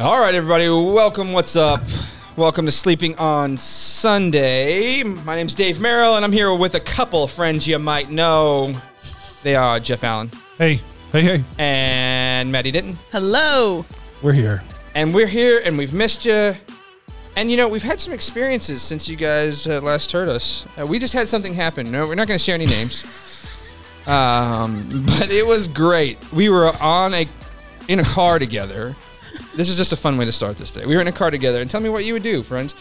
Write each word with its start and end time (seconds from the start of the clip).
All 0.00 0.20
right, 0.20 0.32
everybody, 0.32 0.68
welcome. 0.68 1.32
What's 1.32 1.56
up? 1.56 1.82
Welcome 2.36 2.66
to 2.66 2.70
Sleeping 2.70 3.16
on 3.16 3.56
Sunday. 3.56 5.02
My 5.02 5.34
name's 5.34 5.56
Dave 5.56 5.80
Merrill, 5.80 6.14
and 6.14 6.24
I'm 6.24 6.30
here 6.30 6.54
with 6.54 6.76
a 6.76 6.80
couple 6.80 7.24
of 7.24 7.32
friends 7.32 7.66
you 7.66 7.80
might 7.80 8.08
know. 8.08 8.80
They 9.42 9.56
are 9.56 9.80
Jeff 9.80 10.04
Allen 10.04 10.30
Hey, 10.56 10.80
hey, 11.10 11.22
hey, 11.22 11.44
and 11.58 12.52
Madi 12.52 12.70
Denton. 12.70 12.96
Hello. 13.10 13.84
we're 14.22 14.34
here. 14.34 14.62
And 14.94 15.12
we're 15.12 15.26
here, 15.26 15.62
and 15.64 15.76
we've 15.76 15.92
missed 15.92 16.24
you. 16.24 16.54
And 17.34 17.50
you 17.50 17.56
know, 17.56 17.68
we've 17.68 17.82
had 17.82 17.98
some 17.98 18.14
experiences 18.14 18.82
since 18.82 19.08
you 19.08 19.16
guys 19.16 19.66
uh, 19.66 19.80
last 19.80 20.12
heard 20.12 20.28
us. 20.28 20.64
Uh, 20.80 20.86
we 20.86 21.00
just 21.00 21.12
had 21.12 21.26
something 21.26 21.54
happen. 21.54 21.90
No, 21.90 22.06
we're 22.06 22.14
not 22.14 22.28
going 22.28 22.38
to 22.38 22.44
share 22.44 22.54
any 22.54 22.66
names. 22.66 23.02
um, 24.06 25.04
but 25.06 25.32
it 25.32 25.44
was 25.44 25.66
great. 25.66 26.18
We 26.30 26.50
were 26.50 26.70
on 26.80 27.14
a 27.14 27.26
in 27.88 27.98
a 27.98 28.04
car 28.04 28.38
together. 28.38 28.94
This 29.58 29.68
is 29.68 29.76
just 29.76 29.92
a 29.92 29.96
fun 29.96 30.16
way 30.16 30.24
to 30.24 30.30
start 30.30 30.56
this 30.56 30.70
day. 30.70 30.86
We 30.86 30.94
were 30.94 31.00
in 31.00 31.08
a 31.08 31.12
car 31.12 31.32
together, 31.32 31.60
and 31.60 31.68
tell 31.68 31.80
me 31.80 31.88
what 31.88 32.04
you 32.04 32.12
would 32.12 32.22
do, 32.22 32.44
friends. 32.44 32.76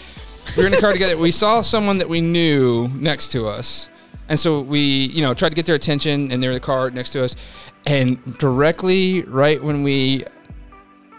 We 0.56 0.62
were 0.62 0.68
in 0.68 0.76
a 0.76 0.80
car 0.80 0.94
together. 0.94 1.18
We 1.18 1.32
saw 1.32 1.62
someone 1.62 1.98
that 1.98 2.08
we 2.08 2.22
knew 2.22 2.88
next 2.90 3.32
to 3.32 3.48
us, 3.48 3.90
and 4.30 4.40
so 4.40 4.62
we, 4.62 4.80
you 4.80 5.24
know, 5.24 5.34
tried 5.34 5.50
to 5.50 5.56
get 5.56 5.66
their 5.66 5.74
attention, 5.74 6.32
and 6.32 6.42
they're 6.42 6.52
in 6.52 6.56
the 6.56 6.60
car 6.60 6.92
next 6.92 7.10
to 7.14 7.24
us. 7.24 7.36
And 7.88 8.24
directly, 8.38 9.24
right 9.24 9.60
when 9.60 9.82
we 9.82 10.24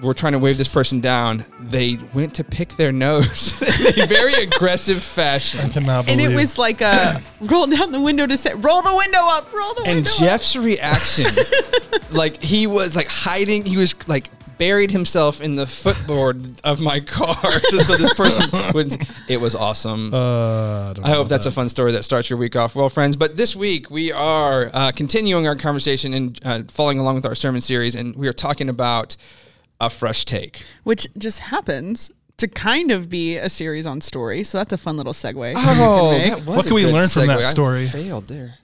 were 0.01 0.15
trying 0.15 0.34
to 0.34 0.39
wave 0.39 0.59
this 0.59 0.73
person 0.73 1.01
down, 1.01 1.45
they 1.59 1.98
went 2.15 2.34
to 2.34 2.45
pick 2.45 2.77
their 2.77 2.93
nose 2.93 3.61
in 3.97 4.01
a 4.01 4.06
very 4.06 4.34
aggressive 4.34 5.03
fashion. 5.03 5.59
I 5.59 5.70
cannot 5.70 6.09
And 6.09 6.20
it 6.20 6.33
was 6.37 6.56
like 6.56 6.81
a 6.83 7.20
roll 7.41 7.67
down 7.67 7.91
the 7.91 8.01
window 8.01 8.29
to 8.29 8.37
say, 8.37 8.55
roll 8.55 8.81
the 8.81 8.95
window 8.95 9.27
up, 9.27 9.53
roll 9.53 9.75
the 9.75 9.83
window 9.83 9.91
And 9.91 9.97
window 10.05 10.11
Jeff's 10.20 10.55
reaction, 10.55 11.33
like 12.12 12.41
he 12.41 12.69
was 12.69 12.95
like 12.95 13.09
hiding, 13.09 13.65
he 13.65 13.77
was 13.77 13.97
like 14.06 14.31
buried 14.59 14.91
himself 14.91 15.41
in 15.41 15.55
the 15.55 15.67
footboard 15.67 16.61
of 16.64 16.81
my 16.81 17.01
car, 17.01 17.34
just 17.70 17.87
so 17.89 17.97
this 17.97 18.12
person 18.14 18.51
would. 18.75 18.97
It 19.28 19.41
was 19.41 19.55
awesome. 19.55 20.12
Uh, 20.12 20.91
I, 20.91 20.92
don't 20.95 21.05
I 21.06 21.11
hope 21.11 21.28
that's 21.28 21.47
a 21.47 21.50
fun 21.53 21.69
story 21.69 21.92
that 21.92 22.05
starts 22.05 22.28
your 22.31 22.39
week 22.39 22.56
off 22.56 22.75
well, 22.75 22.89
friends. 22.89 23.17
But 23.17 23.37
this 23.37 23.55
week 23.56 23.91
we 23.91 24.12
are 24.12 24.70
uh, 24.75 24.92
continuing 24.92 25.47
our 25.47 25.56
conversation 25.56 26.15
and 26.15 26.41
uh, 26.45 26.62
following 26.69 26.98
along 26.98 27.17
with 27.17 27.27
our 27.27 27.34
sermon 27.34 27.61
series, 27.61 27.95
and 27.95 28.15
we 28.17 28.28
are 28.28 28.33
talking 28.33 28.69
about 28.69 29.17
a 29.81 29.89
fresh 29.89 30.25
take. 30.25 30.65
Which 30.84 31.06
just 31.17 31.39
happens 31.41 32.11
to 32.39 32.48
kind 32.48 32.91
of 32.91 33.09
be 33.09 33.37
a 33.37 33.48
series 33.50 33.84
on 33.87 34.00
story. 34.00 34.45
So 34.45 34.59
that's 34.59 34.72
a 34.72 34.78
fun 34.78 34.97
little 34.97 35.12
segue. 35.12 35.55
Oh, 35.56 36.11
Make. 36.19 36.31
that 36.31 36.45
was 36.45 36.56
What 36.56 36.67
a 36.67 36.69
can 36.69 36.75
we 36.75 36.83
good 36.83 36.95
learn 36.95 37.09
from 37.09 37.27
that 37.27 37.41
segue. 37.41 37.45
I 37.47 37.50
story? 37.50 37.87
failed 37.87 38.28
there. 38.28 38.55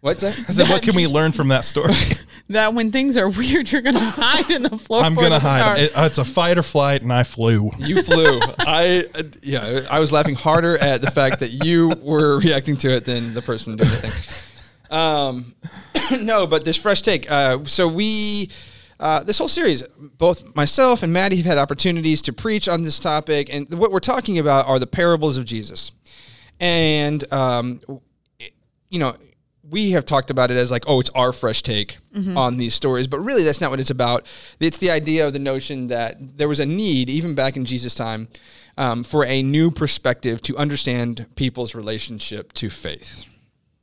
What's 0.00 0.20
that? 0.20 0.38
I 0.38 0.52
said, 0.52 0.68
what 0.68 0.82
can 0.82 0.94
we 0.94 1.06
learn 1.06 1.32
from 1.32 1.48
that 1.48 1.64
story? 1.64 1.94
that 2.50 2.74
when 2.74 2.92
things 2.92 3.16
are 3.16 3.28
weird, 3.28 3.70
you're 3.72 3.82
going 3.82 3.96
to 3.96 4.00
hide 4.00 4.50
in 4.50 4.62
the 4.62 4.76
floor. 4.76 5.02
I'm 5.04 5.14
gonna 5.14 5.38
hide. 5.38 5.80
It, 5.80 5.96
uh, 5.96 6.02
it's 6.02 6.18
a 6.18 6.24
fight 6.24 6.58
or 6.58 6.62
flight, 6.62 7.02
and 7.02 7.12
I 7.12 7.22
flew. 7.22 7.70
You 7.78 8.02
flew. 8.02 8.40
I 8.58 9.04
uh, 9.14 9.22
yeah. 9.42 9.86
I 9.90 9.98
was 9.98 10.12
laughing 10.12 10.34
harder 10.34 10.78
at 10.78 11.00
the 11.00 11.10
fact 11.10 11.40
that 11.40 11.64
you 11.64 11.92
were 12.00 12.38
reacting 12.38 12.76
to 12.78 12.94
it 12.94 13.04
than 13.04 13.34
the 13.34 13.42
person 13.42 13.76
doing 13.76 13.88
the 13.88 13.96
thing. 13.96 14.96
Um, 14.96 15.54
no, 16.24 16.46
but 16.46 16.64
this 16.64 16.76
fresh 16.76 17.02
take. 17.02 17.30
Uh, 17.30 17.64
so 17.64 17.88
we. 17.88 18.50
Uh, 18.98 19.22
this 19.22 19.36
whole 19.36 19.48
series, 19.48 19.82
both 20.16 20.56
myself 20.56 21.02
and 21.02 21.12
Madi 21.12 21.36
have 21.36 21.44
had 21.44 21.58
opportunities 21.58 22.22
to 22.22 22.32
preach 22.32 22.66
on 22.66 22.82
this 22.82 22.98
topic, 22.98 23.52
and 23.52 23.74
what 23.74 23.92
we're 23.92 24.00
talking 24.00 24.38
about 24.38 24.66
are 24.66 24.78
the 24.78 24.86
parables 24.86 25.36
of 25.36 25.44
Jesus. 25.44 25.92
And 26.60 27.30
um, 27.30 27.82
you 28.88 28.98
know, 28.98 29.14
we 29.70 29.92
have 29.92 30.04
talked 30.04 30.30
about 30.30 30.50
it 30.50 30.56
as 30.56 30.70
like, 30.70 30.84
oh, 30.86 31.00
it's 31.00 31.10
our 31.10 31.32
fresh 31.32 31.62
take 31.62 31.98
on 32.36 32.56
these 32.56 32.74
stories, 32.74 33.06
but 33.06 33.20
really 33.20 33.42
that's 33.42 33.60
not 33.60 33.70
what 33.70 33.80
it's 33.80 33.90
about. 33.90 34.26
It's 34.60 34.78
the 34.78 34.90
idea 34.90 35.26
of 35.26 35.32
the 35.32 35.38
notion 35.38 35.88
that 35.88 36.38
there 36.38 36.48
was 36.48 36.60
a 36.60 36.66
need, 36.66 37.10
even 37.10 37.34
back 37.34 37.56
in 37.56 37.64
Jesus' 37.64 37.94
time, 37.94 38.28
um, 38.78 39.02
for 39.04 39.24
a 39.24 39.42
new 39.42 39.70
perspective 39.70 40.40
to 40.42 40.56
understand 40.56 41.26
people's 41.34 41.74
relationship 41.74 42.52
to 42.54 42.70
faith. 42.70 43.24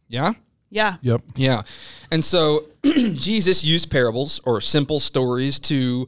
Yeah? 0.08 0.34
Yeah. 0.70 0.98
Yep. 1.02 1.22
Yeah. 1.36 1.64
And 2.12 2.24
so 2.24 2.66
Jesus 2.84 3.64
used 3.64 3.92
parables 3.92 4.40
or 4.46 4.62
simple 4.62 5.00
stories 5.00 5.60
to 5.60 6.08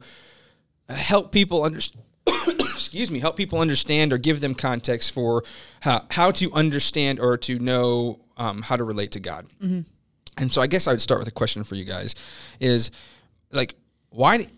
help 0.88 1.32
people 1.32 1.62
understand. 1.62 2.02
Excuse 2.96 3.10
me, 3.10 3.20
help 3.20 3.36
people 3.36 3.60
understand 3.60 4.12
or 4.12 4.18
give 4.18 4.40
them 4.40 4.54
context 4.54 5.12
for 5.12 5.44
how, 5.80 6.04
how 6.10 6.30
to 6.30 6.50
understand 6.52 7.20
or 7.20 7.36
to 7.36 7.58
know 7.58 8.20
um, 8.38 8.62
how 8.62 8.74
to 8.76 8.84
relate 8.84 9.12
to 9.12 9.20
God. 9.20 9.46
And 10.38 10.50
so 10.50 10.62
I 10.62 10.66
guess 10.66 10.86
I 10.86 10.92
would 10.92 11.00
start 11.00 11.20
with 11.20 11.28
a 11.28 11.32
question 11.32 11.62
for 11.64 11.74
you 11.74 11.84
guys 11.84 12.14
is 12.60 12.90
like, 13.52 13.74
why, 14.10 14.48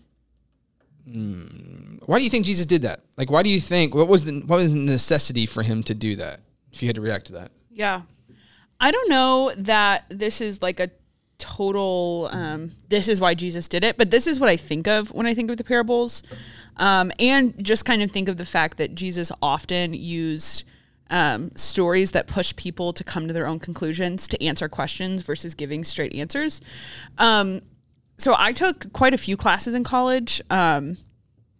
mm, 1.09 1.99
why 2.05 2.17
do 2.17 2.23
you 2.23 2.29
think 2.29 2.45
Jesus 2.45 2.65
did 2.65 2.81
that? 2.83 3.01
Like, 3.17 3.29
why 3.29 3.43
do 3.43 3.49
you 3.49 3.59
think, 3.59 3.93
what 3.93 4.07
was 4.07 4.25
the, 4.25 4.41
what 4.41 4.57
was 4.57 4.73
the 4.73 4.79
necessity 4.79 5.45
for 5.45 5.63
him 5.63 5.83
to 5.83 5.93
do 5.93 6.15
that? 6.15 6.39
If 6.71 6.81
you 6.81 6.87
had 6.87 6.95
to 6.95 7.01
react 7.01 7.27
to 7.27 7.33
that. 7.33 7.51
Yeah. 7.71 8.01
I 8.79 8.91
don't 8.91 9.09
know 9.09 9.53
that 9.57 10.05
this 10.09 10.39
is 10.39 10.61
like 10.61 10.79
a 10.79 10.89
total 11.39 12.29
um, 12.31 12.71
this 12.89 13.07
is 13.07 13.19
why 13.19 13.33
Jesus 13.33 13.67
did 13.67 13.83
it, 13.83 13.97
but 13.97 14.11
this 14.11 14.27
is 14.27 14.39
what 14.39 14.49
I 14.49 14.57
think 14.57 14.87
of 14.87 15.11
when 15.11 15.25
I 15.25 15.33
think 15.33 15.49
of 15.49 15.57
the 15.57 15.63
parables. 15.63 16.21
Um, 16.77 17.11
and 17.19 17.53
just 17.63 17.83
kind 17.83 18.01
of 18.01 18.11
think 18.11 18.29
of 18.29 18.37
the 18.37 18.45
fact 18.45 18.77
that 18.77 18.95
Jesus 18.95 19.31
often 19.41 19.93
used 19.93 20.63
um, 21.09 21.51
stories 21.55 22.11
that 22.11 22.27
push 22.27 22.55
people 22.55 22.93
to 22.93 23.03
come 23.03 23.27
to 23.27 23.33
their 23.33 23.47
own 23.47 23.59
conclusions 23.59 24.27
to 24.29 24.41
answer 24.43 24.69
questions 24.69 25.21
versus 25.23 25.55
giving 25.55 25.83
straight 25.83 26.13
answers. 26.13 26.61
Um, 27.17 27.61
so 28.17 28.35
I 28.37 28.53
took 28.53 28.93
quite 28.93 29.13
a 29.13 29.17
few 29.17 29.35
classes 29.35 29.73
in 29.73 29.83
college. 29.83 30.41
Um, 30.49 30.97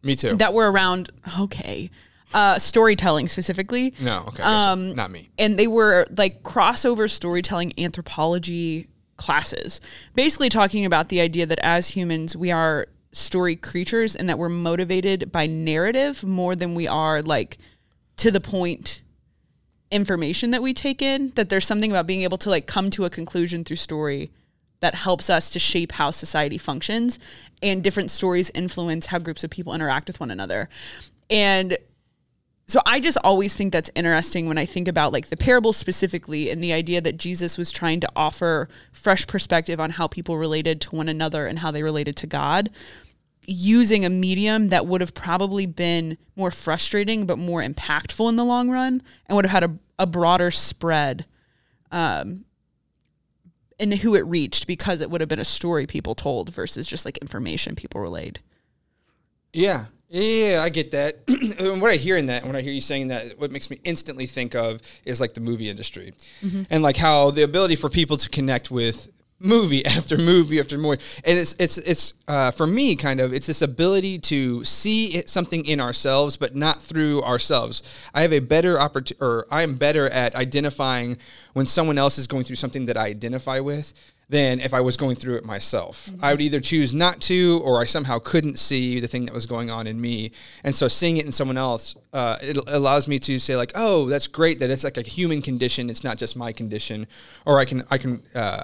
Me 0.03 0.15
too. 0.15 0.35
that 0.35 0.53
were 0.53 0.71
around 0.71 1.09
okay 1.41 1.89
uh 2.31 2.59
storytelling 2.59 3.27
specifically 3.27 3.91
no, 3.99 4.23
okay. 4.27 4.43
Um, 4.43 4.93
not 4.93 5.09
me. 5.09 5.29
and 5.39 5.57
they 5.57 5.65
were 5.65 6.05
like 6.15 6.43
crossover 6.43 7.09
storytelling 7.09 7.73
anthropology 7.79 8.87
classes. 9.19 9.79
Basically 10.15 10.49
talking 10.49 10.85
about 10.85 11.09
the 11.09 11.21
idea 11.21 11.45
that 11.45 11.59
as 11.59 11.89
humans 11.89 12.35
we 12.35 12.49
are 12.49 12.87
story 13.11 13.55
creatures 13.55 14.15
and 14.15 14.27
that 14.27 14.37
we're 14.37 14.49
motivated 14.49 15.31
by 15.31 15.45
narrative 15.45 16.23
more 16.23 16.55
than 16.55 16.73
we 16.73 16.87
are 16.87 17.21
like 17.21 17.57
to 18.17 18.31
the 18.31 18.41
point 18.41 19.01
information 19.91 20.51
that 20.51 20.61
we 20.61 20.73
take 20.73 21.01
in 21.01 21.31
that 21.31 21.49
there's 21.49 21.65
something 21.65 21.91
about 21.91 22.05
being 22.05 22.21
able 22.21 22.37
to 22.37 22.49
like 22.49 22.67
come 22.67 22.89
to 22.91 23.05
a 23.05 23.09
conclusion 23.09 23.63
through 23.63 23.75
story 23.75 24.31
that 24.81 24.95
helps 24.95 25.29
us 25.29 25.49
to 25.49 25.59
shape 25.59 25.93
how 25.93 26.11
society 26.11 26.57
functions 26.57 27.19
and 27.61 27.83
different 27.83 28.11
stories 28.11 28.51
influence 28.53 29.07
how 29.07 29.19
groups 29.19 29.43
of 29.43 29.49
people 29.49 29.73
interact 29.73 30.07
with 30.07 30.19
one 30.19 30.31
another. 30.31 30.69
And 31.29 31.77
so 32.69 32.81
I 32.85 32.99
just 32.99 33.17
always 33.23 33.53
think 33.55 33.73
that's 33.73 33.89
interesting 33.95 34.47
when 34.47 34.57
I 34.57 34.65
think 34.65 34.87
about 34.87 35.11
like 35.11 35.27
the 35.27 35.37
parable 35.37 35.73
specifically 35.73 36.49
and 36.49 36.63
the 36.63 36.71
idea 36.71 37.01
that 37.01 37.17
Jesus 37.17 37.57
was 37.57 37.71
trying 37.71 37.99
to 38.01 38.09
offer 38.15 38.69
fresh 38.91 39.25
perspective 39.25 39.79
on 39.79 39.89
how 39.91 40.07
people 40.07 40.37
related 40.37 40.79
to 40.81 40.95
one 40.95 41.09
another 41.09 41.47
and 41.47 41.59
how 41.59 41.71
they 41.71 41.83
related 41.83 42.15
to 42.17 42.27
God 42.27 42.69
using 43.47 44.05
a 44.05 44.09
medium 44.09 44.69
that 44.69 44.85
would 44.85 45.01
have 45.01 45.15
probably 45.15 45.65
been 45.65 46.17
more 46.35 46.51
frustrating 46.51 47.25
but 47.25 47.39
more 47.39 47.63
impactful 47.63 48.29
in 48.29 48.35
the 48.35 48.45
long 48.45 48.69
run 48.69 49.01
and 49.25 49.35
would 49.35 49.45
have 49.45 49.63
had 49.63 49.71
a, 49.71 49.77
a 49.97 50.05
broader 50.05 50.51
spread 50.51 51.25
um 51.91 52.45
in 53.79 53.91
who 53.91 54.13
it 54.13 54.25
reached 54.27 54.67
because 54.67 55.01
it 55.01 55.09
would 55.09 55.21
have 55.21 55.29
been 55.29 55.39
a 55.39 55.45
story 55.45 55.87
people 55.87 56.13
told 56.13 56.53
versus 56.53 56.85
just 56.85 57.05
like 57.05 57.17
information 57.19 57.75
people 57.75 58.01
relayed. 58.01 58.39
Yeah. 59.53 59.85
Yeah, 60.09 60.61
I 60.63 60.69
get 60.69 60.91
that. 60.91 61.19
and 61.59 61.81
what 61.81 61.91
I 61.91 61.95
hear 61.95 62.17
in 62.17 62.25
that, 62.27 62.43
when 62.43 62.55
I 62.55 62.61
hear 62.61 62.73
you 62.73 62.81
saying 62.81 63.09
that, 63.09 63.39
what 63.39 63.51
makes 63.51 63.69
me 63.69 63.79
instantly 63.83 64.25
think 64.25 64.55
of 64.55 64.81
is 65.05 65.21
like 65.21 65.33
the 65.33 65.39
movie 65.39 65.69
industry, 65.69 66.13
and 66.71 66.81
like 66.81 66.97
how 66.97 67.29
the 67.29 67.43
ability 67.43 67.75
for 67.75 67.89
people 67.89 68.17
to 68.17 68.29
connect 68.29 68.71
with 68.71 69.11
movie 69.39 69.85
after 69.97 70.17
movie 70.17 70.59
after 70.59 70.79
movie, 70.79 70.99
and 71.23 71.37
it's 71.37 71.55
it's 71.59 71.77
it's 71.77 72.13
uh, 72.27 72.49
for 72.49 72.65
me 72.65 72.95
kind 72.95 73.19
of 73.19 73.33
it's 73.33 73.45
this 73.45 73.61
ability 73.61 74.17
to 74.17 74.63
see 74.63 75.13
it, 75.13 75.29
something 75.29 75.63
in 75.65 75.79
ourselves, 75.79 76.37
but 76.37 76.55
not 76.55 76.81
through 76.81 77.21
ourselves. 77.21 77.83
I 78.11 78.23
have 78.23 78.33
a 78.33 78.39
better 78.39 78.79
opportunity, 78.79 79.23
or 79.23 79.45
I 79.51 79.61
am 79.61 79.75
better 79.75 80.09
at 80.09 80.33
identifying 80.33 81.19
when 81.53 81.67
someone 81.67 81.99
else 81.99 82.17
is 82.17 82.25
going 82.25 82.45
through 82.45 82.55
something 82.55 82.87
that 82.87 82.97
I 82.97 83.05
identify 83.05 83.59
with 83.59 83.93
than 84.29 84.59
if 84.59 84.75
I 84.75 84.79
was 84.81 84.95
going 84.95 85.15
through 85.15 85.37
it 85.37 85.45
myself. 85.45 86.09
I 86.21 86.31
would 86.31 86.41
either 86.41 86.59
choose 86.59 86.93
not 86.93 87.19
to, 87.21 87.59
or 87.63 87.81
I 87.81 87.85
somehow 87.85 88.19
couldn't 88.19 88.59
see 88.59 88.99
the 88.99 89.07
thing 89.07 89.25
that 89.25 89.33
was 89.33 89.47
going 89.47 89.71
on 89.71 89.87
in 89.87 89.99
me. 89.99 90.31
And 90.63 90.75
so 90.75 90.87
seeing 90.87 91.17
it 91.17 91.25
in 91.25 91.31
someone 91.31 91.57
else, 91.57 91.95
uh, 92.13 92.37
it 92.41 92.57
allows 92.67 93.07
me 93.07 93.17
to 93.19 93.39
say 93.39 93.55
like, 93.55 93.71
oh, 93.73 94.07
that's 94.07 94.27
great 94.27 94.59
that 94.59 94.69
it's 94.69 94.83
like 94.83 94.97
a 94.97 95.01
human 95.01 95.41
condition. 95.41 95.89
It's 95.89 96.03
not 96.03 96.17
just 96.17 96.37
my 96.37 96.51
condition. 96.51 97.07
Or 97.45 97.59
I 97.59 97.65
can, 97.65 97.83
I 97.89 97.97
can, 97.97 98.21
uh, 98.35 98.63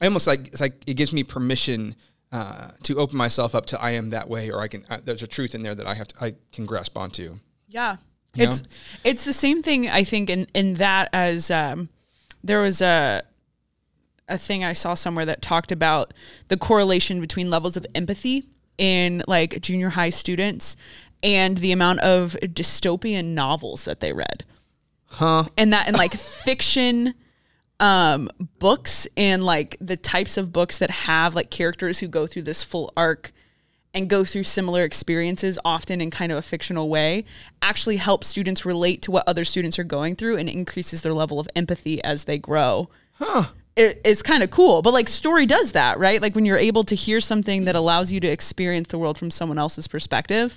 I 0.00 0.06
almost 0.06 0.26
like, 0.26 0.48
it's 0.48 0.60
like 0.62 0.82
it 0.86 0.94
gives 0.94 1.12
me 1.12 1.22
permission 1.22 1.96
uh, 2.32 2.70
to 2.84 2.98
open 2.98 3.18
myself 3.18 3.54
up 3.54 3.66
to 3.66 3.80
I 3.80 3.90
am 3.90 4.10
that 4.10 4.28
way, 4.28 4.50
or 4.50 4.60
I 4.60 4.68
can, 4.68 4.84
uh, 4.88 4.98
there's 5.04 5.22
a 5.22 5.26
truth 5.26 5.54
in 5.54 5.62
there 5.62 5.74
that 5.74 5.86
I 5.86 5.94
have 5.94 6.08
to, 6.08 6.24
I 6.24 6.34
can 6.50 6.64
grasp 6.64 6.96
onto. 6.96 7.36
Yeah. 7.68 7.96
You 8.34 8.48
It's 8.48 8.62
it's 9.04 9.24
the 9.24 9.32
same 9.32 9.62
thing 9.62 9.88
I 9.88 10.02
think 10.02 10.28
in 10.28 10.48
in 10.54 10.74
that 10.74 11.08
as 11.12 11.50
um 11.50 11.88
there 12.42 12.60
was 12.60 12.82
a 12.82 13.22
a 14.28 14.38
thing 14.38 14.64
I 14.64 14.72
saw 14.72 14.94
somewhere 14.94 15.26
that 15.26 15.42
talked 15.42 15.72
about 15.72 16.14
the 16.48 16.56
correlation 16.56 17.20
between 17.20 17.50
levels 17.50 17.76
of 17.76 17.86
empathy 17.94 18.44
in 18.78 19.22
like 19.28 19.60
junior 19.60 19.90
high 19.90 20.10
students 20.10 20.76
and 21.22 21.58
the 21.58 21.72
amount 21.72 22.00
of 22.00 22.36
dystopian 22.42 23.34
novels 23.34 23.84
that 23.84 24.00
they 24.00 24.12
read. 24.12 24.44
Huh? 25.06 25.44
And 25.56 25.72
that 25.72 25.86
and 25.86 25.96
like 25.96 26.12
fiction 26.14 27.14
um 27.80 28.30
books 28.60 29.08
and 29.16 29.44
like 29.44 29.76
the 29.80 29.96
types 29.96 30.36
of 30.36 30.52
books 30.52 30.78
that 30.78 30.90
have 30.90 31.34
like 31.34 31.50
characters 31.50 31.98
who 31.98 32.06
go 32.06 32.26
through 32.26 32.42
this 32.42 32.62
full 32.62 32.92
arc 32.96 33.32
and 33.92 34.10
go 34.10 34.24
through 34.24 34.44
similar 34.44 34.84
experiences 34.84 35.58
often 35.64 36.00
in 36.00 36.10
kind 36.10 36.30
of 36.30 36.38
a 36.38 36.42
fictional 36.42 36.88
way 36.88 37.24
actually 37.62 37.96
help 37.96 38.22
students 38.24 38.64
relate 38.64 39.02
to 39.02 39.10
what 39.10 39.26
other 39.26 39.44
students 39.44 39.78
are 39.78 39.84
going 39.84 40.14
through 40.14 40.36
and 40.36 40.48
increases 40.48 41.00
their 41.00 41.14
level 41.14 41.40
of 41.40 41.48
empathy 41.56 42.02
as 42.02 42.24
they 42.24 42.38
grow. 42.38 42.88
Huh. 43.14 43.46
It, 43.76 44.00
it's 44.04 44.22
kind 44.22 44.42
of 44.44 44.50
cool, 44.50 44.82
but 44.82 44.92
like 44.92 45.08
story 45.08 45.46
does 45.46 45.72
that, 45.72 45.98
right? 45.98 46.22
Like 46.22 46.34
when 46.36 46.44
you're 46.44 46.58
able 46.58 46.84
to 46.84 46.94
hear 46.94 47.20
something 47.20 47.64
that 47.64 47.74
allows 47.74 48.12
you 48.12 48.20
to 48.20 48.28
experience 48.28 48.88
the 48.88 48.98
world 48.98 49.18
from 49.18 49.32
someone 49.32 49.58
else's 49.58 49.88
perspective, 49.88 50.56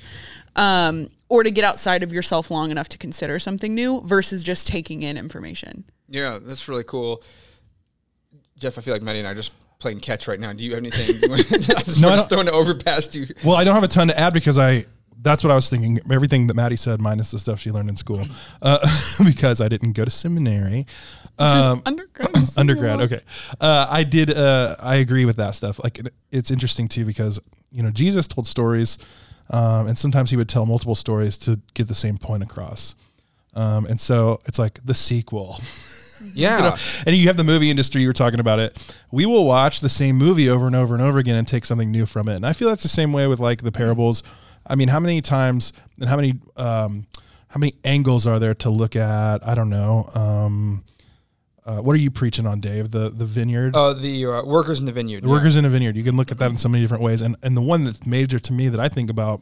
um, 0.56 1.10
or 1.30 1.44
to 1.44 1.52
get 1.52 1.64
outside 1.64 2.04
of 2.04 2.14
yourself 2.14 2.52
long 2.52 2.72
enough 2.72 2.90
to 2.90 2.98
consider 2.98 3.40
something 3.40 3.74
new 3.74 4.02
versus 4.02 4.44
just 4.44 4.68
taking 4.68 5.04
in 5.04 5.18
information. 5.18 5.84
Yeah, 6.10 6.40
that's 6.42 6.68
really 6.68 6.84
cool. 6.84 7.24
Jeff, 8.58 8.78
I 8.78 8.82
feel 8.82 8.94
like 8.94 9.02
Madi 9.02 9.20
and 9.20 9.28
I 9.28 9.32
are 9.32 9.36
just 9.36 9.52
playing 9.80 10.00
catch 10.00 10.28
right 10.28 10.40
now. 10.40 10.54
Do 10.54 10.64
you 10.64 10.72
have 10.72 10.80
anything? 10.80 11.16
You 11.22 11.30
want 11.30 11.46
to, 11.48 11.60
just, 11.60 12.02
No, 12.02 12.08
we're 12.08 12.14
I 12.14 12.18
just 12.18 12.30
throwing 12.30 12.48
it 12.48 12.54
over 12.54 12.74
past 12.74 13.16
you. 13.16 13.28
Well, 13.44 13.56
I 13.56 13.64
don't 13.64 13.76
have 13.76 13.84
a 13.84 13.88
ton 13.88 14.08
to 14.08 14.20
add 14.20 14.34
because 14.34 14.58
I. 14.58 14.86
That's 15.20 15.44
what 15.44 15.50
I 15.50 15.56
was 15.56 15.68
thinking. 15.68 16.00
Everything 16.12 16.46
that 16.46 16.54
Madi 16.54 16.76
said, 16.76 17.02
minus 17.02 17.32
the 17.32 17.40
stuff 17.40 17.60
she 17.60 17.72
learned 17.72 17.90
in 17.90 17.96
school, 17.96 18.24
uh, 18.62 18.78
because 19.26 19.60
I 19.62 19.68
didn't 19.68 19.94
go 19.94 20.06
to 20.06 20.12
seminary. 20.12 20.86
Um, 21.40 21.82
undergrad. 21.86 22.30
undergrad. 22.58 23.02
Okay, 23.02 23.22
uh, 23.62 23.88
I 23.90 24.04
did. 24.04 24.36
Uh, 24.36 24.76
I 24.80 24.96
agree 24.98 25.26
with 25.26 25.38
that 25.38 25.56
stuff. 25.56 25.80
Like, 25.84 26.00
it, 26.00 26.14
it's 26.32 26.52
interesting 26.52 26.88
too 26.88 27.06
because 27.06 27.40
you 27.72 27.84
know 27.84 27.92
Jesus 27.92 28.28
told 28.28 28.48
stories, 28.48 28.98
um, 29.50 29.88
and 29.88 29.98
sometimes 29.98 30.32
he 30.32 30.38
would 30.38 30.50
tell 30.50 30.66
multiple 30.66 30.96
stories 30.96 31.38
to 31.40 31.60
get 31.74 31.88
the 31.88 31.96
same 31.96 32.18
point 32.18 32.44
across. 32.44 32.96
Um, 33.54 33.86
and 33.86 34.00
so 34.00 34.40
it's 34.46 34.60
like 34.60 34.80
the 34.86 34.94
sequel. 34.94 35.60
Yeah. 36.34 36.76
and 37.06 37.16
you 37.16 37.28
have 37.28 37.38
the 37.38 37.44
movie 37.44 37.70
industry. 37.70 38.02
You 38.02 38.08
were 38.08 38.14
talking 38.14 38.40
about 38.40 38.60
it. 38.60 38.96
We 39.12 39.26
will 39.26 39.46
watch 39.46 39.82
the 39.82 39.90
same 39.90 40.16
movie 40.16 40.50
over 40.50 40.66
and 40.66 40.76
over 40.76 40.96
and 40.96 41.04
over 41.04 41.20
again 41.20 41.36
and 41.36 41.48
take 41.48 41.66
something 41.66 41.92
new 41.92 42.06
from 42.06 42.28
it. 42.28 42.36
And 42.36 42.46
I 42.46 42.54
feel 42.54 42.70
that's 42.70 42.84
the 42.84 42.90
same 42.90 43.14
way 43.14 43.28
with 43.28 43.40
like 43.40 43.62
the 43.62 43.72
parables. 43.72 44.24
I 44.66 44.76
mean, 44.76 44.88
how 44.88 45.00
many 45.00 45.22
times 45.22 45.74
and 46.00 46.10
how 46.10 46.16
many 46.16 46.40
um, 46.56 47.06
how 47.50 47.60
many 47.60 47.76
angles 47.84 48.26
are 48.28 48.40
there 48.40 48.54
to 48.56 48.70
look 48.70 48.96
at? 48.96 49.48
I 49.48 49.56
don't 49.56 49.70
know. 49.70 50.10
Um, 50.16 50.84
uh, 51.68 51.82
what 51.82 51.94
are 51.94 52.00
you 52.00 52.10
preaching 52.10 52.48
on, 52.48 52.62
Dave? 52.62 52.92
The 52.92 53.10
the 53.10 53.26
vineyard. 53.26 53.74
Oh, 53.76 53.94
the 53.94 54.26
uh, 54.26 54.44
workers 54.44 54.80
in 54.80 54.86
the 54.86 54.94
vineyard. 54.94 55.24
The 55.24 55.28
workers 55.28 55.58
in 55.58 55.66
a 55.66 55.70
vineyard. 55.70 55.98
You 55.98 56.04
can 56.04 56.16
look 56.16 56.32
at 56.32 56.40
that 56.40 56.50
in 56.50 56.58
so 56.58 56.70
many 56.70 56.82
different 56.82 57.04
ways. 57.04 57.20
And 57.20 57.36
and 57.44 57.58
the 57.58 57.62
one 57.62 57.84
that's 57.84 58.06
major 58.06 58.40
to 58.40 58.54
me 58.54 58.70
that 58.70 58.80
I 58.80 58.88
think 58.88 59.10
about 59.10 59.42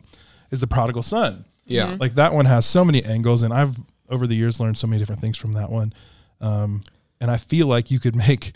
is 0.50 0.60
the 0.60 0.68
prodigal 0.68 1.04
son. 1.04 1.46
Yeah. 1.66 1.92
Yeah. 1.92 1.98
Like 2.00 2.16
that 2.16 2.34
one 2.34 2.46
has 2.46 2.66
so 2.66 2.84
many 2.84 3.06
angles, 3.06 3.44
and 3.44 3.54
I've 3.54 3.78
over 4.10 4.26
the 4.26 4.36
years 4.36 4.60
learned 4.60 4.78
so 4.78 4.88
many 4.88 5.00
different 5.00 5.22
things 5.22 5.38
from 5.38 5.54
that 5.54 5.70
one. 5.70 5.94
Um, 6.42 6.82
and 7.22 7.30
I 7.30 7.38
feel 7.38 7.68
like 7.68 7.92
you 7.92 8.00
could 8.00 8.16
make 8.16 8.54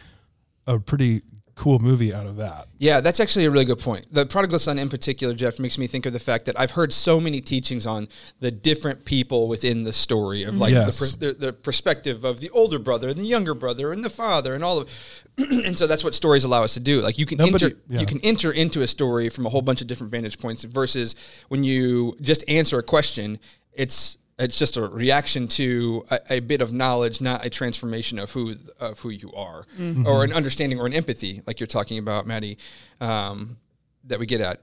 a 0.66 0.80
pretty 0.80 1.22
cool 1.60 1.78
movie 1.80 2.14
out 2.14 2.26
of 2.26 2.38
that. 2.38 2.68
Yeah, 2.78 3.02
that's 3.02 3.20
actually 3.20 3.44
a 3.46 3.52
really 3.52 3.66
good 3.66 3.80
point. 3.80 4.06
The 4.14 4.26
prodigal 4.26 4.60
son 4.60 4.80
in 4.80 4.88
particular, 4.88 5.34
Jeff, 5.34 5.60
makes 5.60 5.78
me 5.78 5.88
think 5.88 6.06
of 6.06 6.14
the 6.14 6.20
fact 6.20 6.46
that 6.46 6.58
I've 6.58 6.72
heard 6.72 6.94
so 6.94 7.20
many 7.20 7.42
teachings 7.42 7.86
on 7.86 8.08
the 8.40 8.50
different 8.50 9.04
people 9.04 9.50
within 9.50 9.84
the 9.84 9.92
story 9.92 10.44
of 10.44 10.56
like 10.58 10.72
Yes. 10.72 10.98
the, 11.16 11.28
the, 11.28 11.34
the 11.34 11.54
perspective 11.54 12.24
of 12.24 12.40
the 12.40 12.50
older 12.52 12.80
brother 12.80 13.10
and 13.10 13.18
the 13.18 13.26
younger 13.26 13.54
brother 13.54 13.92
and 13.92 14.06
the 14.06 14.10
father 14.10 14.54
and 14.56 14.64
all 14.64 14.78
of 14.80 14.90
and 15.38 15.78
so 15.78 15.86
that's 15.86 16.04
what 16.04 16.14
stories 16.14 16.46
allow 16.46 16.64
us 16.64 16.74
to 16.76 16.80
do. 16.80 17.02
Like 17.02 17.18
you 17.18 17.26
can 17.26 17.38
Nobody- 17.38 17.66
enter 17.66 17.78
yeah. 17.90 18.00
you 18.00 18.06
can 18.06 18.22
enter 18.22 18.52
into 18.52 18.82
a 18.82 18.88
story 18.88 19.28
from 19.30 19.46
a 19.46 19.50
whole 19.50 19.62
bunch 19.62 19.82
of 19.82 19.88
different 19.88 20.12
vantage 20.12 20.40
points 20.40 20.64
versus 20.64 21.16
when 21.50 21.64
you 21.66 22.16
just 22.22 22.44
answer 22.50 22.80
a 22.80 22.84
question, 22.84 23.38
it's 23.74 24.18
it's 24.40 24.58
just 24.58 24.78
a 24.78 24.88
reaction 24.88 25.48
to 25.50 26.06
a, 26.10 26.20
a 26.30 26.40
bit 26.40 26.62
of 26.62 26.72
knowledge, 26.72 27.20
not 27.20 27.46
a 27.46 27.50
transformation 27.50 28.18
of 28.18 28.32
who 28.32 28.56
of 28.80 29.00
who 29.00 29.10
you 29.10 29.32
are, 29.34 29.66
or 30.06 30.24
an 30.24 30.32
understanding 30.34 30.80
or 30.80 30.86
an 30.86 30.94
empathy, 30.94 31.42
like 31.46 31.60
you're 31.60 31.68
talking 31.68 32.00
about, 32.00 32.26
Madi, 32.26 32.58
um, 33.02 33.58
that 34.06 34.18
we 34.18 34.26
get 34.26 34.42
at. 34.42 34.62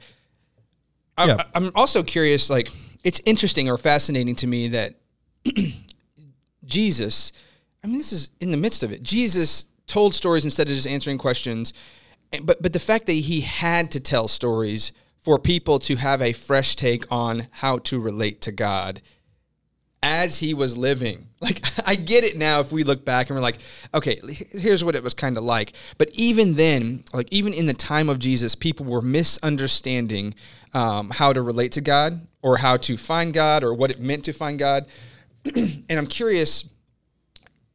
I, 1.18 1.26
Yeah. 1.26 1.42
I'm 1.54 1.70
also 1.74 2.02
curious. 2.02 2.48
Like, 2.48 2.70
it's 3.04 3.20
interesting 3.26 3.70
or 3.70 3.76
fascinating 3.76 4.34
to 4.36 4.46
me 4.46 4.68
that 4.68 4.94
Jesus. 6.64 7.32
I 7.84 7.88
mean, 7.88 7.98
this 7.98 8.12
is 8.12 8.30
in 8.40 8.50
the 8.50 8.56
midst 8.56 8.82
of 8.82 8.90
it. 8.90 9.02
Jesus 9.02 9.66
told 9.86 10.14
stories 10.14 10.44
instead 10.44 10.68
of 10.68 10.74
just 10.74 10.88
answering 10.88 11.18
questions, 11.18 11.74
but 12.42 12.62
but 12.62 12.72
the 12.72 12.80
fact 12.80 13.06
that 13.06 13.12
he 13.12 13.42
had 13.42 13.90
to 13.92 14.00
tell 14.00 14.26
stories 14.26 14.92
for 15.20 15.38
people 15.38 15.78
to 15.80 15.96
have 15.96 16.22
a 16.22 16.32
fresh 16.32 16.76
take 16.76 17.04
on 17.10 17.48
how 17.50 17.78
to 17.78 18.00
relate 18.00 18.40
to 18.40 18.52
God 18.52 19.02
as 20.06 20.38
he 20.38 20.54
was 20.54 20.76
living. 20.76 21.22
Like 21.38 21.60
I 21.86 21.96
get 21.96 22.24
it 22.24 22.38
now 22.38 22.60
if 22.60 22.72
we 22.72 22.82
look 22.82 23.04
back 23.04 23.28
and 23.28 23.36
we're 23.36 23.42
like, 23.42 23.58
okay, 23.92 24.18
here's 24.24 24.82
what 24.82 24.96
it 24.96 25.02
was 25.04 25.12
kind 25.12 25.36
of 25.36 25.44
like. 25.44 25.74
But 25.98 26.08
even 26.14 26.54
then, 26.54 27.04
like 27.12 27.28
even 27.30 27.52
in 27.52 27.66
the 27.66 27.74
time 27.74 28.08
of 28.08 28.18
Jesus, 28.18 28.54
people 28.54 28.86
were 28.86 29.02
misunderstanding 29.02 30.34
um, 30.72 31.10
how 31.10 31.34
to 31.34 31.42
relate 31.42 31.72
to 31.72 31.82
God 31.82 32.26
or 32.40 32.56
how 32.56 32.78
to 32.78 32.96
find 32.96 33.34
God 33.34 33.62
or 33.62 33.74
what 33.74 33.90
it 33.90 34.00
meant 34.00 34.24
to 34.24 34.32
find 34.32 34.58
God. 34.58 34.86
and 35.54 35.84
I'm 35.90 36.06
curious, 36.06 36.66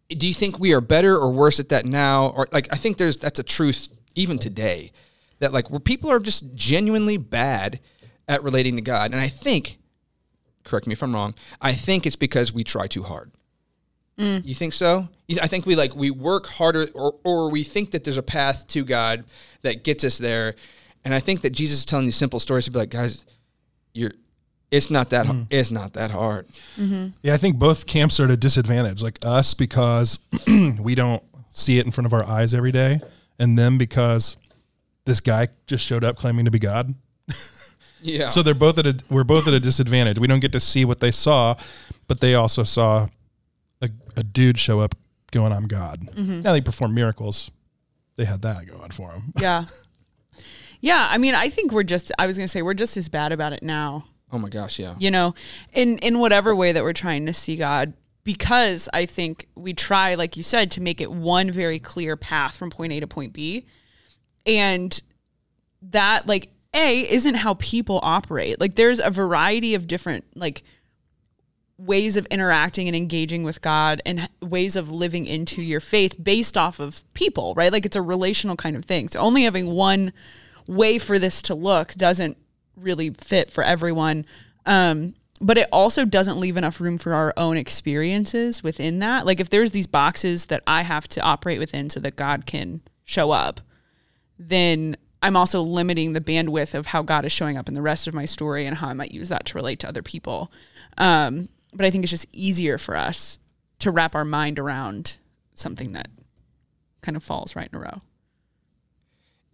do 0.09 0.27
you 0.27 0.33
think 0.33 0.59
we 0.59 0.73
are 0.73 0.81
better 0.81 1.15
or 1.15 1.31
worse 1.31 1.59
at 1.59 1.69
that 1.69 1.85
now? 1.85 2.29
Or 2.29 2.47
like 2.51 2.67
I 2.73 2.77
think 2.77 2.97
there's 2.97 3.17
that's 3.17 3.39
a 3.39 3.43
truth 3.43 3.89
even 4.15 4.39
today 4.39 4.91
that 5.37 5.53
like 5.53 5.69
where 5.69 5.79
people 5.79 6.09
are 6.09 6.19
just 6.19 6.55
genuinely 6.55 7.17
bad 7.17 7.79
at 8.27 8.43
relating 8.43 8.75
to 8.77 8.81
God. 8.81 9.11
And 9.11 9.21
I 9.21 9.27
think 9.27 9.77
correct 10.63 10.87
me 10.87 10.93
if 10.93 11.03
I'm 11.03 11.13
wrong. 11.13 11.33
I 11.61 11.73
think 11.73 12.05
it's 12.05 12.15
because 12.15 12.53
we 12.53 12.63
try 12.63 12.87
too 12.87 13.03
hard. 13.03 13.31
You 14.21 14.53
think 14.53 14.73
so? 14.73 15.09
I 15.41 15.47
think 15.47 15.65
we 15.65 15.75
like 15.75 15.95
we 15.95 16.11
work 16.11 16.45
harder, 16.45 16.87
or 16.93 17.15
or 17.23 17.49
we 17.49 17.63
think 17.63 17.91
that 17.91 18.03
there's 18.03 18.17
a 18.17 18.23
path 18.23 18.67
to 18.67 18.83
God 18.83 19.23
that 19.63 19.83
gets 19.83 20.03
us 20.03 20.19
there. 20.19 20.55
And 21.03 21.13
I 21.13 21.19
think 21.19 21.41
that 21.41 21.51
Jesus 21.51 21.79
is 21.79 21.85
telling 21.85 22.05
these 22.05 22.17
simple 22.17 22.39
stories 22.39 22.65
to 22.65 22.71
be 22.71 22.77
like, 22.77 22.89
guys, 22.89 23.25
you're. 23.93 24.11
It's 24.69 24.91
not 24.91 25.09
that. 25.09 25.25
Mm-hmm. 25.25 25.43
It's 25.49 25.71
not 25.71 25.93
that 25.93 26.11
hard. 26.11 26.47
Yeah, 27.23 27.33
I 27.33 27.37
think 27.37 27.57
both 27.57 27.87
camps 27.87 28.19
are 28.19 28.25
at 28.25 28.31
a 28.31 28.37
disadvantage. 28.37 29.01
Like 29.01 29.17
us 29.25 29.53
because 29.53 30.19
we 30.47 30.93
don't 30.95 31.23
see 31.49 31.79
it 31.79 31.85
in 31.85 31.91
front 31.91 32.05
of 32.05 32.13
our 32.13 32.23
eyes 32.23 32.53
every 32.53 32.71
day, 32.71 33.01
and 33.39 33.57
them 33.57 33.77
because 33.77 34.37
this 35.05 35.19
guy 35.19 35.47
just 35.65 35.83
showed 35.83 36.03
up 36.03 36.15
claiming 36.15 36.45
to 36.45 36.51
be 36.51 36.59
God. 36.59 36.93
Yeah. 38.01 38.27
So 38.27 38.41
they're 38.43 38.53
both 38.53 38.77
at 38.77 38.87
a 38.87 38.99
we're 39.09 39.23
both 39.23 39.47
at 39.47 39.53
a 39.53 39.59
disadvantage. 39.59 40.19
We 40.19 40.27
don't 40.27 40.39
get 40.39 40.51
to 40.53 40.59
see 40.59 40.85
what 40.85 40.99
they 40.99 41.11
saw, 41.11 41.55
but 42.07 42.19
they 42.19 42.35
also 42.35 42.63
saw 42.63 43.07
a, 43.81 43.89
a 44.17 44.23
dude 44.23 44.57
show 44.59 44.79
up 44.79 44.95
going, 45.31 45.51
"I'm 45.53 45.67
God." 45.67 46.09
Mm-hmm. 46.13 46.41
Now 46.41 46.53
they 46.53 46.61
perform 46.61 46.93
miracles. 46.93 47.51
They 48.15 48.25
had 48.25 48.41
that 48.41 48.65
going 48.67 48.91
for 48.91 49.09
them. 49.11 49.33
Yeah. 49.39 49.65
Yeah, 50.83 51.07
I 51.11 51.19
mean, 51.19 51.35
I 51.35 51.49
think 51.49 51.71
we're 51.71 51.83
just 51.83 52.11
I 52.17 52.25
was 52.25 52.37
going 52.37 52.45
to 52.45 52.51
say 52.51 52.63
we're 52.63 52.73
just 52.73 52.97
as 52.97 53.07
bad 53.07 53.31
about 53.31 53.53
it 53.53 53.61
now. 53.61 54.05
oh 54.31 54.39
my 54.39 54.49
gosh. 54.49 54.79
Yeah. 54.79 54.95
You 54.97 55.11
know, 55.11 55.35
in 55.73 55.99
in 55.99 56.17
whatever 56.17 56.55
way 56.55 56.71
that 56.71 56.81
we're 56.81 56.91
trying 56.93 57.27
to 57.27 57.33
see 57.33 57.55
God 57.55 57.93
because 58.23 58.89
I 58.91 59.05
think 59.05 59.47
we 59.55 59.73
try 59.73 60.15
like 60.15 60.35
you 60.37 60.41
said 60.41 60.71
to 60.71 60.81
make 60.81 60.99
it 60.99 61.11
one 61.11 61.51
very 61.51 61.77
clear 61.77 62.17
path 62.17 62.55
from 62.57 62.71
point 62.71 62.93
A 62.93 62.99
to 62.99 63.05
point 63.05 63.31
B. 63.31 63.67
And 64.47 64.99
that 65.83 66.25
like 66.25 66.51
A 66.73 67.11
isn't 67.11 67.35
how 67.35 67.55
people 67.55 67.99
operate. 68.01 68.59
Like 68.59 68.75
there's 68.75 68.99
a 68.99 69.09
variety 69.09 69.75
of 69.75 69.87
different 69.87 70.25
like 70.35 70.63
ways 71.77 72.15
of 72.15 72.25
interacting 72.27 72.87
and 72.87 72.95
engaging 72.95 73.43
with 73.43 73.61
God 73.61 74.01
and 74.05 74.29
ways 74.41 74.75
of 74.75 74.91
living 74.91 75.25
into 75.25 75.61
your 75.61 75.79
faith 75.79 76.15
based 76.21 76.55
off 76.55 76.79
of 76.79 77.03
people, 77.13 77.53
right? 77.55 77.71
Like 77.71 77.85
it's 77.85 77.95
a 77.95 78.01
relational 78.01 78.55
kind 78.55 78.75
of 78.75 78.85
thing. 78.85 79.09
So 79.09 79.19
only 79.19 79.43
having 79.43 79.71
one 79.71 80.13
way 80.67 80.99
for 80.99 81.17
this 81.17 81.41
to 81.43 81.55
look 81.55 81.93
doesn't 81.93 82.37
really 82.77 83.09
fit 83.09 83.51
for 83.51 83.63
everyone. 83.63 84.25
Um, 84.65 85.15
but 85.41 85.57
it 85.57 85.67
also 85.71 86.05
doesn't 86.05 86.39
leave 86.39 86.55
enough 86.55 86.79
room 86.79 86.99
for 86.99 87.13
our 87.15 87.33
own 87.35 87.57
experiences 87.57 88.61
within 88.61 88.99
that. 88.99 89.25
Like 89.25 89.39
if 89.39 89.49
there's 89.49 89.71
these 89.71 89.87
boxes 89.87 90.45
that 90.45 90.61
I 90.67 90.83
have 90.83 91.07
to 91.09 91.21
operate 91.21 91.59
within 91.59 91.89
so 91.89 91.99
that 92.01 92.15
God 92.15 92.45
can 92.45 92.81
show 93.05 93.31
up, 93.31 93.59
then 94.37 94.95
I'm 95.21 95.35
also 95.35 95.61
limiting 95.61 96.13
the 96.13 96.21
bandwidth 96.21 96.73
of 96.73 96.87
how 96.87 97.03
God 97.03 97.25
is 97.25 97.31
showing 97.31 97.57
up 97.57 97.67
in 97.67 97.73
the 97.73 97.81
rest 97.81 98.07
of 98.07 98.13
my 98.13 98.25
story 98.25 98.65
and 98.65 98.77
how 98.77 98.87
I 98.87 98.93
might 98.93 99.11
use 99.11 99.29
that 99.29 99.45
to 99.47 99.55
relate 99.55 99.79
to 99.79 99.87
other 99.87 100.01
people. 100.01 100.51
Um, 100.97 101.49
but 101.73 101.85
I 101.85 101.91
think 101.91 102.03
it's 102.03 102.11
just 102.11 102.27
easier 102.31 102.77
for 102.77 102.95
us 102.95 103.37
to 103.79 103.91
wrap 103.91 104.15
our 104.15 104.25
mind 104.25 104.59
around 104.59 105.17
something 105.53 105.93
that 105.93 106.09
kind 107.01 107.15
of 107.15 107.23
falls 107.23 107.55
right 107.55 107.69
in 107.71 107.77
a 107.77 107.81
row. 107.81 108.01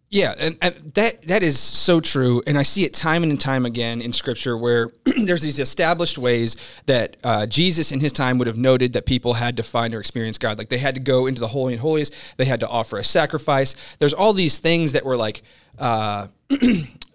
Yeah, 0.10 0.34
and, 0.40 0.58
and 0.62 0.74
that 0.94 1.24
that 1.24 1.44
is 1.44 1.60
so 1.60 2.00
true, 2.00 2.42
and 2.48 2.58
I 2.58 2.62
see 2.62 2.86
it 2.86 2.94
time 2.94 3.24
and 3.24 3.40
time 3.40 3.66
again 3.66 4.02
in 4.02 4.14
Scripture 4.14 4.58
where 4.58 4.90
there's 5.26 5.42
these 5.42 5.60
established 5.60 6.18
ways 6.18 6.56
that 6.86 7.18
uh, 7.26 7.46
Jesus 7.46 7.92
in 7.92 8.00
his 8.00 8.14
time 8.14 8.38
would 8.38 8.48
have 8.48 8.58
noted 8.58 8.94
that 8.94 9.06
people 9.06 9.34
had 9.34 9.58
to 9.58 9.64
find 9.64 9.94
or 9.94 10.00
experience 10.00 10.38
God. 10.38 10.58
Like 10.58 10.70
they 10.70 10.78
had 10.78 10.96
to 10.96 11.02
go 11.02 11.28
into 11.28 11.42
the 11.42 11.48
holy 11.48 11.74
and 11.74 11.82
holiest, 11.82 12.38
they 12.38 12.46
had 12.46 12.62
to 12.62 12.70
offer 12.70 12.98
a 12.98 13.04
sacrifice. 13.04 13.98
There's 13.98 14.14
all 14.14 14.32
these 14.32 14.60
things 14.60 14.94
that 14.94 15.04
were 15.04 15.18
like 15.18 15.42
uh, 15.78 16.28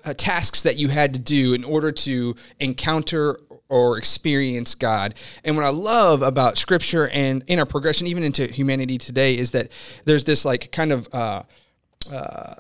uh, 0.05 0.13
tasks 0.15 0.63
that 0.65 0.77
you 0.77 0.89
had 0.89 1.15
to 1.15 1.21
do 1.21 1.55
in 1.55 1.65
order 1.65 1.93
to 1.93 2.37
encounter 2.61 3.39
or 3.71 3.97
experience 3.97 4.75
God. 4.75 5.15
And 5.45 5.57
what 5.57 5.65
I 5.65 5.71
love 5.71 6.21
about 6.21 6.59
scripture 6.59 7.09
and 7.09 7.43
in 7.47 7.59
our 7.59 7.65
progression, 7.65 8.07
even 8.07 8.23
into 8.23 8.47
humanity 8.47 8.99
today, 8.99 9.39
is 9.39 9.53
that 9.53 9.73
there's 10.05 10.25
this 10.25 10.45
like 10.45 10.71
kind 10.73 10.93
of 10.93 11.09
uh, 11.11 11.45
uh, 12.11 12.55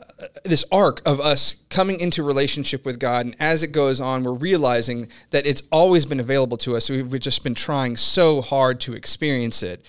this 0.45 0.65
arc 0.71 1.01
of 1.07 1.21
us 1.21 1.57
coming 1.69 2.01
into 2.01 2.23
relationship 2.23 2.85
with 2.85 2.99
God, 2.99 3.27
and 3.27 3.37
as 3.41 3.63
it 3.63 3.69
goes 3.69 4.01
on, 4.01 4.23
we're 4.23 4.33
realizing 4.33 5.09
that 5.31 5.47
it's 5.47 5.63
always 5.73 6.07
been 6.07 6.21
available 6.21 6.57
to 6.59 6.77
us. 6.77 6.89
We've 6.89 7.19
just 7.19 7.43
been 7.43 7.55
trying 7.55 7.97
so 7.97 8.41
hard 8.41 8.81
to 8.81 8.95
experience 8.95 9.63
it, 9.63 9.85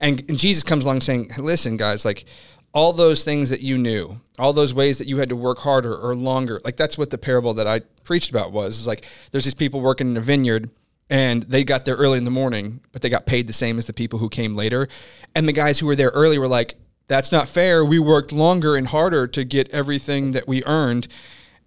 and, 0.00 0.22
and 0.28 0.38
Jesus 0.38 0.62
comes 0.62 0.84
along 0.84 1.00
saying, 1.00 1.30
"Listen, 1.38 1.76
guys, 1.76 2.04
like 2.04 2.26
all 2.74 2.92
those 2.92 3.24
things 3.24 3.50
that 3.50 3.60
you 3.60 3.78
knew, 3.78 4.16
all 4.38 4.52
those 4.52 4.74
ways 4.74 4.98
that 4.98 5.06
you 5.06 5.18
had 5.18 5.30
to 5.30 5.36
work 5.36 5.58
harder 5.58 5.96
or 5.96 6.14
longer, 6.14 6.60
like 6.64 6.76
that's 6.76 6.98
what 6.98 7.10
the 7.10 7.18
parable 7.18 7.54
that 7.54 7.66
I 7.66 7.80
preached 8.04 8.30
about 8.30 8.52
was. 8.52 8.80
Is 8.80 8.86
like 8.86 9.06
there's 9.32 9.44
these 9.44 9.54
people 9.54 9.80
working 9.80 10.10
in 10.10 10.16
a 10.16 10.20
vineyard." 10.20 10.70
And 11.10 11.44
they 11.44 11.64
got 11.64 11.86
there 11.86 11.96
early 11.96 12.18
in 12.18 12.26
the 12.26 12.30
morning, 12.30 12.80
but 12.92 13.00
they 13.00 13.08
got 13.08 13.24
paid 13.24 13.46
the 13.46 13.52
same 13.54 13.78
as 13.78 13.86
the 13.86 13.94
people 13.94 14.18
who 14.18 14.28
came 14.28 14.54
later. 14.54 14.88
And 15.34 15.48
the 15.48 15.54
guys 15.54 15.80
who 15.80 15.86
were 15.86 15.96
there 15.96 16.10
early 16.10 16.38
were 16.38 16.46
like, 16.46 16.74
that's 17.08 17.32
not 17.32 17.48
fair. 17.48 17.84
We 17.84 17.98
worked 17.98 18.32
longer 18.32 18.76
and 18.76 18.86
harder 18.86 19.26
to 19.26 19.44
get 19.44 19.68
everything 19.70 20.32
that 20.32 20.46
we 20.46 20.62
earned. 20.64 21.08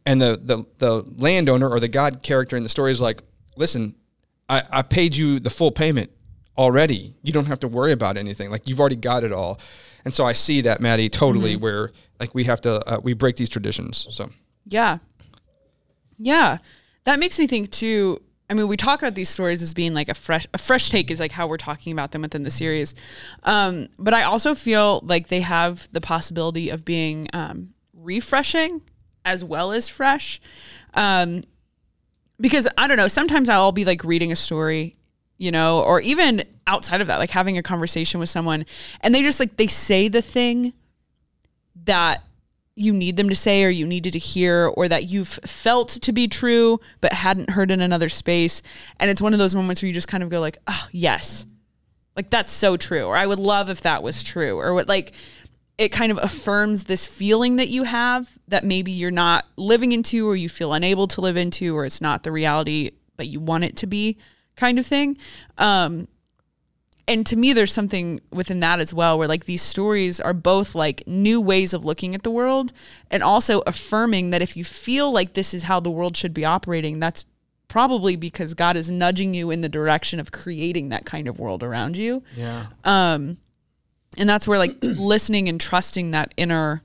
And 0.05 0.21
the 0.21 0.39
the, 0.41 0.65
the 0.77 1.13
landowner 1.17 1.69
or 1.69 1.79
the 1.79 1.87
God 1.87 2.23
character 2.23 2.55
in 2.55 2.63
the 2.63 2.69
story 2.69 2.91
is 2.91 3.01
like, 3.01 3.21
listen, 3.57 3.95
I, 4.47 4.63
I 4.71 4.81
paid 4.83 5.15
you 5.15 5.39
the 5.39 5.49
full 5.49 5.71
payment 5.71 6.11
already. 6.57 7.15
You 7.23 7.33
don't 7.33 7.45
have 7.45 7.59
to 7.59 7.67
worry 7.67 7.91
about 7.91 8.17
anything. 8.17 8.49
Like 8.49 8.67
you've 8.67 8.79
already 8.79 8.95
got 8.95 9.23
it 9.23 9.31
all. 9.31 9.59
And 10.05 10.13
so 10.13 10.25
I 10.25 10.33
see 10.33 10.61
that, 10.61 10.81
Madi, 10.81 11.09
totally 11.09 11.53
mm-hmm. 11.53 11.63
where 11.63 11.91
like 12.19 12.33
we 12.33 12.45
have 12.45 12.61
to 12.61 12.73
uh, 12.87 12.99
we 13.01 13.13
break 13.13 13.35
these 13.35 13.49
traditions. 13.49 14.07
So 14.11 14.29
yeah, 14.65 14.99
yeah, 16.17 16.57
that 17.03 17.19
makes 17.19 17.37
me 17.39 17.47
think 17.47 17.71
too 17.71 18.21
I 18.51 18.53
mean, 18.53 18.67
we 18.67 18.75
talk 18.75 19.01
about 19.01 19.15
these 19.15 19.29
stories 19.29 19.61
as 19.61 19.73
being 19.73 19.93
like 19.93 20.09
a 20.09 20.13
fresh 20.13 20.45
a 20.53 20.57
fresh 20.57 20.89
take 20.89 21.09
is 21.09 21.21
like 21.21 21.31
how 21.31 21.47
we're 21.47 21.55
talking 21.55 21.93
about 21.93 22.11
them 22.11 22.21
within 22.21 22.43
the 22.43 22.51
series. 22.51 22.93
Um, 23.43 23.87
but 23.97 24.13
I 24.13 24.23
also 24.23 24.55
feel 24.55 24.99
like 25.05 25.29
they 25.29 25.39
have 25.39 25.87
the 25.93 26.01
possibility 26.01 26.69
of 26.69 26.83
being 26.83 27.29
um, 27.31 27.69
refreshing 27.93 28.81
as 29.23 29.45
well 29.45 29.71
as 29.71 29.87
fresh. 29.87 30.41
Um, 30.95 31.45
because 32.41 32.67
I 32.77 32.89
don't 32.89 32.97
know, 32.97 33.07
sometimes 33.07 33.47
I'll 33.47 33.71
be 33.71 33.85
like 33.85 34.03
reading 34.03 34.33
a 34.33 34.35
story, 34.35 34.95
you 35.37 35.51
know, 35.51 35.81
or 35.81 36.01
even 36.01 36.43
outside 36.67 36.99
of 36.99 37.07
that, 37.07 37.19
like 37.19 37.29
having 37.29 37.57
a 37.57 37.63
conversation 37.63 38.19
with 38.19 38.27
someone 38.27 38.65
and 38.99 39.15
they 39.15 39.21
just 39.21 39.39
like 39.39 39.55
they 39.55 39.67
say 39.67 40.09
the 40.09 40.21
thing 40.21 40.73
that 41.85 42.21
you 42.75 42.93
need 42.93 43.17
them 43.17 43.29
to 43.29 43.35
say 43.35 43.63
or 43.63 43.69
you 43.69 43.85
needed 43.85 44.13
to 44.13 44.19
hear 44.19 44.71
or 44.75 44.87
that 44.87 45.09
you've 45.09 45.27
felt 45.27 45.89
to 45.89 46.11
be 46.11 46.27
true 46.27 46.79
but 47.01 47.13
hadn't 47.13 47.49
heard 47.49 47.69
in 47.71 47.81
another 47.81 48.09
space. 48.09 48.61
And 48.99 49.09
it's 49.09 49.21
one 49.21 49.33
of 49.33 49.39
those 49.39 49.53
moments 49.53 49.81
where 49.81 49.87
you 49.87 49.93
just 49.93 50.07
kind 50.07 50.23
of 50.23 50.29
go 50.29 50.39
like 50.39 50.57
oh 50.67 50.87
yes. 50.91 51.45
Like 52.15 52.29
that's 52.29 52.51
so 52.51 52.77
true. 52.77 53.03
Or 53.03 53.15
i 53.15 53.25
would 53.25 53.39
love 53.39 53.69
if 53.69 53.81
that 53.81 54.03
was 54.03 54.23
true. 54.23 54.57
Or 54.57 54.73
what 54.73 54.87
like 54.87 55.13
it 55.77 55.89
kind 55.89 56.11
of 56.11 56.19
affirms 56.19 56.85
this 56.85 57.07
feeling 57.07 57.55
that 57.57 57.69
you 57.69 57.83
have 57.83 58.37
that 58.47 58.63
maybe 58.63 58.91
you're 58.91 59.11
not 59.11 59.45
living 59.57 59.91
into 59.91 60.27
or 60.27 60.35
you 60.35 60.47
feel 60.47 60.73
unable 60.73 61.07
to 61.07 61.21
live 61.21 61.37
into 61.37 61.75
or 61.75 61.85
it's 61.85 62.01
not 62.01 62.23
the 62.23 62.31
reality 62.31 62.91
that 63.17 63.27
you 63.27 63.39
want 63.39 63.63
it 63.63 63.75
to 63.77 63.87
be 63.87 64.17
kind 64.55 64.79
of 64.79 64.85
thing. 64.85 65.17
Um 65.57 66.07
and 67.11 67.25
to 67.25 67.35
me 67.35 67.53
there's 67.53 67.73
something 67.73 68.21
within 68.31 68.61
that 68.61 68.79
as 68.79 68.93
well 68.93 69.17
where 69.17 69.27
like 69.27 69.45
these 69.45 69.61
stories 69.61 70.19
are 70.19 70.33
both 70.33 70.73
like 70.75 71.03
new 71.05 71.41
ways 71.41 71.73
of 71.73 71.83
looking 71.83 72.15
at 72.15 72.23
the 72.23 72.31
world 72.31 72.71
and 73.09 73.21
also 73.21 73.61
affirming 73.67 74.29
that 74.29 74.41
if 74.41 74.55
you 74.55 74.63
feel 74.63 75.11
like 75.11 75.33
this 75.33 75.53
is 75.53 75.63
how 75.63 75.79
the 75.79 75.91
world 75.91 76.15
should 76.15 76.33
be 76.33 76.45
operating 76.45 76.99
that's 76.99 77.25
probably 77.67 78.17
because 78.17 78.53
God 78.53 78.75
is 78.75 78.89
nudging 78.89 79.33
you 79.33 79.49
in 79.49 79.61
the 79.61 79.69
direction 79.69 80.19
of 80.19 80.33
creating 80.33 80.89
that 80.89 81.05
kind 81.05 81.29
of 81.29 81.39
world 81.39 81.63
around 81.63 81.95
you. 81.95 82.21
Yeah. 82.35 82.65
Um 82.83 83.37
and 84.17 84.27
that's 84.27 84.45
where 84.45 84.59
like 84.59 84.75
listening 84.81 85.47
and 85.47 85.59
trusting 85.59 86.11
that 86.11 86.33
inner 86.35 86.81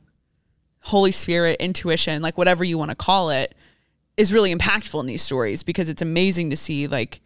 Holy 0.83 1.11
Spirit 1.11 1.57
intuition, 1.59 2.23
like 2.23 2.39
whatever 2.39 2.63
you 2.63 2.79
want 2.79 2.93
to 2.93 2.95
call 2.95 3.31
it, 3.31 3.57
is 4.17 4.33
really 4.33 4.55
impactful 4.55 5.01
in 5.01 5.07
these 5.07 5.23
stories 5.23 5.65
because 5.65 5.89
it's 5.89 6.03
amazing 6.03 6.51
to 6.51 6.57
see 6.57 6.87
like 6.87 7.21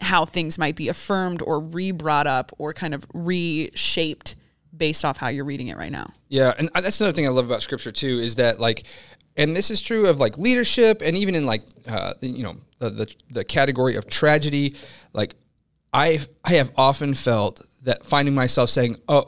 how 0.00 0.24
things 0.24 0.58
might 0.58 0.76
be 0.76 0.88
affirmed 0.88 1.42
or 1.42 1.60
re-brought 1.60 2.26
up 2.26 2.52
or 2.58 2.72
kind 2.72 2.94
of 2.94 3.06
reshaped 3.14 4.36
based 4.76 5.04
off 5.04 5.16
how 5.16 5.28
you're 5.28 5.44
reading 5.44 5.68
it 5.68 5.76
right 5.76 5.92
now. 5.92 6.12
Yeah, 6.28 6.52
and 6.58 6.68
that's 6.74 7.00
another 7.00 7.14
thing 7.14 7.26
I 7.26 7.30
love 7.30 7.46
about 7.46 7.62
scripture 7.62 7.92
too 7.92 8.18
is 8.20 8.34
that 8.36 8.60
like 8.60 8.84
and 9.36 9.54
this 9.54 9.70
is 9.70 9.80
true 9.80 10.06
of 10.06 10.18
like 10.18 10.38
leadership 10.38 11.02
and 11.04 11.16
even 11.16 11.34
in 11.34 11.46
like 11.46 11.62
uh, 11.88 12.14
you 12.20 12.42
know 12.42 12.56
the, 12.78 12.90
the, 12.90 13.14
the 13.30 13.44
category 13.44 13.96
of 13.96 14.06
tragedy 14.06 14.74
like 15.12 15.34
I 15.92 16.20
I 16.44 16.54
have 16.54 16.72
often 16.76 17.14
felt 17.14 17.62
that 17.82 18.04
finding 18.04 18.34
myself 18.34 18.68
saying 18.68 18.96
oh, 19.08 19.24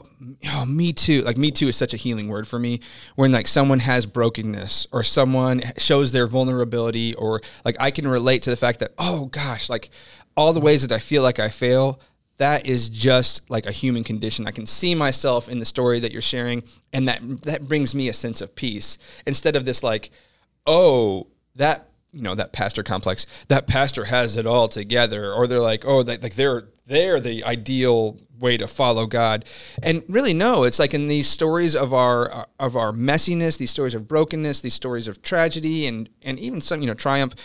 oh 0.53 0.65
me 0.65 0.91
too 0.93 1.21
like 1.21 1.37
me 1.37 1.51
too 1.51 1.67
is 1.67 1.75
such 1.75 1.93
a 1.93 1.97
healing 1.97 2.27
word 2.27 2.47
for 2.47 2.59
me 2.59 2.81
when 3.15 3.31
like 3.31 3.47
someone 3.47 3.79
has 3.79 4.05
brokenness 4.05 4.87
or 4.91 5.03
someone 5.03 5.61
shows 5.77 6.11
their 6.11 6.27
vulnerability 6.27 7.13
or 7.15 7.41
like 7.63 7.77
I 7.79 7.91
can 7.91 8.07
relate 8.07 8.43
to 8.43 8.49
the 8.49 8.57
fact 8.57 8.79
that 8.79 8.91
oh 8.97 9.27
gosh 9.27 9.69
like 9.69 9.89
all 10.39 10.53
the 10.53 10.61
ways 10.61 10.87
that 10.87 10.95
I 10.95 10.99
feel 10.99 11.21
like 11.21 11.37
I 11.37 11.49
fail, 11.49 11.99
that 12.37 12.65
is 12.65 12.87
just 12.87 13.49
like 13.49 13.65
a 13.65 13.73
human 13.73 14.05
condition. 14.05 14.47
I 14.47 14.51
can 14.51 14.65
see 14.65 14.95
myself 14.95 15.49
in 15.49 15.59
the 15.59 15.65
story 15.65 15.99
that 15.99 16.13
you're 16.13 16.21
sharing, 16.21 16.63
and 16.93 17.09
that 17.09 17.19
that 17.41 17.67
brings 17.67 17.93
me 17.93 18.07
a 18.07 18.13
sense 18.13 18.39
of 18.39 18.55
peace 18.55 18.97
instead 19.25 19.57
of 19.57 19.65
this 19.65 19.83
like, 19.83 20.11
oh, 20.65 21.27
that 21.55 21.89
you 22.13 22.21
know 22.21 22.35
that 22.35 22.53
pastor 22.53 22.83
complex. 22.83 23.27
That 23.49 23.67
pastor 23.67 24.05
has 24.05 24.37
it 24.37 24.47
all 24.47 24.69
together, 24.69 25.33
or 25.33 25.45
they're 25.45 25.59
like, 25.59 25.83
oh, 25.85 26.03
they, 26.03 26.15
like 26.15 26.35
they're 26.35 26.69
they're 26.85 27.19
the 27.19 27.43
ideal 27.43 28.17
way 28.39 28.55
to 28.55 28.67
follow 28.69 29.07
God. 29.07 29.43
And 29.83 30.03
really, 30.07 30.33
no, 30.33 30.63
it's 30.63 30.79
like 30.79 30.93
in 30.93 31.09
these 31.09 31.27
stories 31.27 31.75
of 31.75 31.93
our 31.93 32.47
of 32.57 32.77
our 32.77 32.93
messiness, 32.93 33.57
these 33.57 33.71
stories 33.71 33.93
of 33.93 34.07
brokenness, 34.07 34.61
these 34.61 34.73
stories 34.73 35.09
of 35.09 35.21
tragedy, 35.21 35.85
and 35.85 36.07
and 36.21 36.39
even 36.39 36.61
some 36.61 36.79
you 36.79 36.87
know 36.87 36.93
triumph. 36.93 37.35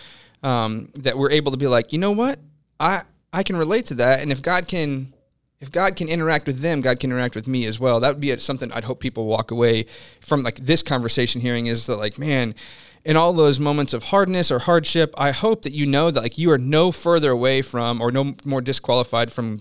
Um, 0.44 0.90
that 0.96 1.16
we're 1.16 1.30
able 1.30 1.52
to 1.52 1.58
be 1.58 1.66
like, 1.66 1.90
you 1.90 1.98
know 1.98 2.12
what? 2.12 2.38
I 2.84 3.02
I 3.32 3.42
can 3.42 3.56
relate 3.56 3.86
to 3.86 3.94
that, 3.94 4.20
and 4.20 4.30
if 4.30 4.42
God 4.42 4.68
can 4.68 5.12
if 5.60 5.72
God 5.72 5.96
can 5.96 6.08
interact 6.08 6.46
with 6.46 6.58
them, 6.58 6.82
God 6.82 7.00
can 7.00 7.10
interact 7.10 7.34
with 7.34 7.48
me 7.48 7.64
as 7.64 7.80
well. 7.80 7.98
That 7.98 8.10
would 8.10 8.20
be 8.20 8.36
something 8.36 8.70
I'd 8.70 8.84
hope 8.84 9.00
people 9.00 9.26
walk 9.26 9.50
away 9.50 9.86
from 10.20 10.42
like 10.42 10.56
this 10.56 10.82
conversation 10.82 11.40
hearing 11.40 11.66
is 11.66 11.86
that 11.86 11.96
like, 11.96 12.18
man, 12.18 12.54
in 13.02 13.16
all 13.16 13.32
those 13.32 13.58
moments 13.58 13.94
of 13.94 14.04
hardness 14.04 14.50
or 14.50 14.58
hardship, 14.58 15.14
I 15.16 15.30
hope 15.32 15.62
that 15.62 15.72
you 15.72 15.86
know 15.86 16.10
that 16.10 16.22
like 16.22 16.36
you 16.36 16.50
are 16.50 16.58
no 16.58 16.92
further 16.92 17.30
away 17.30 17.62
from 17.62 18.02
or 18.02 18.12
no 18.12 18.34
more 18.44 18.60
disqualified 18.60 19.32
from 19.32 19.60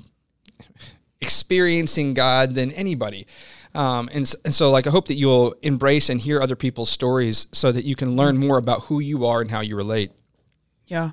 experiencing 1.21 2.13
God 2.13 2.51
than 2.51 2.71
anybody. 2.71 3.25
Um, 3.73 4.09
and, 4.13 4.31
and 4.43 4.53
so 4.53 4.71
like 4.71 4.85
I 4.85 4.89
hope 4.89 5.07
that 5.07 5.15
you'll 5.15 5.55
embrace 5.61 6.09
and 6.09 6.19
hear 6.19 6.41
other 6.41 6.57
people's 6.57 6.89
stories 6.89 7.47
so 7.53 7.71
that 7.71 7.85
you 7.85 7.95
can 7.95 8.17
learn 8.17 8.37
more 8.37 8.57
about 8.57 8.83
who 8.83 8.99
you 8.99 9.25
are 9.25 9.39
and 9.39 9.49
how 9.49 9.61
you 9.61 9.77
relate. 9.77 10.11
Yeah. 10.85 11.11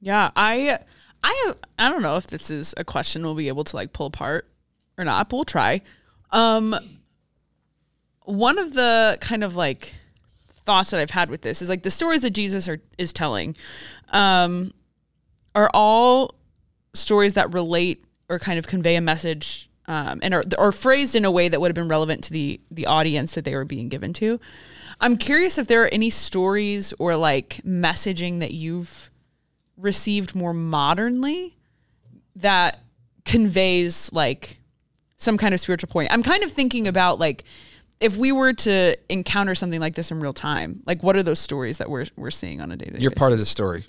Yeah, 0.00 0.30
I 0.36 0.78
I 1.22 1.52
I 1.78 1.90
don't 1.90 2.02
know 2.02 2.16
if 2.16 2.26
this 2.28 2.50
is 2.50 2.74
a 2.76 2.84
question 2.84 3.22
we'll 3.24 3.34
be 3.34 3.48
able 3.48 3.64
to 3.64 3.76
like 3.76 3.92
pull 3.92 4.06
apart 4.06 4.48
or 4.96 5.04
not, 5.04 5.28
but 5.28 5.36
we'll 5.36 5.44
try. 5.44 5.82
Um 6.30 6.74
one 8.24 8.58
of 8.58 8.74
the 8.74 9.16
kind 9.20 9.42
of 9.42 9.56
like 9.56 9.94
thoughts 10.64 10.90
that 10.90 11.00
I've 11.00 11.10
had 11.10 11.30
with 11.30 11.42
this 11.42 11.62
is 11.62 11.68
like 11.68 11.82
the 11.82 11.90
stories 11.90 12.20
that 12.22 12.30
Jesus 12.30 12.68
are, 12.68 12.80
is 12.98 13.12
telling 13.12 13.56
um 14.12 14.72
are 15.54 15.70
all 15.72 16.34
stories 16.94 17.34
that 17.34 17.52
relate 17.52 18.04
or 18.28 18.38
kind 18.38 18.58
of 18.58 18.66
convey 18.66 18.96
a 18.96 19.00
message 19.00 19.68
um, 19.86 20.20
and 20.22 20.34
are, 20.34 20.44
are 20.58 20.70
phrased 20.70 21.14
in 21.14 21.24
a 21.24 21.30
way 21.30 21.48
that 21.48 21.60
would 21.60 21.68
have 21.68 21.74
been 21.74 21.88
relevant 21.88 22.22
to 22.24 22.32
the 22.32 22.60
the 22.70 22.86
audience 22.86 23.34
that 23.34 23.44
they 23.44 23.54
were 23.54 23.64
being 23.64 23.88
given 23.88 24.12
to. 24.14 24.38
I'm 25.00 25.16
curious 25.16 25.58
if 25.58 25.66
there 25.66 25.82
are 25.82 25.88
any 25.88 26.10
stories 26.10 26.92
or 26.98 27.16
like 27.16 27.60
messaging 27.64 28.40
that 28.40 28.52
you've 28.52 29.07
received 29.78 30.34
more 30.34 30.52
modernly 30.52 31.56
that 32.36 32.80
conveys 33.24 34.12
like 34.12 34.58
some 35.16 35.36
kind 35.36 35.54
of 35.54 35.60
spiritual 35.60 35.88
point. 35.88 36.10
I'm 36.10 36.22
kind 36.22 36.42
of 36.42 36.52
thinking 36.52 36.88
about 36.88 37.18
like 37.18 37.44
if 38.00 38.16
we 38.16 38.32
were 38.32 38.52
to 38.52 38.96
encounter 39.08 39.54
something 39.54 39.80
like 39.80 39.94
this 39.94 40.10
in 40.10 40.20
real 40.20 40.32
time, 40.32 40.82
like 40.86 41.02
what 41.02 41.16
are 41.16 41.22
those 41.22 41.40
stories 41.40 41.78
that 41.78 41.90
we're 41.90 42.06
we're 42.16 42.30
seeing 42.30 42.60
on 42.60 42.70
a 42.72 42.76
day 42.76 42.86
to 42.86 42.92
day? 42.92 42.98
You're 43.00 43.10
part 43.10 43.32
of 43.32 43.38
the 43.38 43.46
story. 43.46 43.84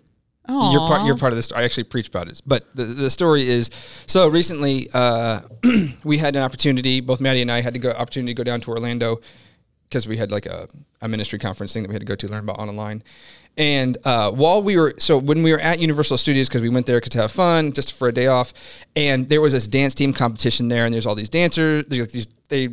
Aww. 0.47 0.71
You're 0.71 0.87
part. 0.87 1.05
You're 1.05 1.17
part 1.17 1.31
of 1.31 1.37
this. 1.37 1.51
I 1.51 1.63
actually 1.63 1.83
preach 1.83 2.07
about 2.07 2.27
it, 2.27 2.41
but 2.45 2.75
the, 2.75 2.85
the 2.85 3.09
story 3.09 3.47
is 3.47 3.69
so 4.07 4.27
recently. 4.27 4.89
Uh, 4.93 5.41
we 6.03 6.17
had 6.17 6.35
an 6.35 6.41
opportunity. 6.41 7.01
Both 7.01 7.21
Madi 7.21 7.41
and 7.41 7.51
I 7.51 7.61
had 7.61 7.75
to 7.75 7.79
go 7.79 7.91
opportunity 7.91 8.33
to 8.33 8.37
go 8.37 8.43
down 8.43 8.59
to 8.61 8.71
Orlando 8.71 9.21
because 9.87 10.07
we 10.07 10.17
had 10.17 10.31
like 10.31 10.47
a, 10.47 10.67
a 11.01 11.07
ministry 11.07 11.37
conference 11.37 11.73
thing 11.73 11.83
that 11.83 11.89
we 11.89 11.93
had 11.93 12.01
to 12.01 12.07
go 12.07 12.15
to 12.15 12.27
learn 12.27 12.43
about 12.43 12.57
online. 12.57 13.03
And 13.59 13.97
uh, 14.05 14.31
while 14.31 14.63
we 14.63 14.77
were, 14.77 14.93
so 14.97 15.17
when 15.17 15.43
we 15.43 15.51
were 15.51 15.59
at 15.59 15.79
Universal 15.79 16.17
Studios, 16.17 16.47
because 16.47 16.61
we 16.61 16.69
went 16.69 16.85
there 16.85 17.01
to 17.01 17.17
have 17.17 17.31
fun, 17.31 17.73
just 17.73 17.91
for 17.91 18.07
a 18.07 18.13
day 18.13 18.27
off, 18.27 18.53
and 18.95 19.27
there 19.27 19.41
was 19.41 19.51
this 19.51 19.67
dance 19.67 19.93
team 19.93 20.13
competition 20.13 20.69
there, 20.69 20.85
and 20.85 20.93
there's 20.93 21.05
all 21.05 21.13
these 21.13 21.29
dancers, 21.29 21.83
like 21.91 22.09
these, 22.09 22.27
they 22.47 22.69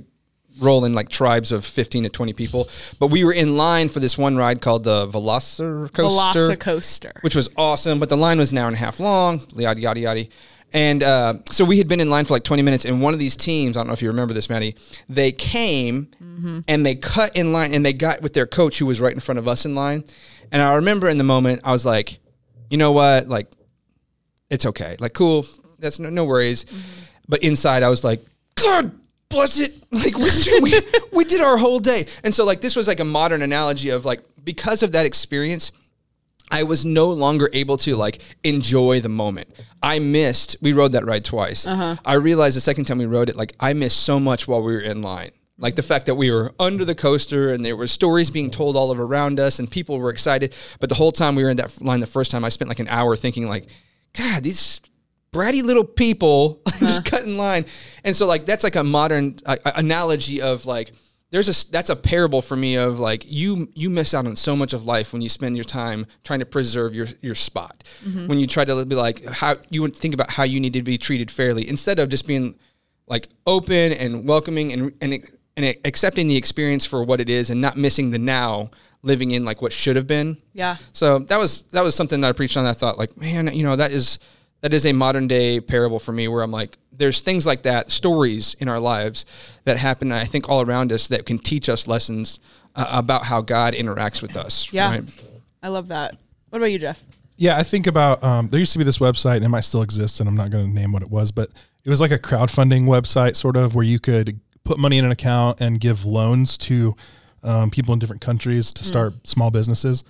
roll 0.61 0.85
in 0.85 0.95
like 0.95 1.09
tribes 1.09 1.51
of 1.51 1.65
15 1.65 2.05
to 2.05 2.09
20 2.09 2.33
people. 2.35 2.69
But 3.01 3.09
we 3.09 3.25
were 3.25 3.33
in 3.33 3.57
line 3.57 3.89
for 3.89 3.99
this 3.99 4.17
one 4.17 4.37
ride 4.37 4.63
called 4.63 4.85
the 4.85 5.09
Velocicoaster, 5.09 5.91
Velocicoaster. 6.57 7.23
which 7.23 7.35
was 7.35 7.51
awesome. 7.57 7.99
But 7.99 8.09
the 8.09 8.17
line 8.17 8.39
was 8.39 8.53
an 8.53 8.59
hour 8.59 8.69
and 8.69 8.77
a 8.77 8.79
half 8.79 9.01
long, 9.01 9.41
yada, 9.57 9.81
yada, 9.81 10.01
yada. 10.01 10.25
And 10.73 11.03
uh, 11.03 11.35
so 11.51 11.65
we 11.65 11.79
had 11.79 11.89
been 11.89 12.01
in 12.01 12.11
line 12.11 12.25
for 12.25 12.35
like 12.35 12.45
20 12.45 12.63
minutes, 12.63 12.85
and 12.85 13.01
one 13.03 13.13
of 13.13 13.21
these 13.21 13.37
teams, 13.37 13.77
I 13.77 13.81
don't 13.81 13.87
know 13.89 13.93
if 13.93 14.03
you 14.03 14.09
remember 14.09 14.35
this, 14.35 14.49
Madi, 14.51 14.77
they 15.09 15.33
came 15.33 16.09
and 16.69 16.85
they 16.85 16.95
cut 16.97 17.35
in 17.37 17.53
line 17.53 17.73
and 17.73 17.85
they 17.85 17.93
got 17.93 18.21
with 18.21 18.35
their 18.35 18.47
coach 18.47 18.79
who 18.79 18.87
was 18.87 19.01
right 19.01 19.13
in 19.15 19.21
front 19.21 19.39
of 19.39 19.49
us 19.49 19.65
in 19.65 19.75
line. 19.75 20.05
And 20.53 20.63
I 20.63 20.77
remember 20.77 21.09
in 21.09 21.19
the 21.19 21.25
moment, 21.25 21.63
I 21.65 21.73
was 21.73 21.85
like, 21.85 22.19
you 22.71 22.77
know 22.77 22.93
what? 22.93 23.29
Like, 23.29 23.49
it's 24.51 24.67
okay. 24.67 24.97
Like, 25.01 25.13
cool. 25.13 25.47
That's 25.79 25.99
no, 25.99 26.09
no 26.09 26.25
worries. 26.25 26.65
Mm-hmm. 26.65 27.03
But 27.29 27.43
inside, 27.43 27.83
I 27.83 27.89
was 27.89 28.05
like, 28.05 28.25
God 28.55 28.93
bless 29.29 29.59
it. 29.61 29.73
Like, 29.93 30.19
we, 30.19 30.29
we, 30.63 30.73
we 31.11 31.25
did 31.25 31.41
our 31.41 31.57
whole 31.57 31.79
day. 31.79 32.07
And 32.23 32.35
so, 32.35 32.45
like, 32.45 32.61
this 32.61 32.77
was 32.77 32.87
like 32.87 33.01
a 33.01 33.05
modern 33.05 33.41
analogy 33.41 33.89
of 33.91 34.05
like, 34.05 34.21
because 34.45 34.83
of 34.83 34.93
that 34.93 35.07
experience, 35.07 35.73
I 36.51 36.63
was 36.63 36.85
no 36.85 37.11
longer 37.11 37.51
able 37.53 37.77
to 37.79 37.97
like 37.97 38.23
enjoy 38.45 39.01
the 39.01 39.09
moment. 39.09 39.49
I 39.83 39.99
missed. 39.99 40.57
We 40.63 40.73
rode 40.73 40.93
that 40.93 41.05
ride 41.05 41.25
twice. 41.25 41.67
Uh-huh. 41.67 41.97
I 42.05 42.15
realized 42.15 42.57
the 42.57 42.61
second 42.61 42.85
time 42.85 42.99
we 42.99 43.07
rode 43.07 43.29
it, 43.29 43.37
like 43.37 43.53
I 43.59 43.73
missed 43.73 44.05
so 44.05 44.21
much 44.21 44.47
while 44.47 44.63
we 44.63 44.73
were 44.73 44.81
in 44.81 45.03
line. 45.03 45.31
Like 45.59 45.75
the 45.75 45.83
fact 45.83 46.07
that 46.07 46.17
we 46.17 46.31
were 46.31 46.53
under 46.61 46.85
the 46.85 46.95
coaster 46.95 47.51
and 47.51 47.65
there 47.65 47.77
were 47.77 47.87
stories 47.87 48.31
being 48.31 48.51
told 48.51 48.77
all 48.77 48.95
around 48.95 49.41
us 49.41 49.59
and 49.59 49.71
people 49.71 49.99
were 49.99 50.11
excited. 50.11 50.55
But 50.81 50.91
the 50.91 50.95
whole 50.95 51.13
time 51.13 51.35
we 51.35 51.45
were 51.45 51.51
in 51.51 51.57
that 51.57 51.81
line 51.81 52.01
the 52.01 52.07
first 52.07 52.31
time, 52.31 52.45
I 52.45 52.51
spent 52.51 52.69
like 52.69 52.79
an 52.79 52.89
hour 52.89 53.17
thinking 53.17 53.49
like, 53.49 53.67
God, 54.13 54.43
these 54.43 54.81
bratty 55.33 55.63
little 55.63 55.85
people 55.85 56.61
just 56.79 57.05
cut 57.05 57.23
in 57.23 57.37
line. 57.37 57.65
And 58.05 58.15
so 58.15 58.27
like 58.27 58.45
that's 58.45 58.65
like 58.65 58.77
a 58.77 58.85
modern 58.85 59.37
uh, 59.47 59.57
analogy 59.65 60.43
of 60.43 60.67
like 60.67 60.93
there's 61.31 61.49
a 61.49 61.71
that's 61.71 61.91
a 61.91 61.97
parable 61.97 62.41
for 62.41 62.57
me 62.57 62.77
of 62.77 63.01
like 63.01 63.25
you 63.27 63.69
you 63.75 63.91
miss 63.91 64.15
out 64.15 64.27
on 64.27 64.37
so 64.37 64.55
much 64.55 64.73
of 64.73 64.85
life 64.85 65.13
when 65.13 65.23
you 65.23 65.29
spend 65.29 65.57
your 65.57 65.65
time 65.65 66.07
trying 66.23 66.41
to 66.41 66.47
preserve 66.47 66.95
your 66.95 67.07
your 67.21 67.35
spot. 67.35 67.83
When 68.27 68.39
you 68.39 68.47
try 68.47 68.65
to 68.65 68.85
be 68.85 68.95
like 68.95 69.25
how 69.25 69.57
you 69.71 69.83
would 69.83 69.97
think 69.97 70.15
about 70.15 70.31
how 70.31 70.45
you 70.45 70.61
need 70.61 70.75
to 70.75 70.83
be 70.83 70.99
treated 70.99 71.31
fairly 71.31 71.69
instead 71.69 71.99
of 71.99 72.09
just 72.09 72.27
being 72.27 72.59
like 73.07 73.29
open 73.47 73.93
and 73.93 74.29
welcoming 74.29 74.73
and 74.73 74.93
and 75.01 75.29
and 75.57 75.75
accepting 75.85 76.29
the 76.29 76.37
experience 76.37 76.85
for 76.85 77.03
what 77.03 77.21
it 77.21 77.29
is 77.29 77.51
and 77.51 77.61
not 77.61 77.77
missing 77.77 78.11
the 78.11 78.19
now 78.19 78.71
living 79.03 79.31
in 79.31 79.45
like 79.45 79.63
what 79.63 79.73
should 79.73 79.97
have 79.97 80.07
been. 80.07 80.37
Yeah. 80.53 80.77
So 80.93 81.21
that 81.21 81.39
was 81.39 81.63
that 81.73 81.83
was 81.83 81.95
something 81.95 82.21
that 82.21 82.29
I 82.29 82.33
preached 82.33 82.57
on. 82.57 82.65
That 82.65 82.71
I 82.71 82.75
thought 82.75 82.99
like, 82.99 83.17
man, 83.17 83.49
you 83.55 83.63
know, 83.63 83.77
that 83.77 83.93
is 83.93 84.19
that 84.61 84.75
is 84.75 84.87
a 84.87 84.93
modern 84.93 85.29
day 85.29 85.61
parable 85.61 85.99
for 85.99 86.13
me, 86.13 86.29
where 86.29 86.43
I'm 86.43 86.51
like, 86.51 86.77
there's 86.93 87.21
things 87.21 87.47
like 87.47 87.63
that, 87.63 87.91
stories 87.91 88.55
in 88.55 88.69
our 88.69 88.81
lives 88.81 89.27
that 89.65 89.77
happen, 89.77 90.13
I 90.13 90.25
think, 90.25 90.49
all 90.49 90.63
around 90.63 90.93
us 90.93 91.09
that 91.09 91.27
can 91.27 91.39
teach 91.39 91.69
us 91.69 91.87
lessons 91.87 92.41
uh, 92.75 92.87
about 92.91 93.25
how 93.25 93.43
God 93.43 93.75
interacts 93.75 94.23
with 94.23 94.37
us. 94.37 94.73
Yeah. 94.73 94.91
right? 94.91 95.03
I 95.63 95.69
love 95.69 95.89
that. 95.89 96.17
What 96.51 96.59
about 96.59 96.73
you, 96.73 96.79
Jeff? 96.79 97.03
Yeah, 97.37 97.59
I 97.59 97.65
think 97.65 97.87
about 97.87 98.25
um, 98.25 98.49
there 98.49 98.59
used 98.59 98.73
to 98.73 98.79
be 98.79 98.85
this 98.85 98.99
website, 98.99 99.37
and 99.37 99.45
it 99.45 99.51
might 99.51 99.61
still 99.61 99.83
exist, 99.83 100.21
and 100.21 100.29
I'm 100.29 100.37
not 100.37 100.51
going 100.51 100.67
to 100.67 100.73
name 100.73 100.93
what 100.93 101.03
it 101.03 101.11
was, 101.11 101.31
but 101.31 101.51
it 101.85 101.91
was 101.91 102.01
like 102.01 102.11
a 102.11 102.19
crowdfunding 102.19 102.85
website, 102.85 103.37
sort 103.37 103.57
of, 103.57 103.75
where 103.75 103.85
you 103.85 104.01
could 104.01 104.41
put 104.67 104.79
money 104.79 104.99
in 104.99 105.05
an 105.05 105.13
account 105.13 105.61
and 105.61 105.81
give 105.81 106.05
loans 106.05 106.59
to 106.59 106.95
um, 107.43 107.71
people 107.71 107.95
in 107.95 107.99
different 107.99 108.21
countries 108.21 108.73
to 108.73 108.85
start 108.85 109.15
small 109.27 109.51
businesses, 109.51 110.05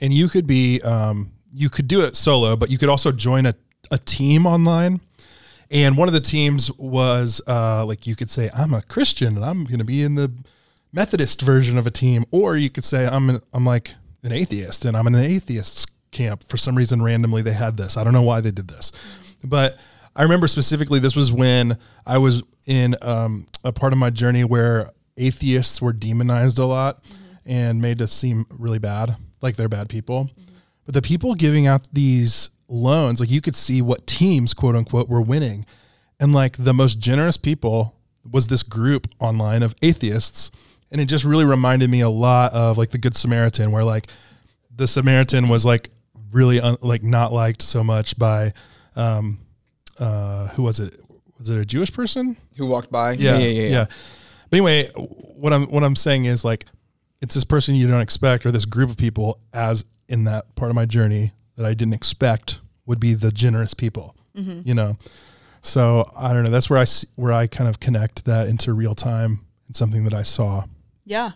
and 0.00 0.12
you 0.12 0.28
could 0.28 0.46
be 0.46 0.80
um, 0.82 1.32
you 1.52 1.68
could 1.68 1.86
do 1.86 2.02
it 2.02 2.16
solo, 2.16 2.56
but 2.56 2.70
you 2.70 2.78
could 2.78 2.88
also 2.88 3.12
join 3.12 3.46
a, 3.46 3.54
a 3.90 3.98
team 3.98 4.46
online. 4.46 5.00
And 5.70 5.96
one 5.96 6.08
of 6.08 6.14
the 6.14 6.20
teams 6.20 6.70
was 6.78 7.40
uh, 7.46 7.84
like 7.84 8.06
you 8.06 8.16
could 8.16 8.30
say, 8.30 8.50
I'm 8.56 8.74
a 8.74 8.82
Christian 8.82 9.36
and 9.36 9.44
I'm 9.44 9.64
going 9.64 9.78
to 9.78 9.84
be 9.84 10.02
in 10.02 10.16
the 10.16 10.32
Methodist 10.92 11.42
version 11.42 11.78
of 11.78 11.86
a 11.86 11.90
team, 11.90 12.24
or 12.32 12.56
you 12.56 12.70
could 12.70 12.84
say 12.84 13.06
I'm 13.06 13.30
an, 13.30 13.40
I'm 13.52 13.64
like 13.64 13.94
an 14.24 14.32
atheist 14.32 14.84
and 14.84 14.96
I'm 14.96 15.06
in 15.06 15.14
an 15.14 15.24
atheists 15.24 15.86
camp. 16.10 16.42
For 16.48 16.56
some 16.56 16.74
reason, 16.74 17.02
randomly 17.02 17.42
they 17.42 17.52
had 17.52 17.76
this. 17.76 17.96
I 17.96 18.02
don't 18.02 18.12
know 18.12 18.22
why 18.22 18.40
they 18.40 18.50
did 18.50 18.66
this, 18.68 18.90
but 19.44 19.78
I 20.16 20.22
remember 20.22 20.48
specifically 20.48 20.98
this 20.98 21.16
was 21.16 21.32
when 21.32 21.78
I 22.06 22.18
was 22.18 22.42
in 22.66 22.96
um, 23.02 23.46
a 23.64 23.72
part 23.72 23.92
of 23.92 23.98
my 23.98 24.10
journey 24.10 24.44
where 24.44 24.90
atheists 25.16 25.80
were 25.80 25.92
demonized 25.92 26.58
a 26.58 26.64
lot 26.64 27.04
and 27.46 27.80
made 27.80 27.98
to 27.98 28.06
seem 28.06 28.46
really 28.50 28.78
bad, 28.78 29.16
like 29.40 29.56
they're 29.56 29.68
bad 29.68 29.88
people. 29.88 30.30
But 30.84 30.94
the 30.94 31.02
people 31.02 31.34
giving 31.34 31.66
out 31.66 31.86
these 31.92 32.50
loans, 32.68 33.20
like 33.20 33.30
you 33.30 33.40
could 33.40 33.56
see 33.56 33.82
what 33.82 34.06
teams, 34.06 34.54
quote 34.54 34.76
unquote, 34.76 35.08
were 35.08 35.22
winning. 35.22 35.66
And 36.18 36.32
like 36.32 36.56
the 36.56 36.74
most 36.74 36.98
generous 36.98 37.36
people 37.36 37.96
was 38.30 38.48
this 38.48 38.62
group 38.62 39.06
online 39.18 39.62
of 39.62 39.74
atheists. 39.82 40.50
And 40.90 41.00
it 41.00 41.06
just 41.06 41.24
really 41.24 41.44
reminded 41.44 41.88
me 41.88 42.00
a 42.00 42.10
lot 42.10 42.52
of 42.52 42.76
like 42.76 42.90
the 42.90 42.98
Good 42.98 43.14
Samaritan, 43.14 43.70
where 43.72 43.84
like 43.84 44.08
the 44.74 44.88
Samaritan 44.88 45.48
was 45.48 45.64
like 45.64 45.90
really 46.32 46.60
un- 46.60 46.78
like 46.82 47.02
not 47.02 47.32
liked 47.32 47.62
so 47.62 47.84
much 47.84 48.18
by, 48.18 48.52
um, 48.96 49.38
uh, 50.00 50.48
who 50.48 50.62
was 50.62 50.80
it? 50.80 50.98
Was 51.38 51.48
it 51.48 51.58
a 51.58 51.64
Jewish 51.64 51.92
person? 51.92 52.36
Who 52.56 52.66
walked 52.66 52.90
by? 52.90 53.12
yeah, 53.12 53.38
yeah, 53.38 53.68
yeah. 53.68 53.84
But 54.50 54.56
anyway, 54.56 54.88
what 54.94 55.52
I'm 55.52 55.66
what 55.66 55.84
I'm 55.84 55.96
saying 55.96 56.24
is 56.24 56.44
like 56.44 56.66
it's 57.20 57.34
this 57.34 57.44
person 57.44 57.74
you 57.74 57.86
don't 57.88 58.00
expect 58.00 58.44
or 58.46 58.50
this 58.50 58.64
group 58.64 58.90
of 58.90 58.96
people 58.96 59.38
as 59.52 59.84
in 60.08 60.24
that 60.24 60.54
part 60.56 60.70
of 60.70 60.74
my 60.74 60.86
journey 60.86 61.32
that 61.56 61.64
I 61.64 61.74
didn't 61.74 61.94
expect 61.94 62.60
would 62.86 62.98
be 62.98 63.14
the 63.14 63.30
generous 63.30 63.74
people. 63.74 64.16
You 64.64 64.74
know. 64.74 64.96
So, 65.62 66.08
I 66.16 66.32
don't 66.32 66.44
know, 66.44 66.50
that's 66.50 66.70
where 66.70 66.78
I 66.78 66.86
where 67.16 67.32
I 67.32 67.46
kind 67.46 67.68
of 67.68 67.80
connect 67.80 68.24
that 68.24 68.48
into 68.48 68.72
real 68.72 68.94
time 68.94 69.40
and 69.66 69.76
something 69.76 70.04
that 70.04 70.14
I 70.14 70.22
saw. 70.22 70.64
Yeah. 71.04 71.32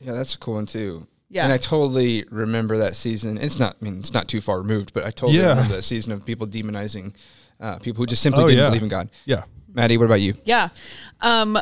Yeah, 0.00 0.12
that's 0.12 0.34
a 0.34 0.38
cool 0.38 0.54
one 0.54 0.66
too. 0.66 1.06
Yeah. 1.30 1.44
And 1.44 1.52
I 1.52 1.58
totally 1.58 2.24
remember 2.30 2.76
that 2.78 2.96
season. 2.96 3.38
It's 3.38 3.58
not, 3.58 3.76
I 3.80 3.84
mean, 3.84 4.00
it's 4.00 4.12
not 4.12 4.26
too 4.28 4.40
far 4.40 4.58
removed, 4.58 4.92
but 4.92 5.04
I 5.06 5.10
totally 5.12 5.38
Yeah. 5.38 5.50
remember 5.50 5.76
that 5.76 5.82
season 5.84 6.10
of 6.12 6.26
people 6.26 6.46
demonizing 6.46 7.14
uh, 7.60 7.78
people 7.78 8.02
who 8.02 8.06
just 8.06 8.20
simply 8.22 8.42
Oh, 8.42 8.46
didn't 8.48 8.58
yeah. 8.62 8.68
believe 8.68 8.82
in 8.82 8.88
God. 8.88 9.08
Yeah. 9.26 9.42
Madi, 9.72 9.96
what 9.96 10.06
about 10.06 10.20
you? 10.20 10.34
Yeah. 10.44 10.70
Um, 11.20 11.56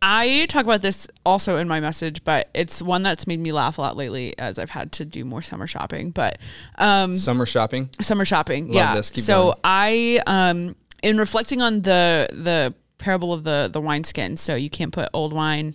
I 0.00 0.46
talk 0.48 0.64
about 0.64 0.80
this 0.80 1.06
also 1.26 1.58
in 1.58 1.68
my 1.68 1.80
message, 1.80 2.24
but 2.24 2.48
it's 2.54 2.80
one 2.80 3.02
that's 3.02 3.26
made 3.26 3.40
me 3.40 3.52
laugh 3.52 3.76
a 3.76 3.82
lot 3.82 3.96
lately 3.98 4.38
as 4.38 4.58
I've 4.58 4.70
had 4.70 4.92
to 4.92 5.04
do 5.04 5.24
more 5.26 5.42
summer 5.42 5.66
shopping. 5.66 6.10
But 6.12 6.38
um, 6.78 7.18
Summer 7.18 7.44
shopping. 7.44 7.90
summer 8.00 8.24
shopping. 8.24 8.68
Love 8.68 8.74
yeah. 8.76 8.94
this. 8.94 9.10
Keep 9.10 9.24
so 9.24 9.42
going. 9.42 9.54
I 9.64 10.20
um 10.26 10.76
in 11.02 11.18
reflecting 11.18 11.60
on 11.60 11.82
the 11.82 12.28
the 12.32 12.72
parable 12.96 13.32
of 13.34 13.44
the 13.44 13.68
the 13.70 13.80
wineskin, 13.80 14.38
so 14.38 14.54
you 14.54 14.70
can't 14.70 14.92
put 14.92 15.08
old 15.12 15.34
wine 15.34 15.74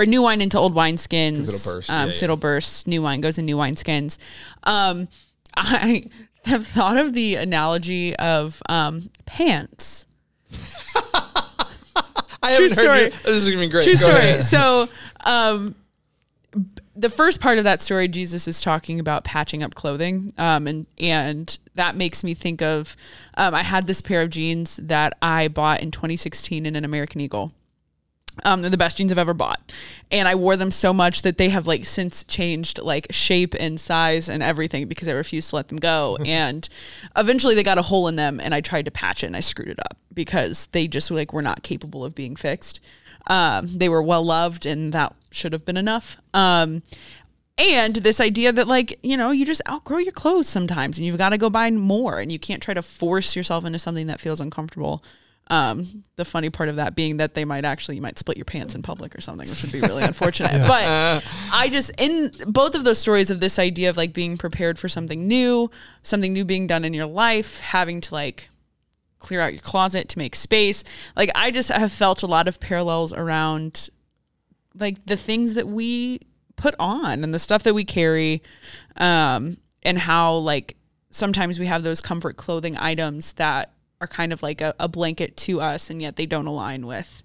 or 0.00 0.06
new 0.06 0.22
wine 0.22 0.40
into 0.40 0.58
old 0.58 0.74
wineskins. 0.74 1.36
'Cause 1.36 1.66
it'll 1.66 1.74
burst. 1.74 1.90
Um, 1.90 2.08
Yeah, 2.08 2.14
yeah. 2.14 2.24
it'll 2.24 2.36
burst. 2.36 2.86
New 2.86 3.02
wine 3.02 3.20
goes 3.20 3.38
in 3.38 3.44
new 3.46 3.56
wineskins. 3.56 4.16
Um, 4.64 5.08
I 5.56 6.04
have 6.44 6.66
thought 6.66 6.96
of 6.96 7.12
the 7.12 7.34
analogy 7.36 8.16
of 8.16 8.62
um 8.68 9.10
pants. 9.26 10.06
I 12.42 12.56
True 12.56 12.68
story. 12.70 12.86
heard 12.88 13.12
you. 13.12 13.18
This 13.24 13.42
is 13.44 13.50
gonna 13.50 13.64
be 13.66 13.70
great. 13.70 13.84
True 13.84 13.92
Go 13.92 13.98
story. 13.98 14.16
ahead. 14.16 14.44
So, 14.44 14.88
um, 15.24 15.74
the 16.96 17.10
first 17.10 17.40
part 17.40 17.58
of 17.58 17.64
that 17.64 17.80
story, 17.80 18.08
Jesus 18.08 18.48
is 18.48 18.60
talking 18.60 18.98
about 18.98 19.24
patching 19.24 19.62
up 19.62 19.74
clothing, 19.74 20.32
um, 20.38 20.66
and 20.66 20.86
and 20.98 21.58
that 21.74 21.96
makes 21.96 22.24
me 22.24 22.32
think 22.34 22.62
of. 22.62 22.96
Um, 23.36 23.54
I 23.54 23.62
had 23.62 23.86
this 23.86 24.00
pair 24.00 24.22
of 24.22 24.30
jeans 24.30 24.78
that 24.82 25.14
I 25.22 25.48
bought 25.48 25.80
in 25.82 25.90
2016 25.90 26.64
in 26.66 26.76
an 26.76 26.84
American 26.84 27.20
Eagle. 27.20 27.52
Um, 28.44 28.62
they're 28.62 28.70
the 28.70 28.76
best 28.76 28.96
jeans 28.96 29.12
I've 29.12 29.18
ever 29.18 29.34
bought, 29.34 29.60
and 30.10 30.26
I 30.26 30.34
wore 30.34 30.56
them 30.56 30.70
so 30.70 30.92
much 30.92 31.22
that 31.22 31.36
they 31.36 31.48
have 31.50 31.66
like 31.66 31.84
since 31.84 32.24
changed 32.24 32.80
like 32.80 33.08
shape 33.10 33.54
and 33.58 33.78
size 33.78 34.28
and 34.28 34.42
everything 34.42 34.86
because 34.86 35.08
I 35.08 35.12
refused 35.12 35.50
to 35.50 35.56
let 35.56 35.68
them 35.68 35.78
go. 35.78 36.16
and 36.24 36.68
eventually, 37.16 37.54
they 37.54 37.62
got 37.62 37.78
a 37.78 37.82
hole 37.82 38.08
in 38.08 38.16
them, 38.16 38.40
and 38.40 38.54
I 38.54 38.60
tried 38.60 38.86
to 38.86 38.90
patch 38.90 39.22
it, 39.22 39.26
and 39.26 39.36
I 39.36 39.40
screwed 39.40 39.68
it 39.68 39.80
up 39.80 39.98
because 40.14 40.68
they 40.72 40.88
just 40.88 41.10
like 41.10 41.32
were 41.32 41.42
not 41.42 41.62
capable 41.62 42.04
of 42.04 42.14
being 42.14 42.36
fixed. 42.36 42.80
Um, 43.26 43.66
they 43.66 43.88
were 43.88 44.02
well 44.02 44.24
loved, 44.24 44.64
and 44.64 44.92
that 44.92 45.14
should 45.30 45.52
have 45.52 45.64
been 45.64 45.76
enough. 45.76 46.16
Um, 46.32 46.82
and 47.58 47.96
this 47.96 48.20
idea 48.20 48.52
that 48.52 48.66
like 48.66 48.98
you 49.02 49.16
know 49.16 49.30
you 49.30 49.44
just 49.44 49.60
outgrow 49.68 49.98
your 49.98 50.12
clothes 50.12 50.48
sometimes 50.48 50.96
and 50.96 51.06
you've 51.06 51.18
got 51.18 51.28
to 51.30 51.38
go 51.38 51.50
buy 51.50 51.70
more 51.70 52.18
and 52.18 52.32
you 52.32 52.38
can't 52.38 52.62
try 52.62 52.72
to 52.72 52.82
force 52.82 53.36
yourself 53.36 53.64
into 53.64 53.78
something 53.78 54.06
that 54.06 54.20
feels 54.20 54.40
uncomfortable 54.40 55.04
um, 55.50 56.04
the 56.14 56.24
funny 56.24 56.48
part 56.48 56.68
of 56.68 56.76
that 56.76 56.94
being 56.94 57.16
that 57.16 57.34
they 57.34 57.44
might 57.44 57.64
actually 57.64 57.96
you 57.96 58.02
might 58.02 58.18
split 58.18 58.36
your 58.36 58.44
pants 58.44 58.76
in 58.76 58.82
public 58.82 59.16
or 59.16 59.20
something 59.20 59.48
which 59.48 59.62
would 59.62 59.72
be 59.72 59.80
really 59.88 60.04
unfortunate. 60.04 60.66
But 60.66 60.84
i 61.52 61.68
just 61.68 61.90
in 61.98 62.30
both 62.46 62.74
of 62.76 62.84
those 62.84 62.98
stories 62.98 63.30
of 63.30 63.40
this 63.40 63.58
idea 63.58 63.90
of 63.90 63.96
like 63.96 64.12
being 64.12 64.36
prepared 64.36 64.78
for 64.78 64.88
something 64.88 65.26
new 65.26 65.68
something 66.02 66.32
new 66.32 66.44
being 66.44 66.66
done 66.66 66.84
in 66.84 66.94
your 66.94 67.06
life 67.06 67.58
having 67.60 68.00
to 68.00 68.14
like 68.14 68.48
clear 69.18 69.40
out 69.40 69.52
your 69.52 69.60
closet 69.60 70.08
to 70.08 70.18
make 70.18 70.34
space 70.36 70.84
like 71.16 71.30
i 71.34 71.50
just 71.50 71.68
have 71.68 71.92
felt 71.92 72.22
a 72.22 72.26
lot 72.26 72.48
of 72.48 72.60
parallels 72.60 73.12
around 73.12 73.90
like 74.78 75.04
the 75.04 75.16
things 75.16 75.54
that 75.54 75.66
we 75.66 76.20
put 76.56 76.74
on 76.78 77.24
and 77.24 77.34
the 77.34 77.38
stuff 77.38 77.62
that 77.64 77.74
we 77.74 77.84
carry 77.84 78.42
um 78.96 79.56
and 79.82 79.98
how 79.98 80.34
like 80.34 80.76
sometimes 81.10 81.58
we 81.58 81.66
have 81.66 81.82
those 81.82 82.00
comfort 82.00 82.36
clothing 82.36 82.76
items 82.78 83.32
that 83.34 83.72
are 84.00 84.06
kind 84.06 84.32
of 84.32 84.42
like 84.42 84.60
a, 84.60 84.74
a 84.78 84.88
blanket 84.88 85.36
to 85.36 85.60
us 85.60 85.90
and 85.90 86.00
yet 86.00 86.16
they 86.16 86.26
don't 86.26 86.46
align 86.46 86.86
with 86.86 87.22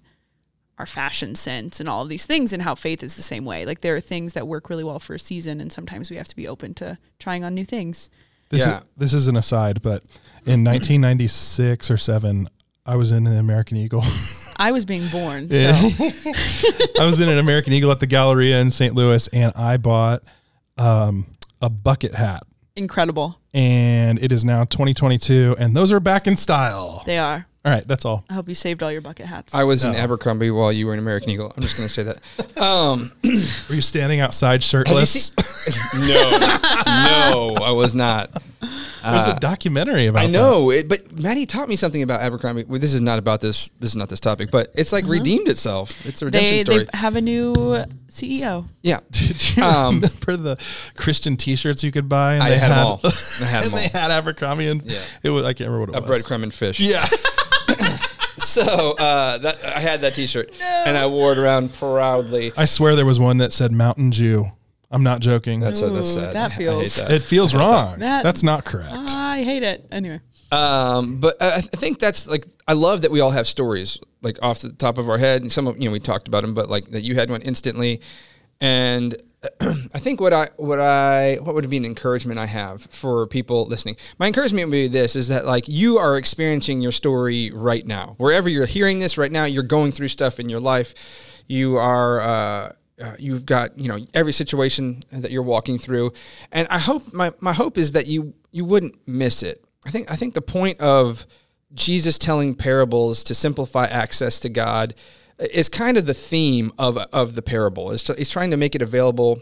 our 0.78 0.84
fashion 0.86 1.34
sense 1.34 1.80
and 1.80 1.88
all 1.88 2.02
of 2.02 2.08
these 2.10 2.26
things 2.26 2.52
and 2.52 2.62
how 2.62 2.74
faith 2.74 3.02
is 3.02 3.16
the 3.16 3.22
same 3.22 3.46
way. 3.46 3.64
Like 3.64 3.80
there 3.80 3.96
are 3.96 4.00
things 4.00 4.34
that 4.34 4.46
work 4.46 4.68
really 4.68 4.84
well 4.84 4.98
for 4.98 5.14
a 5.14 5.18
season 5.18 5.60
and 5.60 5.72
sometimes 5.72 6.10
we 6.10 6.16
have 6.16 6.28
to 6.28 6.36
be 6.36 6.46
open 6.46 6.74
to 6.74 6.98
trying 7.18 7.44
on 7.44 7.54
new 7.54 7.64
things. 7.64 8.10
This 8.50 8.60
Yeah. 8.66 8.78
is, 8.78 8.84
this 8.96 9.12
is 9.14 9.26
an 9.28 9.36
aside, 9.36 9.80
but 9.80 10.02
in 10.44 10.62
1996 10.64 11.90
or 11.90 11.96
seven, 11.96 12.48
I 12.84 12.96
was 12.96 13.10
in 13.10 13.26
an 13.26 13.38
American 13.38 13.78
Eagle. 13.78 14.04
I 14.58 14.70
was 14.70 14.84
being 14.84 15.08
born. 15.08 15.48
Yeah. 15.50 15.72
So 15.72 16.04
I 17.00 17.04
was 17.06 17.20
in 17.20 17.28
an 17.28 17.38
American 17.38 17.72
Eagle 17.72 17.90
at 17.90 17.98
the 18.00 18.06
Galleria 18.06 18.60
in 18.60 18.70
St. 18.70 18.94
Louis, 18.94 19.26
and 19.28 19.52
I 19.56 19.76
bought 19.76 20.22
um, 20.78 21.26
a 21.60 21.68
bucket 21.68 22.14
hat. 22.14 22.42
incredible. 22.76 23.38
And 23.56 24.18
it 24.22 24.32
is 24.32 24.44
now 24.44 24.64
2022, 24.64 25.56
and 25.58 25.74
those 25.74 25.90
are 25.90 25.98
back 25.98 26.26
in 26.26 26.36
style. 26.36 27.02
They 27.06 27.16
are. 27.16 27.46
All 27.64 27.72
right, 27.72 27.88
that's 27.88 28.04
all. 28.04 28.22
I 28.28 28.34
hope 28.34 28.48
you 28.50 28.54
saved 28.54 28.82
all 28.82 28.92
your 28.92 29.00
bucket 29.00 29.24
hats. 29.26 29.54
I 29.54 29.64
was 29.64 29.82
in 29.82 29.94
Abercrombie 29.94 30.50
while 30.50 30.70
you 30.70 30.86
were 30.86 30.92
in 30.92 30.98
American 30.98 31.30
Eagle. 31.30 31.54
I'm 31.56 31.62
just 31.62 31.76
going 31.76 31.88
to 31.88 31.92
say 31.92 32.02
that. 32.04 32.18
Um, 32.62 33.10
Were 33.68 33.74
you 33.74 33.82
standing 33.82 34.20
outside 34.20 34.62
shirtless? 34.62 35.30
no, 36.08 36.38
no, 36.86 37.54
I 37.62 37.70
was 37.72 37.94
not. 37.94 38.30
There's 39.12 39.26
a 39.36 39.40
documentary 39.40 40.06
about. 40.06 40.22
I 40.22 40.26
know, 40.26 40.70
it, 40.70 40.88
but 40.88 41.12
Madi 41.20 41.46
taught 41.46 41.68
me 41.68 41.76
something 41.76 42.02
about 42.02 42.20
Abercrombie. 42.20 42.64
Well, 42.64 42.80
this 42.80 42.94
is 42.94 43.00
not 43.00 43.18
about 43.18 43.40
this. 43.40 43.68
This 43.80 43.90
is 43.90 43.96
not 43.96 44.08
this 44.08 44.20
topic, 44.20 44.50
but 44.50 44.68
it's 44.74 44.92
like 44.92 45.06
redeemed 45.06 45.48
itself. 45.48 46.04
It's 46.06 46.22
a 46.22 46.26
redemption 46.26 46.52
they 46.56 46.58
story. 46.60 46.84
they 46.84 46.98
have 46.98 47.16
a 47.16 47.20
new 47.20 47.54
CEO. 48.08 48.66
yeah, 48.82 48.96
That. 48.96 49.10
Did 49.12 49.56
you 49.56 49.62
Um, 49.62 49.94
remember 49.96 50.36
the 50.36 50.56
Christian 50.96 51.36
T-shirts 51.36 51.82
you 51.84 51.92
could 51.92 52.08
buy? 52.08 52.34
And 52.34 52.42
I 52.42 52.48
had 52.50 52.70
'em 52.72 52.86
all. 52.86 53.00
I 53.04 53.44
had 53.44 53.64
'em 53.66 53.72
and 53.74 53.78
they 53.78 53.88
had 53.98 54.10
Abercrombie, 54.10 54.68
and 54.68 54.82
Yeah. 54.84 55.00
it 55.22 55.30
was. 55.30 55.44
I 55.44 55.52
can't 55.52 55.70
remember 55.70 55.92
what 55.92 56.00
a 56.02 56.04
it 56.04 56.08
was. 56.08 56.24
breadcrumb 56.26 56.42
and 56.42 56.52
fish. 56.54 56.80
Yeah. 56.80 57.04
So 58.38 58.92
uh, 58.92 59.38
that 59.38 59.64
I 59.64 59.80
had 59.80 60.02
that 60.02 60.14
T-shirt 60.14 60.52
and 60.62 60.96
I 60.96 61.06
wore 61.06 61.32
it 61.32 61.38
around 61.38 61.72
proudly. 61.72 62.52
I 62.56 62.66
swear 62.66 62.94
there 62.94 63.06
was 63.06 63.18
one 63.18 63.38
that 63.38 63.52
said 63.52 63.72
Mountain 63.72 64.12
Jew. 64.12 64.52
I'm 64.90 65.02
not 65.02 65.20
joking. 65.20 65.60
That's 65.60 65.80
that's 65.80 65.92
Ooh, 65.92 66.02
sad. 66.02 66.34
that 66.34 66.46
I 66.52 66.54
hate 66.54 66.58
feels- 66.58 66.96
that. 66.96 67.10
it 67.10 67.22
feels 67.22 67.54
wrong. 67.54 67.98
That- 67.98 68.22
That's 68.22 68.42
not 68.42 68.64
correct. 68.64 69.10
I 69.10 69.42
hate 69.42 69.62
it. 69.62 69.86
Anyway. 69.90 70.20
Um, 70.52 71.18
but 71.18 71.40
I, 71.42 71.56
I 71.56 71.60
think 71.60 71.98
that's 71.98 72.28
like 72.28 72.46
I 72.68 72.74
love 72.74 73.02
that 73.02 73.10
we 73.10 73.18
all 73.20 73.30
have 73.32 73.48
stories 73.48 73.98
like 74.22 74.38
off 74.42 74.60
the 74.60 74.72
top 74.72 74.96
of 74.98 75.08
our 75.08 75.18
head, 75.18 75.42
and 75.42 75.50
some 75.50 75.66
of 75.66 75.76
you 75.78 75.88
know 75.88 75.92
we 75.92 75.98
talked 75.98 76.28
about 76.28 76.42
them, 76.42 76.54
but 76.54 76.70
like 76.70 76.86
that 76.92 77.02
you 77.02 77.16
had 77.16 77.30
one 77.30 77.42
instantly, 77.42 78.00
and 78.60 79.16
I 79.60 79.98
think 79.98 80.20
what 80.20 80.32
I 80.32 80.50
what 80.56 80.78
I 80.78 81.38
what 81.42 81.56
would 81.56 81.68
be 81.68 81.76
an 81.78 81.84
encouragement 81.84 82.38
I 82.38 82.46
have 82.46 82.82
for 82.82 83.26
people 83.26 83.66
listening. 83.66 83.96
My 84.20 84.28
encouragement 84.28 84.68
would 84.68 84.72
be 84.72 84.86
this: 84.86 85.16
is 85.16 85.26
that 85.28 85.46
like 85.46 85.66
you 85.66 85.98
are 85.98 86.16
experiencing 86.16 86.80
your 86.80 86.92
story 86.92 87.50
right 87.50 87.84
now, 87.84 88.14
wherever 88.18 88.48
you're 88.48 88.66
hearing 88.66 89.00
this 89.00 89.18
right 89.18 89.32
now, 89.32 89.46
you're 89.46 89.64
going 89.64 89.90
through 89.90 90.08
stuff 90.08 90.38
in 90.38 90.48
your 90.48 90.60
life, 90.60 90.94
you 91.48 91.76
are. 91.76 92.20
Uh, 92.20 92.72
uh, 93.00 93.14
you've 93.18 93.46
got 93.46 93.78
you 93.78 93.88
know 93.88 93.98
every 94.14 94.32
situation 94.32 95.02
that 95.10 95.30
you're 95.30 95.42
walking 95.42 95.78
through, 95.78 96.12
and 96.52 96.66
I 96.70 96.78
hope 96.78 97.12
my, 97.12 97.32
my 97.40 97.52
hope 97.52 97.78
is 97.78 97.92
that 97.92 98.06
you 98.06 98.34
you 98.52 98.64
wouldn't 98.64 99.06
miss 99.06 99.42
it. 99.42 99.64
I 99.86 99.90
think 99.90 100.10
I 100.10 100.16
think 100.16 100.34
the 100.34 100.42
point 100.42 100.80
of 100.80 101.26
Jesus 101.74 102.18
telling 102.18 102.54
parables 102.54 103.24
to 103.24 103.34
simplify 103.34 103.86
access 103.86 104.40
to 104.40 104.48
God 104.48 104.94
is 105.38 105.68
kind 105.68 105.96
of 105.96 106.06
the 106.06 106.14
theme 106.14 106.72
of 106.78 106.96
of 106.96 107.34
the 107.34 107.42
parable. 107.42 107.90
He's 107.90 108.30
trying 108.30 108.50
to 108.50 108.56
make 108.56 108.74
it 108.74 108.82
available 108.82 109.40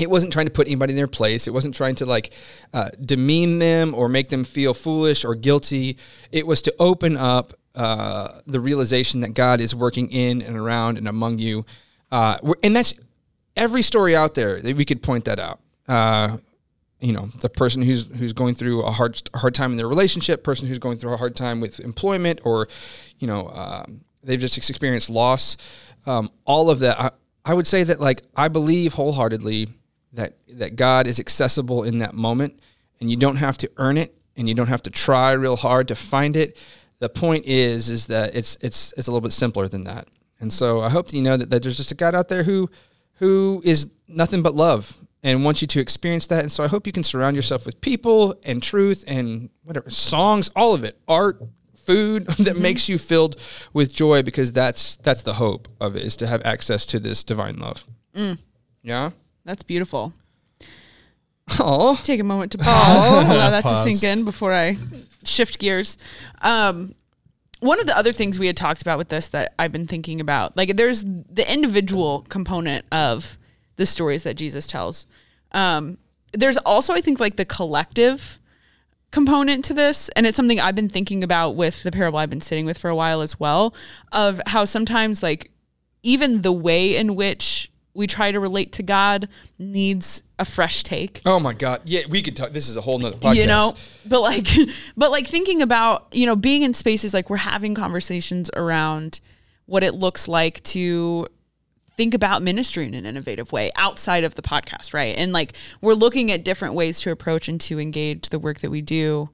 it 0.00 0.10
wasn't 0.10 0.32
trying 0.32 0.46
to 0.46 0.52
put 0.52 0.66
anybody 0.66 0.92
in 0.92 0.96
their 0.96 1.06
place. 1.06 1.46
It 1.46 1.52
wasn't 1.52 1.74
trying 1.74 1.94
to 1.96 2.06
like 2.06 2.32
uh, 2.72 2.90
demean 3.02 3.58
them 3.58 3.94
or 3.94 4.08
make 4.08 4.28
them 4.28 4.44
feel 4.44 4.74
foolish 4.74 5.24
or 5.24 5.34
guilty. 5.34 5.96
It 6.30 6.46
was 6.46 6.62
to 6.62 6.74
open 6.78 7.16
up 7.16 7.54
uh, 7.74 8.40
the 8.46 8.60
realization 8.60 9.20
that 9.20 9.34
God 9.34 9.60
is 9.60 9.74
working 9.74 10.10
in 10.10 10.42
and 10.42 10.56
around 10.56 10.98
and 10.98 11.08
among 11.08 11.38
you. 11.38 11.64
Uh, 12.10 12.38
and 12.62 12.74
that's 12.74 12.94
every 13.56 13.82
story 13.82 14.14
out 14.14 14.34
there 14.34 14.60
that 14.60 14.76
we 14.76 14.84
could 14.84 15.02
point 15.02 15.24
that 15.24 15.38
out. 15.38 15.60
Uh, 15.88 16.36
you 17.00 17.12
know, 17.12 17.26
the 17.40 17.48
person 17.48 17.82
who's 17.82 18.06
who's 18.06 18.32
going 18.32 18.54
through 18.54 18.82
a 18.82 18.90
hard 18.90 19.20
hard 19.34 19.54
time 19.54 19.72
in 19.72 19.76
their 19.76 19.88
relationship, 19.88 20.42
person 20.42 20.66
who's 20.66 20.78
going 20.78 20.98
through 20.98 21.12
a 21.12 21.16
hard 21.16 21.36
time 21.36 21.60
with 21.60 21.80
employment, 21.80 22.40
or 22.44 22.68
you 23.18 23.26
know, 23.26 23.48
um, 23.48 24.00
they've 24.22 24.40
just 24.40 24.56
experienced 24.56 25.10
loss. 25.10 25.56
Um, 26.06 26.30
all 26.44 26.70
of 26.70 26.78
that, 26.80 26.98
I, 26.98 27.10
I 27.44 27.54
would 27.54 27.66
say 27.66 27.82
that 27.84 28.00
like 28.00 28.22
I 28.34 28.48
believe 28.48 28.94
wholeheartedly 28.94 29.68
that 30.14 30.36
that 30.54 30.76
God 30.76 31.06
is 31.06 31.20
accessible 31.20 31.84
in 31.84 31.98
that 31.98 32.14
moment, 32.14 32.60
and 33.00 33.10
you 33.10 33.16
don't 33.16 33.36
have 33.36 33.58
to 33.58 33.70
earn 33.76 33.98
it, 33.98 34.16
and 34.36 34.48
you 34.48 34.54
don't 34.54 34.68
have 34.68 34.82
to 34.82 34.90
try 34.90 35.32
real 35.32 35.56
hard 35.56 35.88
to 35.88 35.94
find 35.94 36.34
it. 36.34 36.58
The 36.98 37.10
point 37.10 37.44
is, 37.44 37.90
is 37.90 38.06
that 38.06 38.34
it's 38.34 38.56
it's 38.62 38.94
it's 38.96 39.06
a 39.06 39.10
little 39.10 39.20
bit 39.20 39.32
simpler 39.32 39.68
than 39.68 39.84
that. 39.84 40.08
And 40.40 40.52
so 40.52 40.80
I 40.80 40.90
hope 40.90 41.08
that 41.08 41.16
you 41.16 41.22
know 41.22 41.36
that, 41.36 41.50
that 41.50 41.62
there's 41.62 41.76
just 41.76 41.92
a 41.92 41.94
God 41.94 42.14
out 42.14 42.28
there 42.28 42.42
who 42.42 42.70
who 43.14 43.62
is 43.64 43.90
nothing 44.06 44.42
but 44.42 44.54
love 44.54 44.96
and 45.22 45.44
wants 45.44 45.62
you 45.62 45.68
to 45.68 45.80
experience 45.80 46.26
that. 46.26 46.42
And 46.42 46.52
so 46.52 46.62
I 46.62 46.68
hope 46.68 46.86
you 46.86 46.92
can 46.92 47.02
surround 47.02 47.34
yourself 47.34 47.64
with 47.64 47.80
people 47.80 48.34
and 48.44 48.62
truth 48.62 49.04
and 49.08 49.48
whatever 49.64 49.88
songs, 49.90 50.50
all 50.54 50.74
of 50.74 50.84
it, 50.84 50.98
art, 51.08 51.42
food 51.86 52.26
that 52.38 52.58
makes 52.58 52.88
you 52.88 52.98
filled 52.98 53.36
with 53.72 53.94
joy 53.94 54.22
because 54.22 54.52
that's 54.52 54.96
that's 54.96 55.22
the 55.22 55.34
hope 55.34 55.68
of 55.80 55.96
it 55.96 56.02
is 56.02 56.16
to 56.16 56.26
have 56.26 56.44
access 56.44 56.84
to 56.86 56.98
this 56.98 57.24
divine 57.24 57.56
love. 57.56 57.86
Yeah. 58.82 59.10
That's 59.44 59.62
beautiful. 59.62 60.12
Oh, 61.60 61.98
Take 62.02 62.20
a 62.20 62.24
moment 62.24 62.52
to 62.52 62.58
pause. 62.58 63.24
Allow 63.30 63.50
that 63.50 63.62
to 63.62 63.76
sink 63.76 64.02
in 64.02 64.24
before 64.24 64.52
I 64.52 64.76
shift 65.24 65.60
gears. 65.60 65.96
Um, 66.42 66.94
one 67.60 67.80
of 67.80 67.86
the 67.86 67.96
other 67.96 68.12
things 68.12 68.38
we 68.38 68.46
had 68.46 68.56
talked 68.56 68.82
about 68.82 68.98
with 68.98 69.08
this 69.08 69.28
that 69.28 69.54
I've 69.58 69.72
been 69.72 69.86
thinking 69.86 70.20
about, 70.20 70.56
like 70.56 70.76
there's 70.76 71.04
the 71.04 71.44
individual 71.50 72.26
component 72.28 72.84
of 72.92 73.38
the 73.76 73.86
stories 73.86 74.22
that 74.24 74.34
Jesus 74.34 74.66
tells. 74.66 75.06
Um, 75.52 75.98
there's 76.32 76.58
also, 76.58 76.92
I 76.92 77.00
think, 77.00 77.20
like 77.20 77.36
the 77.36 77.44
collective 77.44 78.38
component 79.12 79.64
to 79.64 79.72
this 79.72 80.08
and 80.10 80.26
it's 80.26 80.36
something 80.36 80.60
i've 80.60 80.74
been 80.74 80.88
thinking 80.88 81.22
about 81.22 81.50
with 81.50 81.84
the 81.84 81.92
parable 81.92 82.18
i've 82.18 82.28
been 82.28 82.40
sitting 82.40 82.66
with 82.66 82.76
for 82.76 82.90
a 82.90 82.94
while 82.94 83.20
as 83.20 83.38
well 83.38 83.72
of 84.12 84.40
how 84.48 84.64
sometimes 84.64 85.22
like 85.22 85.50
even 86.02 86.42
the 86.42 86.52
way 86.52 86.96
in 86.96 87.14
which 87.14 87.70
we 87.96 88.06
try 88.06 88.30
to 88.30 88.38
relate 88.40 88.72
to 88.72 88.82
god 88.82 89.28
needs 89.58 90.22
a 90.38 90.44
fresh 90.44 90.82
take 90.82 91.22
oh 91.24 91.40
my 91.40 91.54
God! 91.54 91.80
Yeah, 91.84 92.02
we 92.10 92.20
could 92.20 92.36
talk. 92.36 92.50
This 92.50 92.68
is 92.68 92.76
a 92.76 92.80
whole 92.82 92.98
nother 92.98 93.16
podcast. 93.16 93.36
you 93.36 93.46
know 93.46 93.72
but 94.04 94.20
like 94.20 94.46
but 94.96 95.10
like 95.10 95.26
thinking 95.26 95.62
about 95.62 96.06
you 96.12 96.26
know 96.26 96.36
being 96.36 96.62
in 96.62 96.74
spaces 96.74 97.14
like 97.14 97.30
we're 97.30 97.36
having 97.36 97.74
conversations 97.74 98.50
around 98.54 99.20
what 99.64 99.82
it 99.82 99.94
looks 99.94 100.28
like 100.28 100.62
to 100.62 101.26
think 101.96 102.12
about 102.12 102.42
ministry 102.42 102.84
in 102.86 102.92
an 102.92 103.06
innovative 103.06 103.50
way 103.52 103.70
outside 103.76 104.24
of 104.24 104.34
the 104.34 104.42
podcast 104.42 104.92
right 104.92 105.16
and 105.16 105.32
like 105.32 105.54
we're 105.80 105.94
looking 105.94 106.30
at 106.30 106.44
different 106.44 106.74
ways 106.74 107.00
to 107.00 107.10
approach 107.10 107.48
and 107.48 107.60
to 107.62 107.80
engage 107.80 108.28
the 108.28 108.38
work 108.38 108.60
that 108.60 108.70
we 108.70 108.82
do 108.82 109.30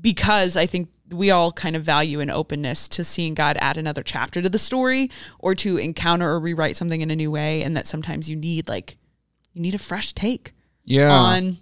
because 0.00 0.56
i 0.56 0.64
think 0.64 0.88
we 1.12 1.30
all 1.30 1.52
kind 1.52 1.76
of 1.76 1.82
value 1.82 2.20
an 2.20 2.30
openness 2.30 2.88
to 2.88 3.04
seeing 3.04 3.34
god 3.34 3.56
add 3.60 3.76
another 3.76 4.02
chapter 4.02 4.40
to 4.42 4.48
the 4.48 4.58
story 4.58 5.10
or 5.38 5.54
to 5.54 5.76
encounter 5.76 6.30
or 6.30 6.40
rewrite 6.40 6.76
something 6.76 7.00
in 7.00 7.10
a 7.10 7.16
new 7.16 7.30
way 7.30 7.62
and 7.62 7.76
that 7.76 7.86
sometimes 7.86 8.28
you 8.28 8.36
need 8.36 8.68
like 8.68 8.96
you 9.52 9.60
need 9.60 9.74
a 9.74 9.78
fresh 9.78 10.12
take 10.12 10.52
yeah. 10.84 11.10
on 11.10 11.58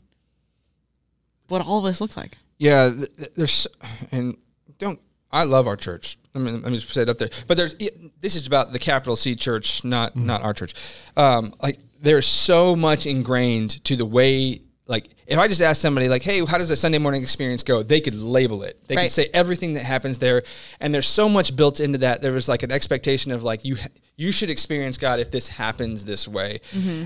what 1.48 1.60
all 1.60 1.80
this 1.80 2.00
looks 2.00 2.16
like 2.16 2.38
Yeah, 2.58 2.90
th- 2.90 3.16
th- 3.16 3.30
there's 3.36 3.66
and 4.12 4.36
don't 4.78 5.00
I 5.32 5.44
love 5.44 5.66
our 5.66 5.76
church. 5.76 6.18
I 6.34 6.38
mean, 6.38 6.62
let 6.62 6.70
me 6.72 6.78
just 6.78 6.92
say 6.92 7.02
it 7.02 7.08
up 7.08 7.18
there. 7.18 7.30
But 7.46 7.56
there's 7.56 7.74
this 8.20 8.34
is 8.34 8.46
about 8.46 8.72
the 8.72 8.78
capital 8.78 9.16
C 9.16 9.34
church, 9.34 9.84
not 9.84 10.16
not 10.16 10.42
our 10.42 10.52
church. 10.52 10.74
Um, 11.16 11.54
like 11.62 11.78
there's 12.00 12.26
so 12.26 12.76
much 12.76 13.06
ingrained 13.06 13.82
to 13.84 13.96
the 13.96 14.06
way. 14.06 14.62
Like 14.90 15.08
if 15.28 15.38
I 15.38 15.46
just 15.46 15.62
ask 15.62 15.80
somebody 15.80 16.08
like, 16.08 16.24
"Hey, 16.24 16.44
how 16.44 16.58
does 16.58 16.68
a 16.72 16.76
Sunday 16.76 16.98
morning 16.98 17.22
experience 17.22 17.62
go?" 17.62 17.84
They 17.84 18.00
could 18.00 18.16
label 18.16 18.64
it. 18.64 18.76
They 18.88 18.96
Right. 18.96 19.02
could 19.04 19.12
say 19.12 19.30
everything 19.32 19.74
that 19.74 19.84
happens 19.84 20.18
there, 20.18 20.42
and 20.80 20.92
there's 20.92 21.06
so 21.06 21.28
much 21.28 21.54
built 21.54 21.78
into 21.78 21.98
that. 21.98 22.22
There 22.22 22.32
was 22.32 22.48
like 22.48 22.64
an 22.64 22.72
expectation 22.72 23.30
of 23.30 23.44
like 23.44 23.64
you 23.64 23.76
you 24.16 24.32
should 24.32 24.50
experience 24.50 24.98
God 24.98 25.20
if 25.20 25.30
this 25.30 25.46
happens 25.46 26.04
this 26.04 26.26
way, 26.26 26.60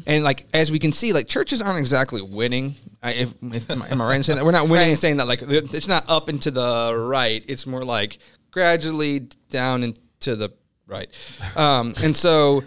and 0.07 0.25
like 0.25 0.47
as 0.55 0.73
we 0.73 0.79
can 0.79 0.93
see, 0.93 1.13
like 1.13 1.29
churches 1.29 1.61
aren't 1.61 1.79
exactly 1.79 2.23
winning. 2.23 2.75
I, 3.03 3.13
if, 3.13 3.35
if, 3.43 3.71
am, 3.71 3.83
I, 3.83 3.89
am 3.91 4.01
I 4.01 4.09
right 4.09 4.17
in 4.17 4.23
saying 4.25 4.39
that 4.39 4.47
we're 4.47 4.51
not 4.53 4.67
winning 4.71 4.89
and 4.89 4.99
saying 4.99 5.19
that 5.19 5.29
like 5.29 5.43
it's 5.43 5.87
not 5.87 6.05
up 6.09 6.29
and 6.31 6.41
to 6.41 6.51
the 6.51 6.97
right. 6.97 7.45
It's 7.47 7.67
more 7.67 7.85
like 7.85 8.17
gradually 8.51 9.29
down 9.51 9.83
and 9.83 9.99
to 10.21 10.37
the 10.37 10.49
right, 10.87 11.11
um, 11.55 11.93
and 12.03 12.17
so 12.17 12.65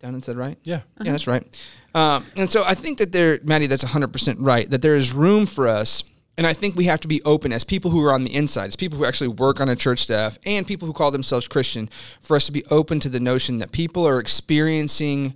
down 0.00 0.14
and 0.14 0.22
to 0.24 0.32
the 0.32 0.36
right. 0.36 0.58
Yeah. 0.64 0.80
Yeah, 1.00 1.12
that's 1.12 1.28
right. 1.28 1.46
Um, 1.94 2.24
and 2.36 2.50
so 2.50 2.64
I 2.64 2.74
think 2.74 2.98
that 2.98 3.12
there, 3.12 3.38
Madi, 3.42 3.66
that's 3.66 3.84
100% 3.84 4.36
right, 4.38 4.68
that 4.70 4.82
there 4.82 4.96
is 4.96 5.12
room 5.12 5.46
for 5.46 5.68
us. 5.68 6.02
And 6.38 6.46
I 6.46 6.54
think 6.54 6.76
we 6.76 6.86
have 6.86 7.00
to 7.00 7.08
be 7.08 7.22
open 7.24 7.52
as 7.52 7.62
people 7.62 7.90
who 7.90 8.02
are 8.04 8.12
on 8.12 8.24
the 8.24 8.34
inside, 8.34 8.68
as 8.68 8.76
people 8.76 8.98
who 8.98 9.04
actually 9.04 9.28
work 9.28 9.60
on 9.60 9.68
a 9.68 9.76
church 9.76 9.98
staff, 9.98 10.38
and 10.46 10.66
people 10.66 10.86
who 10.86 10.94
call 10.94 11.10
themselves 11.10 11.46
Christian, 11.46 11.90
for 12.22 12.36
us 12.36 12.46
to 12.46 12.52
be 12.52 12.64
open 12.70 13.00
to 13.00 13.10
the 13.10 13.20
notion 13.20 13.58
that 13.58 13.70
people 13.70 14.08
are 14.08 14.18
experiencing, 14.18 15.34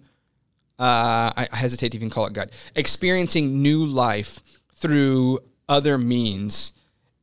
uh, 0.79 1.33
I 1.37 1.49
hesitate 1.53 1.93
to 1.93 1.99
even 1.99 2.09
call 2.09 2.27
it 2.27 2.33
God, 2.33 2.51
experiencing 2.75 3.61
new 3.61 3.85
life 3.85 4.41
through 4.75 5.41
other 5.69 5.99
means. 5.99 6.73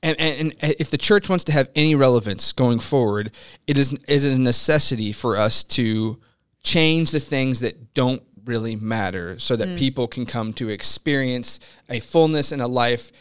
and, 0.04 0.20
and, 0.20 0.54
and 0.62 0.76
if 0.80 0.92
the 0.92 0.98
church 0.98 1.30
wants 1.30 1.46
to 1.46 1.52
have 1.52 1.70
any 1.76 1.96
relevance 1.96 2.52
going 2.52 2.80
forward, 2.80 3.32
it 3.66 3.78
is 3.78 3.94
is 4.08 4.26
a 4.26 4.38
necessity 4.38 5.12
for 5.12 5.38
us 5.38 5.64
to 5.64 6.20
change 6.62 7.12
the 7.12 7.20
things 7.20 7.62
that 7.62 7.94
don't 7.94 8.22
really 8.46 8.76
matter, 8.76 9.40
so 9.40 9.56
that 9.56 9.68
mm. 9.68 9.78
people 9.78 10.08
can 10.08 10.26
come 10.26 10.54
to 10.54 10.70
experience 10.70 11.60
a 11.90 12.00
fullness 12.00 12.52
and 12.52 12.62
a 12.62 12.68
life 12.68 13.12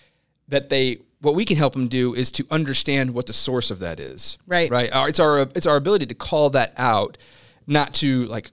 that 0.48 0.68
they. 0.68 0.98
What 1.20 1.36
we 1.36 1.44
can 1.44 1.56
help 1.56 1.74
them 1.74 1.86
do 1.86 2.14
is 2.14 2.32
to 2.32 2.46
understand 2.50 3.14
what 3.14 3.26
the 3.26 3.32
source 3.32 3.70
of 3.70 3.78
that 3.78 4.00
is. 4.00 4.38
Right. 4.46 4.68
Right. 4.68 4.90
It's 5.08 5.20
our 5.20 5.40
it's 5.40 5.66
our 5.66 5.76
ability 5.76 6.06
to 6.06 6.14
call 6.14 6.50
that 6.50 6.72
out, 6.76 7.16
not 7.66 7.94
to 7.94 8.26
like 8.26 8.50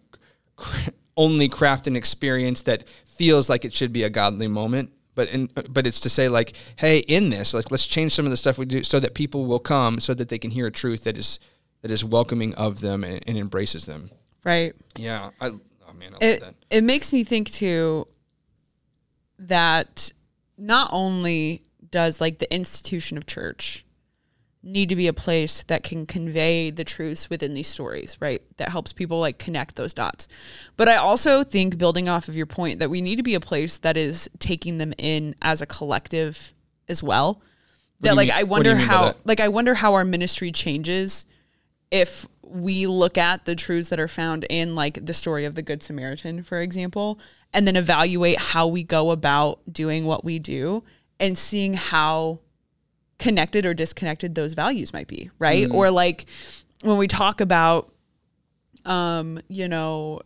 only 1.18 1.50
craft 1.50 1.88
an 1.88 1.96
experience 1.96 2.62
that 2.64 2.88
feels 3.08 3.50
like 3.50 3.66
it 3.66 3.74
should 3.74 3.92
be 3.92 4.04
a 4.04 4.10
godly 4.10 4.48
moment 4.48 4.92
but 5.20 5.28
in, 5.30 5.50
but 5.70 5.86
it's 5.86 6.00
to 6.00 6.10
say 6.10 6.30
like 6.30 6.56
hey 6.78 7.00
in 7.00 7.30
this 7.30 7.54
like 7.54 7.70
let's 7.72 7.86
change 7.86 8.14
some 8.14 8.26
of 8.26 8.32
the 8.32 8.38
stuff 8.38 8.58
we 8.58 8.66
do 8.66 8.84
so 8.84 9.02
that 9.02 9.14
people 9.14 9.46
will 9.46 9.60
come 9.60 10.00
so 10.00 10.14
that 10.14 10.30
they 10.30 10.38
can 10.38 10.50
hear 10.50 10.68
a 10.68 10.72
truth 10.72 11.04
that 11.04 11.18
is 11.18 11.40
that 11.82 11.92
is 11.92 12.06
welcoming 12.06 12.56
of 12.56 12.80
them 12.80 13.04
and, 13.04 13.22
and 13.28 13.38
embraces 13.38 13.86
them 13.86 14.10
Right. 14.46 14.74
yeah 14.96 15.32
i 15.42 15.52
man 16.00 16.16
it 16.22 16.44
it 16.70 16.84
makes 16.84 17.14
me 17.14 17.24
think 17.24 17.52
too 17.52 18.06
that 19.38 20.12
not 20.58 20.90
only 20.92 21.64
does 21.90 22.20
like 22.22 22.40
the 22.40 22.54
institution 22.54 23.18
of 23.18 23.26
church 23.26 23.86
need 24.62 24.90
to 24.90 24.96
be 24.96 25.08
a 25.08 25.14
place 25.14 25.64
that 25.64 25.84
can 25.84 26.06
convey 26.06 26.70
the 26.70 26.84
truths 26.84 27.30
within 27.30 27.54
these 27.54 27.68
stories, 27.68 28.18
right? 28.20 28.42
That 28.58 28.70
helps 28.70 28.92
people 28.92 29.20
like 29.20 29.40
connect 29.40 29.76
those 29.76 29.94
dots. 29.94 30.28
But 30.76 30.90
I 30.90 30.98
also 30.98 31.44
think 31.44 31.78
building 31.78 32.10
off 32.10 32.28
of 32.28 32.36
your 32.36 32.46
point 32.46 32.80
that 32.80 32.90
we 32.90 33.02
need 33.02 33.16
to 33.16 33.24
be 33.24 33.36
a 33.36 33.40
place 33.40 33.78
that 33.78 33.96
is 33.96 34.30
taking 34.40 34.78
them 34.78 34.94
in 34.98 35.36
as 35.42 35.62
a 35.62 35.66
collective 35.66 36.54
as 36.90 37.02
well. 37.02 37.42
That 38.02 38.16
like 38.16 38.30
mean- 38.30 38.38
I 38.38 38.44
what 38.44 38.64
do 38.64 38.70
you 38.70 38.76
wonder 38.76 38.86
how 38.86 39.14
like 39.24 39.40
I 39.40 39.48
wonder 39.48 39.76
how 39.76 39.94
our 39.94 40.06
ministry 40.06 40.52
changes 40.52 41.26
if 41.92 42.28
we 42.44 42.88
look 42.88 43.18
at 43.18 43.46
the 43.46 43.56
truths 43.56 43.90
that 43.90 44.00
are 44.00 44.08
found 44.08 44.46
in 44.50 44.76
like 44.76 45.06
the 45.06 45.14
story 45.14 45.46
of 45.46 45.56
the 45.56 45.62
good 45.62 45.84
samaritan 45.84 46.42
for 46.44 46.60
example 46.62 47.20
and 47.54 47.68
then 47.68 47.76
evaluate 47.76 48.38
how 48.40 48.66
we 48.68 48.84
go 48.84 49.12
about 49.12 49.60
doing 49.72 50.06
what 50.06 50.24
we 50.24 50.40
do 50.40 50.84
and 51.20 51.38
seeing 51.38 51.74
how 51.76 52.40
connected 53.20 53.66
or 53.66 53.74
disconnected 53.74 54.34
those 54.36 54.54
values 54.54 54.94
might 54.94 55.08
be 55.08 55.30
right 55.40 55.68
Mm-hmm. 55.68 55.76
or 55.76 55.92
like 55.92 56.26
when 56.82 56.98
we 56.98 57.08
talk 57.08 57.42
about 57.42 57.92
um 58.86 59.40
you 59.48 59.68
know 59.68 60.22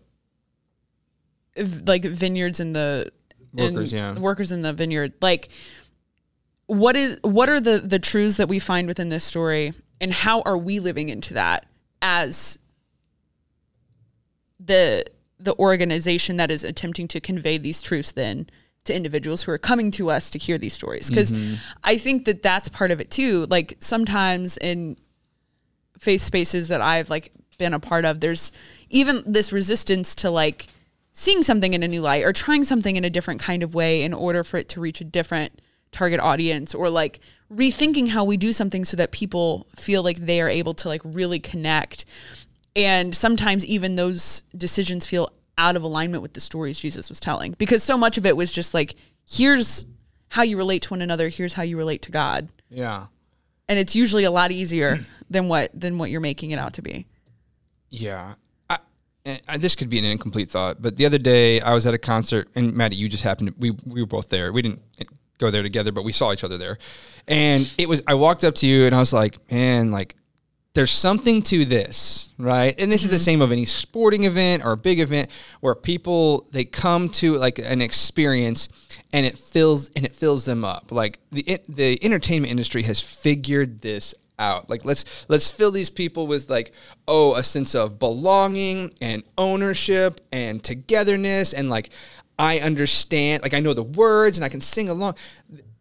like 1.86 2.04
vineyards 2.06 2.60
in 2.60 2.74
the 2.74 3.12
in- 3.58 3.74
Workers, 3.76 3.94
yeah. 3.94 4.18
workers 4.18 4.52
in 4.52 4.62
the 4.64 4.74
vineyard 4.74 5.14
like 5.22 5.50
what 6.68 6.96
is 6.96 7.20
what 7.22 7.50
are 7.50 7.60
the 7.60 7.78
the 7.80 8.00
truths 8.00 8.38
that 8.38 8.48
we 8.48 8.60
find 8.60 8.88
within 8.88 9.10
this 9.10 9.24
story 9.24 9.74
and 10.02 10.14
how 10.14 10.42
are 10.42 10.58
we 10.58 10.80
living 10.80 11.10
into 11.10 11.34
that 11.34 11.66
as 12.02 12.58
the 14.60 15.06
the 15.40 15.56
organization 15.58 16.38
that 16.38 16.50
is 16.50 16.64
attempting 16.64 17.08
to 17.10 17.20
convey 17.20 17.58
these 17.58 17.82
truths 17.82 18.14
then 18.14 18.48
to 18.86 18.96
individuals 18.96 19.44
who 19.44 19.52
are 19.52 19.58
coming 19.58 19.92
to 19.92 20.10
us 20.10 20.30
to 20.30 20.40
hear 20.40 20.58
these 20.58 20.74
stories? 20.74 21.10
Because 21.10 21.32
mm-hmm. 21.32 21.56
i 21.84 21.98
think 21.98 22.26
that 22.26 22.42
that's 22.42 22.70
part 22.70 22.92
of 22.92 23.00
it 23.02 23.12
too. 23.12 23.46
Like 23.50 23.76
sometimes 23.80 24.58
in 24.58 24.98
faith 26.00 26.22
spaces 26.22 26.68
that 26.68 26.82
i've 26.82 27.10
like 27.10 27.32
been 27.58 27.74
a 27.74 27.80
part 27.80 28.04
of 28.04 28.20
there's 28.20 28.52
even 28.90 29.24
this 29.26 29.54
resistance 29.54 30.16
to 30.16 30.30
like 30.30 30.68
seeing 31.14 31.44
something 31.44 31.74
in 31.74 31.84
a 31.84 31.88
new 31.88 32.02
light 32.02 32.24
or 32.24 32.34
trying 32.34 32.64
something 32.64 32.96
in 32.96 33.06
a 33.06 33.10
different 33.10 33.40
kind 33.40 33.64
of 33.64 33.74
way 33.74 34.02
in 34.02 34.14
order 34.14 34.44
for 34.44 34.58
it 34.58 34.68
to 34.68 34.82
reach 34.82 35.00
a 35.00 35.06
different 35.06 35.62
target 35.92 36.20
audience 36.20 36.74
or 36.74 36.90
like 36.90 37.20
rethinking 37.56 38.10
how 38.10 38.24
we 38.24 38.38
do 38.38 38.54
something 38.54 38.86
so 38.86 38.98
that 38.98 39.12
people 39.12 39.68
feel 39.76 40.04
like 40.04 40.18
they 40.18 40.42
are 40.42 40.50
able 40.50 40.74
to 40.76 40.88
like 40.88 41.02
really 41.04 41.40
connect. 41.40 42.06
And 42.76 43.16
sometimes 43.16 43.66
even 43.66 43.96
those 43.96 44.44
decisions 44.58 45.06
feel 45.06 45.32
out 45.58 45.76
of 45.76 45.84
alignment 45.84 46.24
with 46.24 46.34
the 46.34 46.40
stories 46.40 46.80
Jesus 46.80 47.10
was 47.10 47.20
telling 47.20 47.54
because 47.60 47.84
so 47.84 47.98
much 47.98 48.18
of 48.18 48.26
it 48.26 48.36
was 48.36 48.52
just 48.52 48.74
like 48.74 48.96
here's 49.30 49.86
how 50.30 50.42
you 50.42 50.58
relate 50.58 50.82
to 50.84 50.90
one 50.90 51.02
another. 51.02 51.30
Here's 51.30 51.54
how 51.54 51.62
you 51.62 51.78
relate 51.78 52.02
to 52.04 52.12
God. 52.12 52.50
Yeah. 52.70 53.08
And 53.70 53.78
it's 53.78 53.96
usually 53.96 54.24
a 54.24 54.32
lot 54.32 54.52
easier 54.52 55.00
than 55.30 55.48
what 55.48 55.70
than 55.80 55.98
what 55.98 56.10
you're 56.10 56.22
making 56.22 56.52
it 56.52 56.60
out 56.60 56.74
to 56.74 56.82
be. 56.82 57.06
Yeah. 57.90 58.36
I, 59.48 59.58
this 59.58 59.76
could 59.76 59.90
be 59.90 60.00
an 60.00 60.06
incomplete 60.06 60.50
thought, 60.50 60.82
but 60.82 60.98
the 60.98 61.06
other 61.06 61.18
day 61.18 61.62
I 61.62 61.74
was 61.74 61.88
at 61.88 61.94
a 61.94 61.98
concert, 61.98 62.50
and 62.56 62.74
Madi, 62.76 62.98
you 62.98 63.08
just 63.08 63.24
happened 63.24 63.50
to, 63.50 63.56
we, 63.58 63.72
we 63.86 64.02
were 64.02 64.08
both 64.08 64.28
there. 64.28 64.52
We 64.52 64.62
didn't 64.62 64.82
go 65.40 65.52
there 65.52 65.64
together, 65.64 65.92
but 65.92 66.04
we 66.04 66.12
saw 66.12 66.32
each 66.32 66.44
other 66.44 66.58
there. 66.58 66.78
And 67.28 67.72
it 67.78 67.88
was, 67.88 68.04
I 68.08 68.16
walked 68.16 68.44
up 68.44 68.56
to 68.56 68.68
you 68.68 68.86
and 68.86 68.94
I 68.94 69.00
was 69.00 69.14
like, 69.14 69.52
man, 69.52 69.92
like, 69.92 70.16
there's 70.74 70.92
something 70.92 71.44
to 71.44 71.66
this, 71.66 72.30
right? 72.40 72.74
And 72.80 72.92
this 72.92 73.04
is 73.04 73.10
the 73.10 73.18
mm-hmm. 73.18 73.24
same 73.24 73.42
of 73.42 73.52
any 73.52 73.66
sporting 73.66 74.24
event 74.24 74.66
or 74.66 74.72
a 74.72 74.78
big 74.78 75.00
event 75.00 75.30
where 75.60 75.76
people 75.76 76.48
they 76.52 76.66
come 76.66 77.10
to 77.10 77.36
like 77.36 77.60
an 77.60 77.80
experience 77.80 78.70
and 79.14 79.26
it 79.26 79.38
fills 79.38 79.90
and 79.96 80.04
it 80.04 80.16
fills 80.16 80.46
them 80.46 80.66
up. 80.66 80.92
Like 80.92 81.20
the 81.32 81.60
the 81.70 82.04
entertainment 82.04 82.50
industry 82.50 82.82
has 82.84 83.00
figured 83.00 83.82
this 83.82 84.16
out. 84.40 84.68
Like 84.68 84.84
let's 84.84 85.28
let's 85.30 85.52
fill 85.52 85.70
these 85.70 85.92
people 85.92 86.26
with 86.26 86.50
like 86.50 86.74
oh 87.08 87.36
a 87.36 87.44
sense 87.44 87.76
of 87.76 88.00
belonging 88.00 88.94
and 89.00 89.22
ownership 89.38 90.22
and 90.32 90.64
togetherness 90.64 91.54
and 91.54 91.70
like 91.70 91.92
I 92.44 92.60
understand 92.60 93.42
like 93.42 93.54
I 93.54 93.60
know 93.62 93.74
the 93.74 93.84
words 93.84 94.38
and 94.38 94.44
I 94.44 94.50
can 94.50 94.62
sing 94.62 94.90
along. 94.90 95.16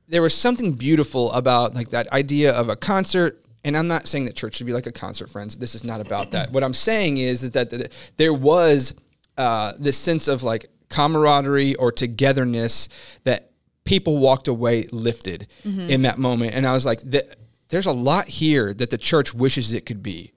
There 0.09 0.23
was 0.23 0.35
something 0.35 0.73
beautiful 0.75 1.33
about 1.33 1.75
like 1.75 1.89
that 1.89 2.07
idea 2.13 2.53
of 2.53 2.69
a 2.69 2.77
concert 2.77 3.43
and 3.65 3.77
I'm 3.77 3.89
not 3.89 4.07
saying 4.07 4.25
that 4.27 4.37
church 4.37 4.57
should 4.57 4.67
be 4.67 4.73
like 4.73 4.87
a 4.87 4.93
concert, 4.93 5.29
friends. 5.31 5.57
This 5.57 5.75
is 5.75 5.85
not 5.85 6.01
about 6.01 6.33
that. 6.33 6.51
What 6.51 6.65
I'm 6.65 6.75
saying 6.75 7.19
is, 7.19 7.43
is 7.45 7.51
that 7.51 7.71
th- 7.71 7.91
there 8.17 8.35
was 8.35 8.95
uh, 9.39 9.73
this 9.79 9.97
sense 9.97 10.27
of 10.27 10.43
like 10.43 10.67
camaraderie 10.89 11.75
or 11.77 11.93
togetherness 11.93 12.89
that 13.25 13.51
people 13.85 14.19
walked 14.19 14.49
away 14.49 14.87
lifted 14.93 15.47
in 15.65 16.03
that 16.03 16.19
moment. 16.19 16.55
And 16.55 16.67
I 16.67 16.73
was 16.73 16.85
like, 16.85 17.01
there's 17.69 17.87
a 17.87 17.93
lot 17.93 18.27
here 18.29 18.75
that 18.75 18.91
the 18.91 18.99
church 18.99 19.33
wishes 19.33 19.73
it 19.73 19.87
could 19.87 20.03
be. 20.03 20.33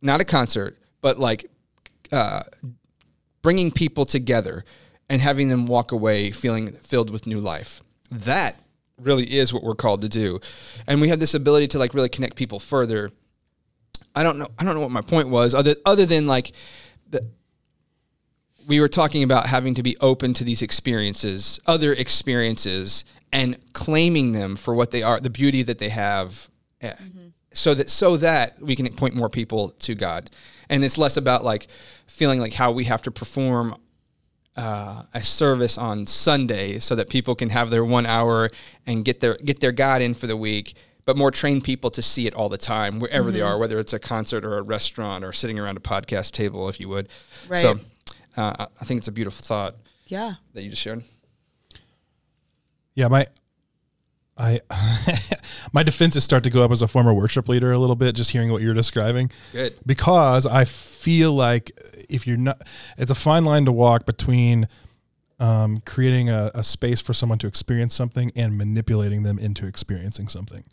Not 0.00 0.20
a 0.20 0.24
concert, 0.24 0.78
but 1.00 1.18
like 1.18 1.46
uh, 2.12 2.42
bringing 3.42 3.70
people 3.72 4.04
together 4.06 4.64
and 5.10 5.20
having 5.20 5.48
them 5.50 5.66
walk 5.66 5.92
away 5.92 6.30
feeling 6.30 6.68
filled 6.68 7.10
with 7.10 7.26
new 7.26 7.40
life. 7.40 7.82
That 8.10 8.56
really 8.98 9.36
is 9.36 9.52
what 9.52 9.62
we're 9.62 9.74
called 9.74 10.00
to 10.02 10.08
do. 10.08 10.40
And 10.86 11.00
we 11.02 11.08
have 11.08 11.20
this 11.20 11.34
ability 11.34 11.68
to 11.68 11.78
like 11.78 11.92
really 11.92 12.08
connect 12.08 12.36
people 12.36 12.60
further. 12.60 13.10
I 14.14 14.22
don't 14.22 14.38
know 14.38 14.48
I 14.58 14.64
don't 14.64 14.74
know 14.74 14.80
what 14.80 14.90
my 14.90 15.02
point 15.02 15.28
was 15.28 15.54
other 15.54 15.74
other 15.84 16.06
than 16.06 16.26
like 16.26 16.52
the 17.10 17.28
we 18.66 18.80
were 18.80 18.88
talking 18.88 19.22
about 19.22 19.46
having 19.46 19.74
to 19.74 19.82
be 19.82 19.96
open 20.00 20.32
to 20.34 20.44
these 20.44 20.62
experiences, 20.62 21.58
other 21.66 21.92
experiences 21.92 23.04
and 23.32 23.56
claiming 23.72 24.32
them 24.32 24.54
for 24.56 24.74
what 24.74 24.90
they 24.90 25.02
are, 25.02 25.18
the 25.20 25.30
beauty 25.30 25.62
that 25.64 25.78
they 25.78 25.88
have. 25.88 26.48
eh, 26.80 26.94
So 27.52 27.74
that 27.74 27.90
so 27.90 28.16
that 28.18 28.60
we 28.62 28.76
can 28.76 28.88
point 28.94 29.14
more 29.14 29.28
people 29.28 29.70
to 29.80 29.94
God. 29.94 30.30
And 30.68 30.84
it's 30.84 30.98
less 30.98 31.16
about 31.16 31.44
like 31.44 31.66
feeling 32.06 32.38
like 32.38 32.52
how 32.52 32.70
we 32.70 32.84
have 32.84 33.02
to 33.02 33.10
perform 33.10 33.74
uh, 34.56 35.04
a 35.14 35.20
service 35.22 35.78
on 35.78 36.06
Sunday 36.06 36.78
so 36.78 36.94
that 36.96 37.08
people 37.08 37.34
can 37.34 37.50
have 37.50 37.70
their 37.70 37.84
one 37.84 38.06
hour 38.06 38.50
and 38.86 39.04
get 39.04 39.20
their 39.20 39.34
get 39.36 39.60
their 39.60 39.72
God 39.72 40.02
in 40.02 40.14
for 40.14 40.26
the 40.26 40.36
week, 40.36 40.74
but 41.04 41.16
more 41.16 41.30
train 41.30 41.60
people 41.60 41.90
to 41.90 42.02
see 42.02 42.26
it 42.26 42.34
all 42.34 42.48
the 42.48 42.58
time 42.58 42.98
wherever 42.98 43.30
they 43.30 43.40
are, 43.40 43.56
whether 43.58 43.78
it's 43.78 43.92
a 43.92 43.98
concert 43.98 44.44
or 44.44 44.58
a 44.58 44.62
restaurant 44.62 45.24
or 45.24 45.32
sitting 45.32 45.58
around 45.58 45.76
a 45.76 45.80
podcast 45.80 46.32
table, 46.32 46.68
if 46.68 46.80
you 46.80 46.88
would. 46.88 47.08
So 47.62 47.78
uh, 48.36 48.54
I- 48.58 48.66
I 48.80 48.84
think 48.84 48.98
it's 48.98 49.08
a 49.08 49.12
beautiful 49.12 49.42
thought 49.44 49.76
yeah 50.08 50.34
that 50.54 50.62
you 50.62 50.70
just 50.70 50.82
shared. 50.82 51.02
Yeah, 52.94 53.08
my 53.08 53.26
I 54.40 54.60
my 55.72 55.82
defenses 55.82 56.24
start 56.24 56.42
to 56.44 56.50
go 56.50 56.64
up 56.64 56.70
as 56.70 56.82
a 56.82 56.88
former 56.88 57.12
worship 57.12 57.48
leader 57.48 57.72
a 57.72 57.78
little 57.78 57.96
bit, 57.96 58.14
just 58.14 58.30
hearing 58.30 58.50
what 58.50 58.62
you're 58.62 58.74
describing. 58.74 59.30
Good. 59.52 59.74
Because 59.84 60.46
I 60.46 60.64
feel 60.64 61.32
like 61.32 61.70
if 62.08 62.26
you're 62.26 62.38
not, 62.38 62.66
it's 62.96 63.10
a 63.10 63.14
fine 63.14 63.44
line 63.44 63.66
to 63.66 63.72
walk 63.72 64.06
between 64.06 64.66
um, 65.38 65.80
creating 65.86 66.30
a, 66.30 66.50
a 66.54 66.64
space 66.64 67.00
for 67.00 67.12
someone 67.14 67.38
to 67.38 67.46
experience 67.46 67.94
something 67.94 68.32
and 68.34 68.56
manipulating 68.56 69.22
them 69.22 69.38
into 69.38 69.66
experiencing 69.66 70.28
something. 70.28 70.64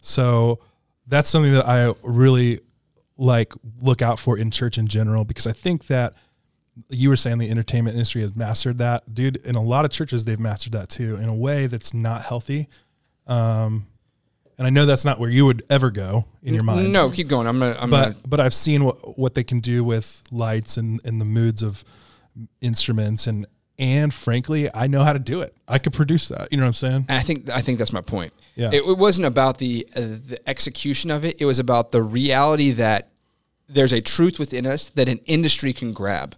So 0.00 0.60
that's 1.06 1.28
something 1.28 1.52
that 1.52 1.66
I 1.66 1.92
really 2.02 2.60
like 3.16 3.52
look 3.82 4.00
out 4.00 4.18
for 4.18 4.38
in 4.38 4.50
church 4.50 4.78
in 4.78 4.86
general 4.86 5.24
because 5.24 5.46
I 5.46 5.52
think 5.52 5.88
that 5.88 6.14
you 6.88 7.10
were 7.10 7.16
saying 7.16 7.38
the 7.38 7.50
entertainment 7.50 7.94
industry 7.94 8.22
has 8.22 8.34
mastered 8.34 8.78
that, 8.78 9.14
dude. 9.14 9.36
In 9.38 9.56
a 9.56 9.62
lot 9.62 9.84
of 9.84 9.90
churches, 9.90 10.24
they've 10.24 10.40
mastered 10.40 10.72
that 10.72 10.88
too 10.88 11.16
in 11.16 11.28
a 11.28 11.34
way 11.34 11.66
that's 11.66 11.92
not 11.92 12.22
healthy. 12.22 12.68
Um, 13.30 13.86
and 14.58 14.66
I 14.66 14.70
know 14.70 14.84
that's 14.84 15.06
not 15.06 15.18
where 15.18 15.30
you 15.30 15.46
would 15.46 15.62
ever 15.70 15.90
go 15.90 16.26
in 16.42 16.52
your 16.52 16.62
mind. 16.62 16.92
No, 16.92 17.10
keep 17.10 17.28
going. 17.28 17.46
I'm 17.46 17.58
gonna. 17.58 17.78
I'm 17.80 17.90
but 17.90 18.02
gonna. 18.02 18.16
but 18.28 18.40
I've 18.40 18.52
seen 18.52 18.84
what 18.84 19.18
what 19.18 19.34
they 19.34 19.44
can 19.44 19.60
do 19.60 19.82
with 19.82 20.22
lights 20.30 20.76
and 20.76 21.00
and 21.06 21.18
the 21.18 21.24
moods 21.24 21.62
of 21.62 21.82
instruments 22.60 23.26
and 23.26 23.46
and 23.78 24.12
frankly, 24.12 24.68
I 24.74 24.86
know 24.86 25.02
how 25.02 25.14
to 25.14 25.18
do 25.18 25.40
it. 25.40 25.56
I 25.66 25.78
could 25.78 25.94
produce 25.94 26.28
that. 26.28 26.48
You 26.52 26.58
know 26.58 26.64
what 26.64 26.68
I'm 26.68 26.74
saying? 26.74 27.06
And 27.08 27.18
I 27.18 27.20
think 27.20 27.48
I 27.48 27.62
think 27.62 27.78
that's 27.78 27.94
my 27.94 28.02
point. 28.02 28.34
Yeah. 28.54 28.68
It, 28.70 28.82
it 28.86 28.98
wasn't 28.98 29.26
about 29.26 29.56
the 29.56 29.88
uh, 29.96 30.00
the 30.00 30.38
execution 30.46 31.10
of 31.10 31.24
it. 31.24 31.40
It 31.40 31.46
was 31.46 31.58
about 31.58 31.90
the 31.90 32.02
reality 32.02 32.72
that 32.72 33.08
there's 33.66 33.92
a 33.92 34.02
truth 34.02 34.38
within 34.38 34.66
us 34.66 34.90
that 34.90 35.08
an 35.08 35.20
industry 35.24 35.72
can 35.72 35.94
grab 35.94 36.36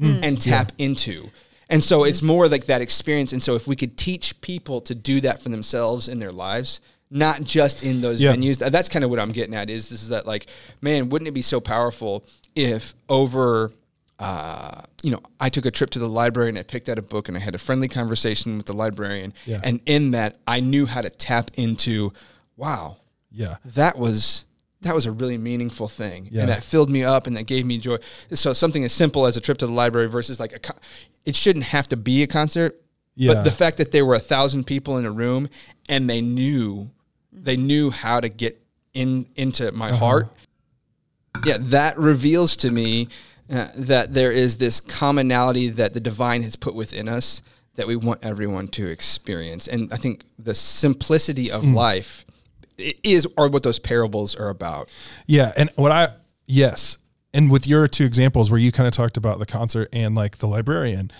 and 0.00 0.40
tap 0.40 0.72
into. 0.78 1.30
And 1.72 1.82
so 1.82 2.04
it's 2.04 2.22
more 2.22 2.48
like 2.48 2.66
that 2.66 2.80
experience. 2.82 3.32
And 3.32 3.42
so 3.42 3.54
if 3.56 3.66
we 3.66 3.74
could 3.76 3.96
teach 3.96 4.40
people 4.42 4.80
to 4.82 4.94
do 4.94 5.20
that 5.22 5.42
for 5.42 5.48
themselves 5.48 6.06
in 6.08 6.18
their 6.20 6.30
lives, 6.32 6.80
not 7.10 7.42
just 7.42 7.82
in 7.82 8.00
those 8.00 8.20
Yeah. 8.20 8.34
venues, 8.34 8.58
that's 8.58 8.88
kind 8.88 9.04
of 9.04 9.10
what 9.10 9.18
I'm 9.18 9.32
getting 9.32 9.54
at. 9.54 9.68
Is 9.70 9.88
this 9.88 10.02
is 10.02 10.08
that 10.10 10.26
like, 10.26 10.46
man, 10.80 11.08
wouldn't 11.08 11.28
it 11.28 11.32
be 11.32 11.42
so 11.42 11.60
powerful 11.60 12.24
if 12.54 12.94
over 13.08 13.72
uh, 14.18 14.82
you 15.02 15.10
know, 15.10 15.20
I 15.40 15.48
took 15.48 15.66
a 15.66 15.70
trip 15.72 15.90
to 15.90 15.98
the 15.98 16.08
library 16.08 16.48
and 16.50 16.56
I 16.58 16.62
picked 16.62 16.88
out 16.88 16.96
a 16.96 17.02
book 17.02 17.26
and 17.28 17.36
I 17.36 17.40
had 17.40 17.56
a 17.56 17.58
friendly 17.58 17.88
conversation 17.88 18.56
with 18.56 18.66
the 18.66 18.72
librarian. 18.72 19.34
Yeah. 19.46 19.60
And 19.64 19.80
in 19.84 20.12
that, 20.12 20.38
I 20.46 20.60
knew 20.60 20.86
how 20.86 21.00
to 21.00 21.10
tap 21.10 21.50
into, 21.54 22.12
wow, 22.56 22.98
Yeah. 23.32 23.56
that 23.64 23.98
was 23.98 24.44
that 24.82 24.94
was 24.94 25.06
a 25.06 25.12
really 25.12 25.38
meaningful 25.38 25.88
thing, 25.88 26.28
Yeah. 26.30 26.42
and 26.42 26.48
that 26.50 26.62
filled 26.62 26.90
me 26.90 27.02
up 27.04 27.26
and 27.26 27.36
that 27.36 27.44
gave 27.44 27.64
me 27.66 27.78
joy. 27.78 27.96
So 28.32 28.52
something 28.52 28.84
as 28.84 28.92
simple 28.92 29.26
as 29.26 29.36
a 29.36 29.40
trip 29.40 29.58
to 29.58 29.66
the 29.66 29.72
library 29.72 30.08
versus 30.08 30.38
like 30.38 30.52
a, 30.52 30.58
co- 30.58 30.78
it 31.24 31.34
shouldn't 31.36 31.66
have 31.66 31.88
to 31.88 31.96
be 31.96 32.22
a 32.22 32.26
concert. 32.26 32.80
Yeah. 33.14 33.34
But 33.34 33.42
the 33.44 33.50
fact 33.50 33.76
that 33.78 33.90
there 33.92 34.04
were 34.06 34.14
a 34.14 34.20
thousand 34.20 34.64
people 34.64 34.96
in 34.98 35.04
a 35.04 35.10
room 35.10 35.48
and 35.88 36.08
they 36.08 36.20
knew, 36.20 36.90
they 37.32 37.56
knew 37.56 37.90
how 37.90 38.20
to 38.20 38.28
get 38.28 38.60
in 38.94 39.26
into 39.36 39.70
my 39.72 39.88
Uh-huh. 39.90 39.96
heart. 40.06 40.28
Yeah, 41.44 41.56
that 41.60 41.98
reveals 41.98 42.56
to 42.56 42.70
me 42.70 43.08
uh, 43.50 43.68
that 43.76 44.14
there 44.14 44.30
is 44.32 44.56
this 44.58 44.80
commonality 44.80 45.68
that 45.70 45.92
the 45.94 46.00
divine 46.00 46.42
has 46.42 46.56
put 46.56 46.74
within 46.74 47.08
us 47.08 47.42
that 47.74 47.86
we 47.86 47.96
want 47.96 48.20
everyone 48.22 48.68
to 48.68 48.86
experience. 48.86 49.66
And 49.66 49.92
I 49.92 49.96
think 49.96 50.24
the 50.38 50.54
simplicity 50.54 51.50
of 51.50 51.62
Hmm. 51.62 51.74
life 51.74 52.24
is 53.02 53.26
are 53.36 53.48
what 53.48 53.62
those 53.62 53.78
parables 53.78 54.34
are 54.34 54.48
about. 54.48 54.88
Yeah, 55.26 55.52
and 55.56 55.70
what 55.76 55.92
I 55.92 56.10
yes, 56.46 56.98
and 57.34 57.50
with 57.50 57.66
your 57.66 57.88
two 57.88 58.04
examples 58.04 58.50
where 58.50 58.60
you 58.60 58.72
kind 58.72 58.86
of 58.86 58.92
talked 58.92 59.16
about 59.16 59.38
the 59.38 59.46
concert 59.46 59.88
and 59.92 60.14
like 60.14 60.38
the 60.38 60.46
librarian, 60.46 61.10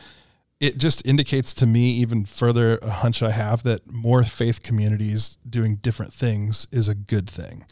it 0.61 0.79
just 0.79 1.05
indicates 1.07 1.55
to 1.55 1.67
me 1.67 1.91
even 1.93 2.25
further 2.25 2.79
a 2.83 2.91
hunch 2.91 3.23
I 3.23 3.33
have 3.33 3.65
that 3.65 3.91
more 3.91 4.23
faith 4.23 4.63
communities 4.63 5.39
doing 5.49 5.77
different 5.77 6.13
things 6.13 6.69
is 6.71 6.89
a 6.89 6.95
good 6.95 7.29
thing. 7.29 7.67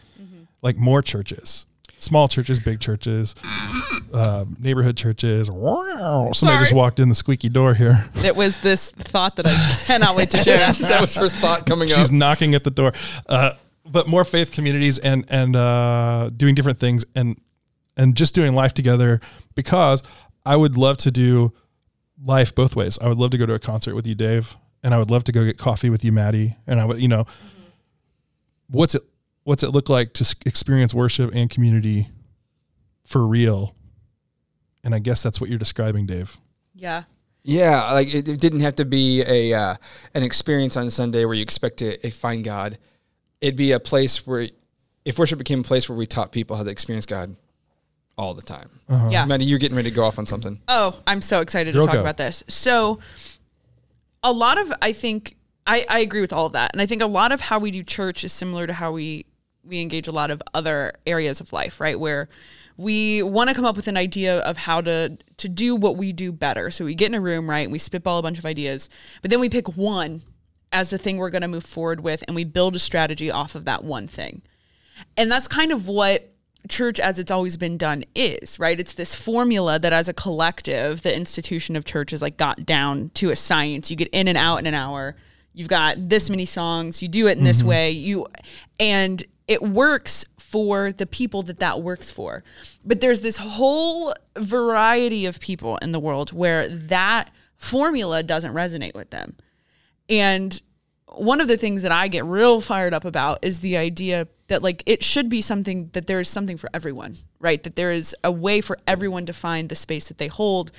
Like 0.62 0.76
more 0.76 1.00
churches, 1.00 1.64
small 1.96 2.28
churches, 2.28 2.60
big 2.60 2.80
churches, 2.80 3.34
uh, 4.12 4.44
neighborhood 4.58 4.96
churches. 4.96 5.50
Wow, 5.50 6.32
somebody 6.32 6.58
just 6.58 6.74
walked 6.74 6.98
in 6.98 7.08
the 7.08 7.14
squeaky 7.14 7.48
door 7.48 7.72
here. 7.72 8.04
It 8.16 8.36
was 8.36 8.60
this 8.60 8.90
thought 8.90 9.36
that 9.36 9.46
I 9.46 9.84
cannot 9.86 10.16
wait 10.16 10.30
to 10.30 10.38
share. 10.38 10.72
that 10.72 11.00
was 11.00 11.14
her 11.16 11.28
thought 11.28 11.64
coming 11.64 11.88
She's 11.88 11.96
up. 11.96 12.02
She's 12.02 12.12
knocking 12.12 12.54
at 12.54 12.64
the 12.64 12.70
door. 12.70 12.92
Uh, 13.26 13.52
but 13.84 14.08
more 14.08 14.24
faith 14.24 14.52
communities 14.52 14.98
and 14.98 15.24
and 15.28 15.56
uh, 15.56 16.30
doing 16.36 16.54
different 16.54 16.78
things 16.78 17.04
and 17.14 17.38
and 17.96 18.16
just 18.16 18.34
doing 18.34 18.54
life 18.54 18.74
together 18.74 19.20
because 19.54 20.02
I 20.44 20.56
would 20.56 20.76
love 20.76 20.96
to 20.98 21.10
do 21.10 21.52
life 22.22 22.54
both 22.54 22.76
ways. 22.76 22.98
I 23.00 23.08
would 23.08 23.18
love 23.18 23.30
to 23.30 23.38
go 23.38 23.46
to 23.46 23.54
a 23.54 23.58
concert 23.58 23.94
with 23.94 24.06
you, 24.06 24.14
Dave, 24.14 24.56
and 24.82 24.94
I 24.94 24.98
would 24.98 25.10
love 25.10 25.24
to 25.24 25.32
go 25.32 25.44
get 25.44 25.58
coffee 25.58 25.90
with 25.90 26.04
you, 26.04 26.12
Madi. 26.12 26.56
And 26.66 26.80
I 26.80 26.84
would, 26.84 27.00
you 27.00 27.08
know, 27.08 27.26
what's 28.68 28.94
it 28.94 29.02
what's 29.44 29.62
it 29.62 29.70
look 29.70 29.88
like 29.88 30.12
to 30.14 30.36
experience 30.46 30.94
worship 30.94 31.34
and 31.34 31.50
community 31.50 32.08
for 33.06 33.26
real? 33.26 33.74
And 34.82 34.94
I 34.94 34.98
guess 34.98 35.22
that's 35.22 35.40
what 35.40 35.50
you're 35.50 35.58
describing, 35.58 36.06
Dave. 36.06 36.38
Yeah. 36.74 37.04
Yeah, 37.42 37.92
like 37.92 38.14
it, 38.14 38.28
it 38.28 38.38
didn't 38.38 38.60
have 38.60 38.76
to 38.76 38.84
be 38.84 39.22
a 39.22 39.54
uh, 39.54 39.74
an 40.12 40.22
experience 40.22 40.76
on 40.76 40.90
Sunday 40.90 41.24
where 41.24 41.34
you 41.34 41.42
expect 41.42 41.78
to 41.78 42.06
uh, 42.06 42.10
find 42.10 42.44
God. 42.44 42.76
It'd 43.40 43.56
be 43.56 43.72
a 43.72 43.80
place 43.80 44.26
where, 44.26 44.48
if 45.04 45.18
worship 45.18 45.38
became 45.38 45.60
a 45.60 45.64
place 45.64 45.88
where 45.88 45.96
we 45.96 46.06
taught 46.06 46.32
people 46.32 46.56
how 46.56 46.62
to 46.62 46.70
experience 46.70 47.06
God 47.06 47.36
all 48.20 48.34
the 48.34 48.42
time. 48.42 48.68
Uh-huh. 48.88 49.08
Yeah. 49.10 49.24
Madi, 49.24 49.46
you're 49.46 49.58
getting 49.58 49.76
ready 49.76 49.90
to 49.90 49.96
go 49.96 50.04
off 50.04 50.18
on 50.18 50.26
something. 50.26 50.60
Oh, 50.68 50.94
I'm 51.06 51.22
so 51.22 51.40
excited 51.40 51.72
Girl, 51.72 51.84
to 51.84 51.86
talk 51.86 51.94
go. 51.94 52.00
about 52.00 52.18
this. 52.18 52.44
So, 52.48 53.00
a 54.22 54.30
lot 54.30 54.60
of 54.60 54.70
I 54.82 54.92
think 54.92 55.36
I, 55.66 55.86
I 55.88 56.00
agree 56.00 56.20
with 56.20 56.32
all 56.32 56.46
of 56.46 56.52
that, 56.52 56.72
and 56.74 56.82
I 56.82 56.86
think 56.86 57.00
a 57.00 57.06
lot 57.06 57.32
of 57.32 57.40
how 57.40 57.58
we 57.58 57.70
do 57.70 57.82
church 57.82 58.22
is 58.22 58.32
similar 58.32 58.66
to 58.66 58.74
how 58.74 58.92
we 58.92 59.24
we 59.64 59.80
engage 59.80 60.06
a 60.06 60.12
lot 60.12 60.30
of 60.30 60.42
other 60.52 60.92
areas 61.06 61.40
of 61.40 61.52
life, 61.52 61.80
right? 61.80 61.98
Where 61.98 62.28
we 62.76 63.22
want 63.22 63.48
to 63.50 63.54
come 63.54 63.64
up 63.64 63.76
with 63.76 63.88
an 63.88 63.96
idea 63.96 64.40
of 64.40 64.58
how 64.58 64.82
to 64.82 65.16
to 65.38 65.48
do 65.48 65.74
what 65.74 65.96
we 65.96 66.12
do 66.12 66.32
better. 66.32 66.70
So 66.70 66.84
we 66.84 66.94
get 66.94 67.06
in 67.06 67.14
a 67.14 67.20
room, 67.20 67.48
right? 67.48 67.60
And 67.60 67.72
we 67.72 67.78
spitball 67.78 68.18
a 68.18 68.22
bunch 68.22 68.38
of 68.38 68.44
ideas, 68.44 68.90
but 69.22 69.30
then 69.30 69.40
we 69.40 69.48
pick 69.48 69.76
one 69.76 70.22
as 70.72 70.90
the 70.90 70.98
thing 70.98 71.16
we're 71.16 71.30
going 71.30 71.42
to 71.42 71.48
move 71.48 71.64
forward 71.64 72.00
with, 72.00 72.22
and 72.26 72.34
we 72.34 72.44
build 72.44 72.76
a 72.76 72.78
strategy 72.78 73.30
off 73.30 73.54
of 73.54 73.64
that 73.64 73.84
one 73.84 74.06
thing. 74.06 74.42
And 75.16 75.30
that's 75.30 75.48
kind 75.48 75.72
of 75.72 75.88
what 75.88 76.30
church 76.68 77.00
as 77.00 77.18
it's 77.18 77.30
always 77.30 77.56
been 77.56 77.76
done 77.76 78.04
is, 78.14 78.58
right? 78.58 78.78
It's 78.78 78.94
this 78.94 79.14
formula 79.14 79.78
that 79.78 79.92
as 79.92 80.08
a 80.08 80.12
collective, 80.12 81.02
the 81.02 81.14
institution 81.14 81.74
of 81.76 81.84
church 81.84 82.12
is 82.12 82.22
like 82.22 82.36
got 82.36 82.66
down 82.66 83.10
to 83.14 83.30
a 83.30 83.36
science. 83.36 83.90
You 83.90 83.96
get 83.96 84.08
in 84.08 84.28
and 84.28 84.36
out 84.36 84.58
in 84.58 84.66
an 84.66 84.74
hour. 84.74 85.16
You've 85.52 85.68
got 85.68 86.08
this 86.08 86.30
many 86.30 86.46
songs. 86.46 87.02
You 87.02 87.08
do 87.08 87.26
it 87.26 87.38
in 87.38 87.44
this 87.44 87.58
mm-hmm. 87.58 87.68
way. 87.68 87.90
You 87.90 88.26
and 88.78 89.22
it 89.48 89.62
works 89.62 90.24
for 90.38 90.92
the 90.92 91.06
people 91.06 91.42
that 91.42 91.58
that 91.60 91.80
works 91.82 92.10
for. 92.10 92.44
But 92.84 93.00
there's 93.00 93.20
this 93.20 93.36
whole 93.36 94.14
variety 94.36 95.26
of 95.26 95.40
people 95.40 95.76
in 95.78 95.92
the 95.92 96.00
world 96.00 96.32
where 96.32 96.68
that 96.68 97.30
formula 97.56 98.22
doesn't 98.22 98.52
resonate 98.52 98.94
with 98.94 99.10
them. 99.10 99.36
And 100.10 100.60
one 101.06 101.40
of 101.40 101.48
the 101.48 101.56
things 101.56 101.82
that 101.82 101.92
I 101.92 102.08
get 102.08 102.24
real 102.24 102.60
fired 102.60 102.92
up 102.92 103.04
about 103.04 103.38
is 103.42 103.60
the 103.60 103.76
idea 103.76 104.28
that 104.48 104.62
like 104.62 104.82
it 104.86 105.02
should 105.02 105.28
be 105.28 105.40
something 105.40 105.90
that 105.92 106.06
there 106.06 106.20
is 106.20 106.28
something 106.28 106.56
for 106.56 106.68
everyone, 106.74 107.16
right? 107.38 107.62
That 107.62 107.76
there 107.76 107.92
is 107.92 108.14
a 108.22 108.30
way 108.30 108.60
for 108.60 108.76
everyone 108.86 109.26
to 109.26 109.32
find 109.32 109.68
the 109.68 109.74
space 109.74 110.08
that 110.08 110.18
they 110.18 110.26
hold. 110.26 110.70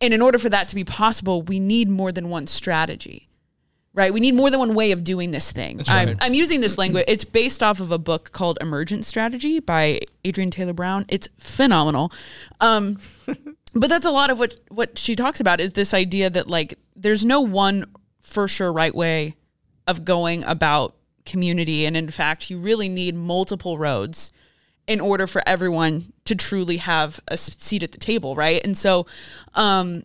And 0.00 0.12
in 0.12 0.20
order 0.20 0.38
for 0.38 0.48
that 0.48 0.68
to 0.68 0.74
be 0.74 0.84
possible, 0.84 1.42
we 1.42 1.60
need 1.60 1.88
more 1.88 2.10
than 2.10 2.28
one 2.28 2.46
strategy. 2.46 3.28
Right? 3.94 4.12
We 4.12 4.20
need 4.20 4.34
more 4.34 4.50
than 4.50 4.58
one 4.58 4.74
way 4.74 4.92
of 4.92 5.04
doing 5.04 5.32
this 5.32 5.52
thing. 5.52 5.82
I'm. 5.86 6.16
I'm 6.22 6.32
using 6.32 6.62
this 6.62 6.78
language. 6.78 7.04
It's 7.06 7.26
based 7.26 7.62
off 7.62 7.78
of 7.78 7.90
a 7.90 7.98
book 7.98 8.32
called 8.32 8.56
Emergent 8.62 9.04
Strategy 9.04 9.60
by 9.60 10.00
Adrienne 10.26 10.50
Taylor 10.50 10.72
Brown. 10.72 11.04
It's 11.08 11.28
phenomenal. 11.38 12.10
Um, 12.62 12.98
but 13.74 13.90
that's 13.90 14.06
a 14.06 14.10
lot 14.10 14.30
of 14.30 14.38
what 14.38 14.58
what 14.70 14.96
she 14.96 15.14
talks 15.14 15.40
about 15.40 15.60
is 15.60 15.74
this 15.74 15.92
idea 15.92 16.30
that 16.30 16.48
like 16.48 16.78
there's 16.96 17.22
no 17.22 17.42
one 17.42 17.84
for 18.22 18.48
sure 18.48 18.72
right 18.72 18.94
way 18.94 19.36
of 19.86 20.04
going 20.04 20.44
about 20.44 20.96
community. 21.26 21.84
And 21.84 21.96
in 21.96 22.10
fact 22.10 22.50
you 22.50 22.58
really 22.58 22.88
need 22.88 23.14
multiple 23.14 23.78
roads 23.78 24.32
in 24.86 25.00
order 25.00 25.26
for 25.26 25.42
everyone 25.46 26.12
to 26.24 26.34
truly 26.34 26.78
have 26.78 27.20
a 27.28 27.36
seat 27.36 27.82
at 27.82 27.92
the 27.92 27.98
table 27.98 28.34
right? 28.34 28.60
And 28.64 28.76
so 28.76 29.06
um 29.54 30.04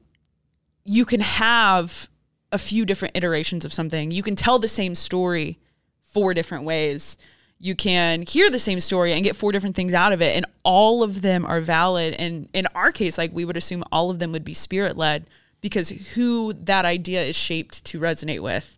you 0.83 1.05
can 1.05 1.19
have 1.19 2.09
a 2.51 2.57
few 2.57 2.85
different 2.85 3.17
iterations 3.17 3.65
of 3.65 3.73
something. 3.73 4.11
You 4.11 4.23
can 4.23 4.35
tell 4.35 4.57
the 4.57 4.67
same 4.67 4.95
story 4.95 5.59
four 6.01 6.33
different 6.33 6.63
ways. 6.63 7.17
You 7.59 7.75
can 7.75 8.21
hear 8.21 8.49
the 8.49 8.59
same 8.59 8.79
story 8.79 9.11
and 9.13 9.23
get 9.23 9.35
four 9.35 9.51
different 9.51 9.75
things 9.75 9.93
out 9.93 10.13
of 10.13 10.21
it. 10.21 10.35
And 10.35 10.45
all 10.63 11.03
of 11.03 11.21
them 11.21 11.45
are 11.45 11.59
valid. 11.59 12.13
And 12.13 12.47
in 12.53 12.67
our 12.73 12.91
case 12.91 13.17
like 13.17 13.31
we 13.33 13.45
would 13.45 13.57
assume 13.57 13.83
all 13.91 14.09
of 14.09 14.19
them 14.19 14.31
would 14.31 14.45
be 14.45 14.53
spirit 14.53 14.95
led 14.95 15.25
because 15.61 15.89
who 15.89 16.53
that 16.53 16.85
idea 16.85 17.23
is 17.23 17.35
shaped 17.35 17.83
to 17.85 17.99
resonate 17.99 18.41
with 18.41 18.77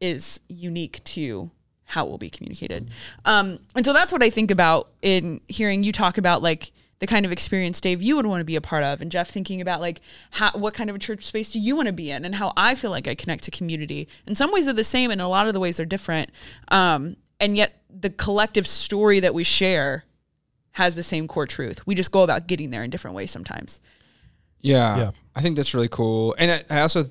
is 0.00 0.40
unique 0.48 1.02
to 1.04 1.50
how 1.84 2.06
it 2.06 2.10
will 2.10 2.18
be 2.18 2.30
communicated. 2.30 2.90
Um, 3.24 3.58
and 3.74 3.84
so 3.84 3.92
that's 3.92 4.12
what 4.12 4.22
i 4.22 4.30
think 4.30 4.50
about 4.50 4.88
in 5.02 5.40
hearing 5.48 5.82
you 5.82 5.92
talk 5.92 6.18
about 6.18 6.42
like 6.42 6.72
the 7.00 7.06
kind 7.06 7.24
of 7.24 7.32
experience 7.32 7.80
dave 7.80 8.02
you 8.02 8.16
would 8.16 8.26
want 8.26 8.40
to 8.40 8.44
be 8.44 8.56
a 8.56 8.60
part 8.60 8.84
of 8.84 9.00
and 9.00 9.10
jeff 9.10 9.28
thinking 9.28 9.60
about 9.60 9.80
like 9.80 10.00
how, 10.32 10.50
what 10.52 10.74
kind 10.74 10.90
of 10.90 10.96
a 10.96 10.98
church 10.98 11.24
space 11.24 11.50
do 11.50 11.58
you 11.58 11.74
want 11.74 11.86
to 11.86 11.92
be 11.92 12.10
in 12.10 12.24
and 12.24 12.34
how 12.34 12.52
i 12.56 12.74
feel 12.74 12.90
like 12.90 13.08
i 13.08 13.14
connect 13.14 13.44
to 13.44 13.50
community. 13.50 14.08
In 14.26 14.34
some 14.34 14.52
ways 14.52 14.66
they're 14.66 14.74
the 14.74 14.84
same 14.84 15.10
and 15.10 15.20
a 15.20 15.28
lot 15.28 15.48
of 15.48 15.54
the 15.54 15.60
ways 15.60 15.78
they're 15.78 15.86
different. 15.86 16.30
Um, 16.68 17.16
and 17.40 17.56
yet 17.56 17.82
the 17.88 18.10
collective 18.10 18.66
story 18.66 19.20
that 19.20 19.34
we 19.34 19.44
share 19.44 20.04
has 20.72 20.94
the 20.94 21.02
same 21.02 21.26
core 21.26 21.46
truth. 21.46 21.84
We 21.86 21.94
just 21.94 22.12
go 22.12 22.22
about 22.22 22.46
getting 22.46 22.70
there 22.70 22.84
in 22.84 22.90
different 22.90 23.16
ways 23.16 23.30
sometimes 23.30 23.80
Yeah, 24.60 24.96
Yeah. 24.98 25.10
I 25.34 25.42
think 25.42 25.56
that's 25.56 25.74
really 25.74 25.88
cool. 25.88 26.34
And 26.38 26.50
I, 26.70 26.78
I 26.78 26.80
also, 26.82 27.04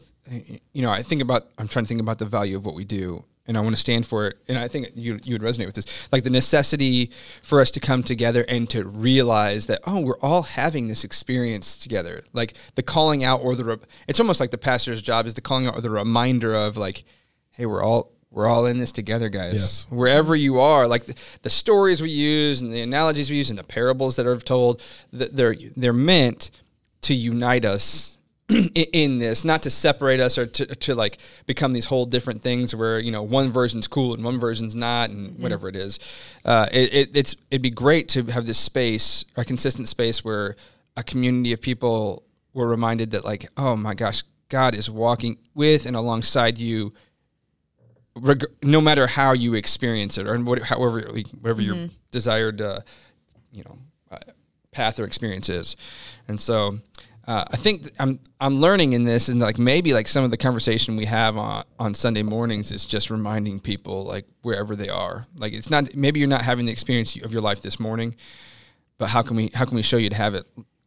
you 0.74 0.82
know, 0.82 0.92
I 0.92 1.02
think 1.02 1.22
about, 1.22 1.48
I'm 1.58 1.68
trying 1.68 1.86
to 1.86 1.90
think 1.90 2.02
about 2.02 2.20
the 2.20 2.26
value 2.26 2.56
of 2.58 2.66
what 2.66 2.76
we 2.76 2.86
do, 2.86 3.24
and 3.48 3.58
I 3.58 3.62
want 3.62 3.76
to 3.76 3.80
stand 3.80 4.06
for 4.06 4.28
it. 4.28 4.38
And 4.48 4.60
I 4.60 4.68
think 4.68 4.90
you 4.94 5.20
you 5.24 5.34
would 5.34 5.42
resonate 5.42 5.66
with 5.66 5.74
this, 5.74 6.08
like 6.12 6.22
the 6.24 6.30
necessity 6.30 7.10
for 7.42 7.60
us 7.62 7.72
to 7.72 7.80
come 7.80 8.04
together 8.04 8.46
and 8.48 8.70
to 8.70 8.84
realize 8.84 9.66
that 9.66 9.80
oh, 9.88 10.02
we're 10.02 10.20
all 10.20 10.44
having 10.44 10.88
this 10.88 11.04
experience 11.04 11.76
together. 11.78 12.22
Like 12.34 12.54
the 12.76 12.84
calling 12.84 13.24
out 13.24 13.42
or 13.42 13.56
the, 13.56 13.64
re- 13.64 13.78
it's 14.08 14.20
almost 14.20 14.40
like 14.40 14.52
the 14.52 14.60
pastor's 14.60 15.02
job 15.02 15.26
is 15.26 15.34
the 15.34 15.42
calling 15.42 15.66
out 15.66 15.76
or 15.76 15.82
the 15.82 15.90
reminder 15.90 16.54
of 16.54 16.78
like, 16.78 17.04
hey, 17.52 17.66
we're 17.66 17.84
all. 17.84 18.12
We're 18.32 18.46
all 18.46 18.68
in 18.68 18.78
this 18.78 18.92
together, 18.92 19.28
guys. 19.30 19.54
Yes. 19.54 19.88
Wherever 19.90 20.36
you 20.36 20.60
are, 20.60 20.88
like 20.88 21.06
the, 21.06 21.16
the 21.42 21.50
stories 21.50 22.00
we 22.00 22.12
use 22.12 22.62
and 22.62 22.72
the 22.72 22.82
analogies 22.82 23.32
we 23.32 23.38
use 23.38 23.50
and 23.50 23.58
the 23.58 23.64
parables 23.64 24.18
that 24.18 24.28
are 24.28 24.38
told, 24.38 24.84
th- 25.18 25.32
they're 25.32 25.56
they're 25.76 25.94
meant 25.94 26.52
to 27.02 27.14
unite 27.14 27.66
us 27.66 28.18
in 28.76 29.20
this, 29.20 29.46
not 29.46 29.64
to 29.64 29.70
separate 29.70 30.20
us 30.20 30.38
or 30.38 30.48
to, 30.48 30.66
to 30.66 30.96
like 30.96 31.20
become 31.46 31.74
these 31.74 31.86
whole 31.86 32.06
different 32.06 32.42
things 32.42 32.76
where 32.76 33.00
you 33.00 33.12
know 33.12 33.22
one 33.22 33.52
version's 33.52 33.88
cool 33.88 34.14
and 34.14 34.24
one 34.24 34.40
version's 34.40 34.76
not, 34.76 35.10
and 35.10 35.40
whatever 35.40 35.68
it 35.68 35.76
is. 35.76 36.00
Uh, 36.44 36.68
it, 36.72 36.94
it, 36.94 37.10
it's 37.14 37.36
it'd 37.52 37.62
be 37.62 37.70
great 37.70 38.08
to 38.10 38.24
have 38.24 38.46
this 38.46 38.58
space, 38.58 39.24
a 39.36 39.46
consistent 39.46 39.88
space 39.88 40.26
where 40.26 40.56
a 40.98 41.04
community 41.04 41.54
of 41.54 41.62
people 41.62 42.24
were 42.54 42.68
reminded 42.68 43.12
that 43.12 43.24
like, 43.24 43.48
oh 43.56 43.76
my 43.76 43.94
gosh, 43.94 44.24
God 44.50 44.74
is 44.74 44.90
walking 44.90 45.38
with 45.54 45.86
and 45.86 45.96
alongside 45.96 46.58
you 46.58 46.94
reg- 48.16 48.46
no 48.64 48.82
matter 48.82 49.08
how 49.08 49.34
you 49.34 49.54
experience 49.54 50.18
it 50.18 50.28
or 50.28 50.38
what, 50.40 50.62
however 50.64 51.02
whatever 51.42 51.62
your 51.62 51.88
desired 52.12 52.62
uh, 52.62 52.80
you 53.52 53.64
know 53.64 53.78
uh, 54.12 54.18
path 54.72 55.00
or 55.00 55.04
experience 55.06 55.50
is 55.50 55.76
and 56.28 56.40
so 56.40 56.78
uh, 57.28 57.46
I 57.52 57.58
think 57.58 57.92
I'm 58.00 58.20
I'm 58.42 58.60
learning 58.60 58.94
in 58.94 59.04
this 59.04 59.30
and 59.30 59.40
like 59.40 59.60
maybe 59.60 59.94
like 59.94 60.08
some 60.08 60.24
of 60.24 60.32
the 60.32 60.38
conversation 60.38 60.96
we 60.96 61.06
have 61.06 61.38
on 61.38 61.64
on 61.80 61.94
Sunday 61.94 62.24
mornings 62.24 62.72
is 62.72 62.86
just 62.86 63.10
reminding 63.10 63.60
people 63.60 64.06
like 64.06 64.26
wherever 64.42 64.76
they 64.76 64.90
are 64.90 65.28
like 65.38 65.54
it's 65.54 65.70
not 65.70 65.94
maybe 65.96 66.20
you're 66.20 66.30
not 66.30 66.44
having 66.44 66.66
the 66.66 66.72
experience 66.72 67.16
of 67.22 67.32
your 67.32 67.42
life 67.42 67.62
this 67.62 67.80
morning 67.80 68.16
but 68.98 69.10
how 69.10 69.22
can 69.22 69.36
we 69.38 69.50
how 69.54 69.66
can 69.66 69.76
we 69.76 69.82
show 69.84 69.98
you 69.98 70.10
to 70.10 70.16
have 70.16 70.34
it 70.36 70.46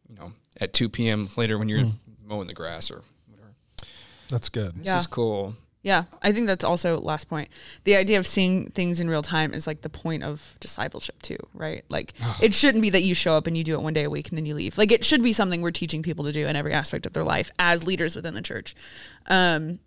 you 0.09 0.15
know 0.15 0.31
at 0.61 0.73
2 0.73 0.89
p.m. 0.89 1.29
later 1.37 1.57
when 1.57 1.67
you're 1.69 1.85
mowing 2.25 2.47
the 2.47 2.53
grass 2.53 2.89
or 2.91 3.01
whatever 3.27 3.53
That's 4.29 4.49
good. 4.49 4.75
this 4.75 4.87
Yeah. 4.87 4.99
is 4.99 5.07
cool 5.07 5.55
Yeah, 5.83 6.05
I 6.21 6.31
think 6.31 6.47
that's 6.47 6.63
also 6.63 6.97
last 7.01 7.27
point. 7.27 7.49
The 7.83 7.97
idea 7.97 8.17
of 8.17 8.25
seeing 8.25 8.67
things 8.71 9.01
in 9.01 9.09
real 9.09 9.21
time 9.21 9.53
is 9.53 9.67
like 9.67 9.81
the 9.81 9.89
point 9.89 10.23
of 10.23 10.55
discipleship 10.61 11.21
too, 11.21 11.37
right? 11.53 11.83
Like 11.89 12.13
it 12.41 12.53
shouldn't 12.53 12.81
be 12.81 12.89
that 12.91 13.03
you 13.03 13.13
show 13.13 13.35
up 13.35 13.47
and 13.47 13.57
you 13.57 13.65
do 13.65 13.73
it 13.73 13.81
one 13.81 13.91
day 13.91 14.05
a 14.05 14.09
week 14.09 14.29
and 14.29 14.37
then 14.37 14.45
you 14.45 14.55
leave. 14.55 14.77
Like 14.77 14.93
it 14.93 15.03
should 15.03 15.21
be 15.21 15.33
something 15.33 15.61
we're 15.61 15.71
teaching 15.71 16.01
people 16.01 16.23
to 16.23 16.31
do 16.31 16.47
in 16.47 16.55
every 16.55 16.71
aspect 16.71 17.05
of 17.05 17.11
their 17.11 17.25
life 17.25 17.51
as 17.59 17.85
leaders 17.85 18.15
within 18.15 18.33
the 18.33 18.41
church. 18.41 18.75
Um, 19.27 19.79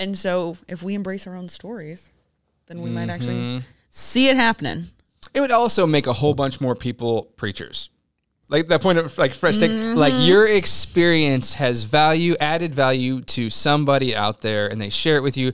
and 0.00 0.18
so 0.18 0.56
if 0.66 0.82
we 0.82 0.94
embrace 0.94 1.24
our 1.28 1.36
own 1.36 1.46
stories, 1.46 2.10
then 2.66 2.80
we 2.82 2.90
might 2.90 3.10
actually 3.10 3.62
see 3.90 4.28
it 4.28 4.34
happening. 4.36 4.86
it 5.34 5.40
would 5.40 5.52
also 5.52 5.86
make 5.86 6.08
a 6.08 6.12
whole 6.14 6.34
bunch 6.34 6.60
more 6.60 6.74
people 6.74 7.24
preachers. 7.36 7.90
Like 8.50 8.66
that 8.68 8.82
point 8.82 8.98
of 8.98 9.16
like 9.16 9.32
fresh 9.32 9.58
take, 9.58 9.70
like 9.70 10.12
mm-hmm. 10.12 10.22
your 10.22 10.46
experience 10.46 11.54
has 11.54 11.84
value, 11.84 12.34
added 12.40 12.74
value 12.74 13.20
to 13.22 13.48
somebody 13.48 14.14
out 14.14 14.40
there, 14.40 14.66
and 14.66 14.80
they 14.80 14.90
share 14.90 15.16
it 15.16 15.22
with 15.22 15.36
you. 15.36 15.52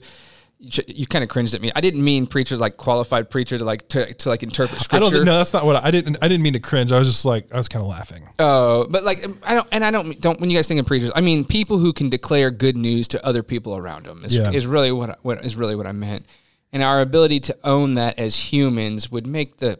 You, 0.59 0.83
you 0.87 1.05
kind 1.05 1.21
of 1.21 1.29
cringed 1.29 1.53
at 1.53 1.61
me. 1.61 1.71
I 1.75 1.81
didn't 1.81 2.03
mean 2.03 2.25
preachers 2.25 2.59
like 2.59 2.77
qualified 2.77 3.29
preacher 3.29 3.59
to 3.59 3.63
like 3.63 3.87
to, 3.89 4.11
to 4.11 4.29
like 4.29 4.41
interpret 4.41 4.81
I 4.81 4.83
scripture. 4.83 5.17
don't. 5.17 5.25
No, 5.25 5.37
that's 5.37 5.53
not 5.53 5.67
what 5.67 5.75
I, 5.75 5.89
I 5.89 5.91
didn't. 5.91 6.17
I 6.19 6.27
didn't 6.27 6.41
mean 6.41 6.53
to 6.53 6.59
cringe. 6.59 6.91
I 6.91 6.97
was 6.97 7.07
just 7.07 7.25
like 7.25 7.53
I 7.53 7.57
was 7.57 7.67
kind 7.67 7.83
of 7.83 7.87
laughing. 7.87 8.27
Oh, 8.39 8.87
but 8.89 9.03
like 9.03 9.23
um, 9.23 9.39
I 9.43 9.53
don't, 9.53 9.67
and 9.71 9.85
I 9.85 9.91
don't 9.91 10.19
don't 10.19 10.39
when 10.39 10.49
you 10.49 10.57
guys 10.57 10.67
think 10.67 10.79
of 10.79 10.87
preachers, 10.87 11.11
I 11.13 11.21
mean 11.21 11.45
people 11.45 11.77
who 11.77 11.93
can 11.93 12.09
declare 12.09 12.49
good 12.49 12.75
news 12.75 13.07
to 13.09 13.23
other 13.23 13.43
people 13.43 13.77
around 13.77 14.07
them 14.07 14.25
is, 14.25 14.35
Yeah. 14.35 14.51
is 14.51 14.65
really 14.65 14.91
what 14.91 15.11
I- 15.11 15.15
what 15.21 15.45
is 15.45 15.55
really 15.55 15.75
what 15.75 15.85
I 15.85 15.91
meant, 15.91 16.25
and 16.73 16.81
our 16.81 17.01
ability 17.01 17.39
to 17.41 17.57
own 17.63 17.93
that 17.93 18.17
as 18.17 18.51
humans 18.51 19.11
would 19.11 19.27
make 19.27 19.57
the 19.57 19.79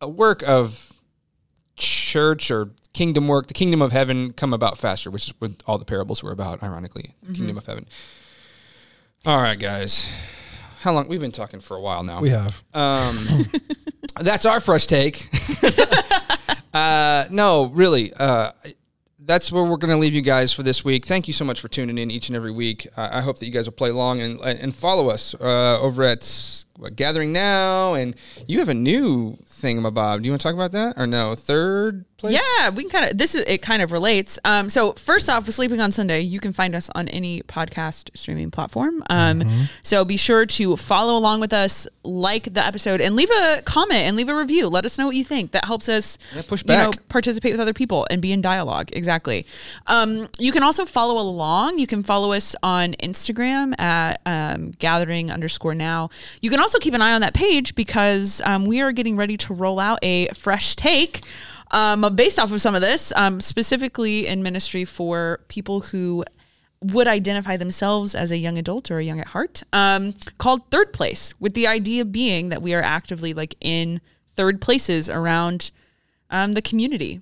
a 0.00 0.08
work 0.08 0.42
of 0.42 0.90
church 1.80 2.50
or 2.50 2.70
kingdom 2.92 3.28
work, 3.28 3.46
the 3.46 3.54
kingdom 3.54 3.82
of 3.82 3.92
heaven, 3.92 4.32
come 4.32 4.52
about 4.52 4.78
faster, 4.78 5.10
which 5.10 5.28
is 5.28 5.34
what 5.38 5.62
all 5.66 5.78
the 5.78 5.84
parables 5.84 6.22
were 6.22 6.32
about. 6.32 6.62
Ironically, 6.62 7.14
the 7.22 7.32
kingdom 7.32 7.56
of 7.58 7.66
heaven. 7.66 7.86
All 9.26 9.40
right, 9.40 9.58
guys, 9.58 10.10
how 10.80 10.92
long 10.92 11.08
we've 11.08 11.20
been 11.20 11.32
talking 11.32 11.60
for 11.60 11.76
a 11.76 11.80
while 11.80 12.02
now? 12.02 12.20
We 12.20 12.30
have. 12.30 12.62
Um, 12.72 13.44
that's 14.20 14.46
our 14.46 14.60
fresh 14.60 14.86
take. 14.86 15.28
uh, 16.74 17.26
no, 17.30 17.66
really. 17.66 18.12
Uh, 18.14 18.52
that's 19.30 19.52
where 19.52 19.62
we're 19.62 19.76
going 19.76 19.94
to 19.94 19.96
leave 19.96 20.12
you 20.12 20.22
guys 20.22 20.52
for 20.52 20.64
this 20.64 20.84
week. 20.84 21.06
Thank 21.06 21.28
you 21.28 21.32
so 21.32 21.44
much 21.44 21.60
for 21.60 21.68
tuning 21.68 21.98
in 21.98 22.10
each 22.10 22.28
and 22.28 22.34
every 22.34 22.50
week. 22.50 22.88
Uh, 22.96 23.10
I 23.12 23.20
hope 23.20 23.38
that 23.38 23.46
you 23.46 23.52
guys 23.52 23.66
will 23.66 23.72
play 23.72 23.90
along 23.90 24.20
and 24.20 24.40
and 24.40 24.74
follow 24.74 25.08
us 25.08 25.36
uh, 25.36 25.80
over 25.80 26.02
at 26.02 26.64
what, 26.76 26.96
Gathering 26.96 27.32
Now. 27.32 27.94
And 27.94 28.16
you 28.48 28.58
have 28.58 28.68
a 28.68 28.74
new 28.74 29.38
thingamabob. 29.46 30.18
Do 30.18 30.24
you 30.24 30.32
want 30.32 30.40
to 30.40 30.48
talk 30.48 30.54
about 30.54 30.72
that 30.72 30.94
or 30.96 31.06
no? 31.06 31.36
Third 31.36 32.04
place. 32.20 32.40
Yeah, 32.58 32.70
we 32.70 32.84
can 32.84 32.90
kind 32.90 33.10
of. 33.10 33.18
This 33.18 33.34
is 33.34 33.42
it. 33.46 33.62
Kind 33.62 33.82
of 33.82 33.92
relates. 33.92 34.38
Um, 34.44 34.70
so 34.70 34.92
first 34.92 35.28
off, 35.28 35.46
with 35.46 35.54
sleeping 35.54 35.80
on 35.80 35.90
Sunday, 35.90 36.20
you 36.20 36.38
can 36.40 36.52
find 36.52 36.74
us 36.74 36.88
on 36.94 37.08
any 37.08 37.42
podcast 37.42 38.10
streaming 38.16 38.50
platform. 38.50 39.02
Um, 39.10 39.68
so 39.82 40.04
be 40.04 40.16
sure 40.16 40.46
to 40.46 40.76
follow 40.76 41.16
along 41.16 41.40
with 41.40 41.52
us, 41.52 41.86
like 42.04 42.54
the 42.54 42.64
episode, 42.64 43.00
and 43.00 43.16
leave 43.16 43.30
a 43.30 43.62
comment 43.64 44.00
and 44.02 44.16
leave 44.16 44.28
a 44.28 44.34
review. 44.36 44.68
Let 44.68 44.84
us 44.84 44.98
know 44.98 45.06
what 45.06 45.16
you 45.16 45.24
think. 45.24 45.50
That 45.52 45.64
helps 45.64 45.88
us 45.88 46.18
Yeah, 46.34 46.42
push 46.42 46.62
you 46.66 46.74
know, 46.74 46.90
back. 46.92 47.08
participate 47.08 47.52
with 47.52 47.60
other 47.60 47.72
people 47.74 48.06
and 48.10 48.22
be 48.22 48.32
in 48.32 48.40
dialogue. 48.40 48.90
Exactly. 48.92 49.46
Um, 49.86 50.28
you 50.38 50.52
can 50.52 50.62
also 50.62 50.84
follow 50.86 51.20
along. 51.20 51.78
You 51.78 51.86
can 51.86 52.02
follow 52.02 52.32
us 52.32 52.54
on 52.62 52.92
Instagram 52.94 53.78
at 53.80 54.20
um, 54.26 54.72
gathering 54.78 55.30
underscore 55.30 55.74
now. 55.74 56.10
You 56.40 56.50
can 56.50 56.60
also 56.60 56.78
keep 56.78 56.94
an 56.94 57.02
eye 57.02 57.12
on 57.12 57.20
that 57.22 57.34
page 57.34 57.74
because 57.74 58.40
um, 58.44 58.66
we 58.66 58.80
are 58.80 58.92
getting 58.92 59.16
ready 59.16 59.36
to 59.38 59.54
roll 59.54 59.80
out 59.80 59.98
a 60.02 60.28
fresh 60.28 60.76
take. 60.76 61.22
Um, 61.72 62.14
based 62.16 62.38
off 62.38 62.52
of 62.52 62.60
some 62.60 62.74
of 62.74 62.80
this, 62.80 63.12
um, 63.14 63.40
specifically 63.40 64.26
in 64.26 64.42
ministry 64.42 64.84
for 64.84 65.40
people 65.48 65.80
who 65.80 66.24
would 66.82 67.06
identify 67.06 67.56
themselves 67.56 68.14
as 68.14 68.30
a 68.30 68.38
young 68.38 68.58
adult 68.58 68.90
or 68.90 68.98
a 68.98 69.04
young 69.04 69.20
at 69.20 69.28
heart, 69.28 69.62
um, 69.72 70.14
called 70.38 70.70
Third 70.70 70.92
Place, 70.92 71.34
with 71.38 71.54
the 71.54 71.66
idea 71.66 72.04
being 72.04 72.48
that 72.48 72.62
we 72.62 72.74
are 72.74 72.82
actively 72.82 73.34
like 73.34 73.54
in 73.60 74.00
third 74.34 74.60
places 74.60 75.08
around 75.08 75.70
um, 76.30 76.52
the 76.52 76.62
community, 76.62 77.20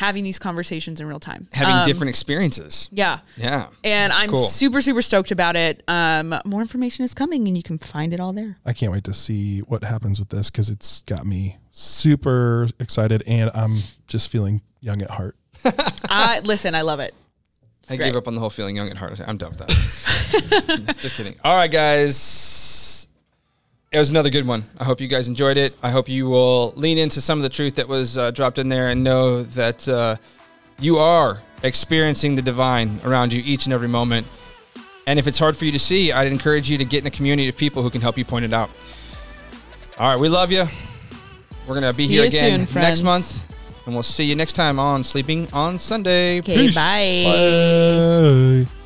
having 0.00 0.24
these 0.24 0.38
conversations 0.38 0.98
in 0.98 1.06
real 1.06 1.20
time. 1.20 1.46
Having 1.52 1.74
Um, 1.74 1.84
different 1.84 2.08
experiences. 2.08 2.88
Yeah. 2.90 3.20
Yeah. 3.36 3.66
And 3.84 4.10
It's 4.12 4.22
I'm 4.22 4.30
cool. 4.30 4.42
super, 4.46 4.80
super 4.80 5.02
stoked 5.02 5.30
about 5.30 5.56
it. 5.56 5.82
Um, 5.88 6.34
more 6.46 6.62
information 6.62 7.04
is 7.04 7.12
coming 7.12 7.46
and 7.46 7.54
you 7.56 7.62
can 7.62 7.76
find 7.78 8.14
it 8.14 8.18
all 8.20 8.32
there. 8.32 8.56
I 8.64 8.72
can't 8.72 8.92
wait 8.92 9.04
to 9.04 9.12
see 9.12 9.60
what 9.60 9.84
happens 9.84 10.18
with 10.18 10.30
this 10.30 10.50
because 10.50 10.70
it's 10.70 11.02
got 11.02 11.26
me 11.26 11.58
super 11.70 12.66
excited 12.80 13.22
and 13.26 13.50
I'm 13.52 13.76
just 14.06 14.30
feeling 14.30 14.62
young 14.80 15.02
at 15.02 15.10
heart. 15.10 15.36
I 16.08 16.40
listen, 16.44 16.74
I 16.74 16.80
love 16.80 17.00
it. 17.00 17.14
I 17.90 17.96
Great. 17.96 18.06
gave 18.06 18.16
up 18.16 18.26
on 18.26 18.34
the 18.34 18.40
whole 18.40 18.48
feeling 18.50 18.76
young 18.76 18.88
at 18.88 18.96
heart. 18.96 19.20
I'm 19.26 19.36
done 19.36 19.50
with 19.50 19.58
that. 19.58 20.96
Just 21.00 21.16
kidding. 21.16 21.34
All 21.44 21.56
right, 21.56 21.70
guys. 21.70 22.16
It 23.92 23.98
was 23.98 24.08
another 24.10 24.30
good 24.30 24.46
one. 24.46 24.62
I 24.78 24.84
hope 24.84 25.00
you 25.00 25.08
guys 25.08 25.26
enjoyed 25.26 25.56
it. 25.56 25.74
I 25.82 25.90
hope 25.90 26.08
you 26.08 26.28
will 26.28 26.70
lean 26.76 26.96
into 26.96 27.20
some 27.20 27.40
of 27.40 27.42
the 27.42 27.48
truth 27.48 27.74
that 27.74 27.88
was 27.88 28.16
uh, 28.16 28.30
dropped 28.30 28.60
in 28.60 28.68
there 28.68 28.90
and 28.90 29.02
know 29.02 29.42
that 29.42 29.88
uh, 29.88 30.14
you 30.78 30.98
are 30.98 31.42
experiencing 31.64 32.36
the 32.36 32.42
divine 32.42 33.00
around 33.04 33.32
you 33.32 33.42
each 33.44 33.66
and 33.66 33.72
every 33.72 33.88
moment. 33.88 34.28
And 35.08 35.18
if 35.18 35.26
it's 35.26 35.40
hard 35.40 35.56
for 35.56 35.64
you 35.64 35.72
to 35.72 35.78
see, 35.80 36.12
I'd 36.12 36.30
encourage 36.30 36.70
you 36.70 36.78
to 36.78 36.84
get 36.84 37.00
in 37.00 37.08
a 37.08 37.10
community 37.10 37.48
of 37.48 37.56
people 37.56 37.82
who 37.82 37.90
can 37.90 38.00
help 38.00 38.16
you 38.16 38.24
point 38.24 38.44
it 38.44 38.52
out. 38.52 38.70
All 39.98 40.08
right, 40.08 40.20
we 40.20 40.28
love 40.28 40.52
you. 40.52 40.66
We're 41.66 41.80
going 41.80 41.90
to 41.90 41.96
be 41.96 42.06
See 42.06 42.14
here 42.14 42.24
again 42.26 42.68
soon, 42.68 42.80
next 42.80 43.02
month. 43.02 43.44
And 43.86 43.94
we'll 43.96 44.04
see 44.04 44.24
you 44.24 44.36
next 44.36 44.52
time 44.52 44.78
on 44.78 45.02
Sleeping 45.02 45.48
on 45.52 45.80
Sunday. 45.80 46.38
Okay, 46.38 46.68
Peace. 46.68 46.76
bye. 46.76 48.66
Bye. 48.66 48.79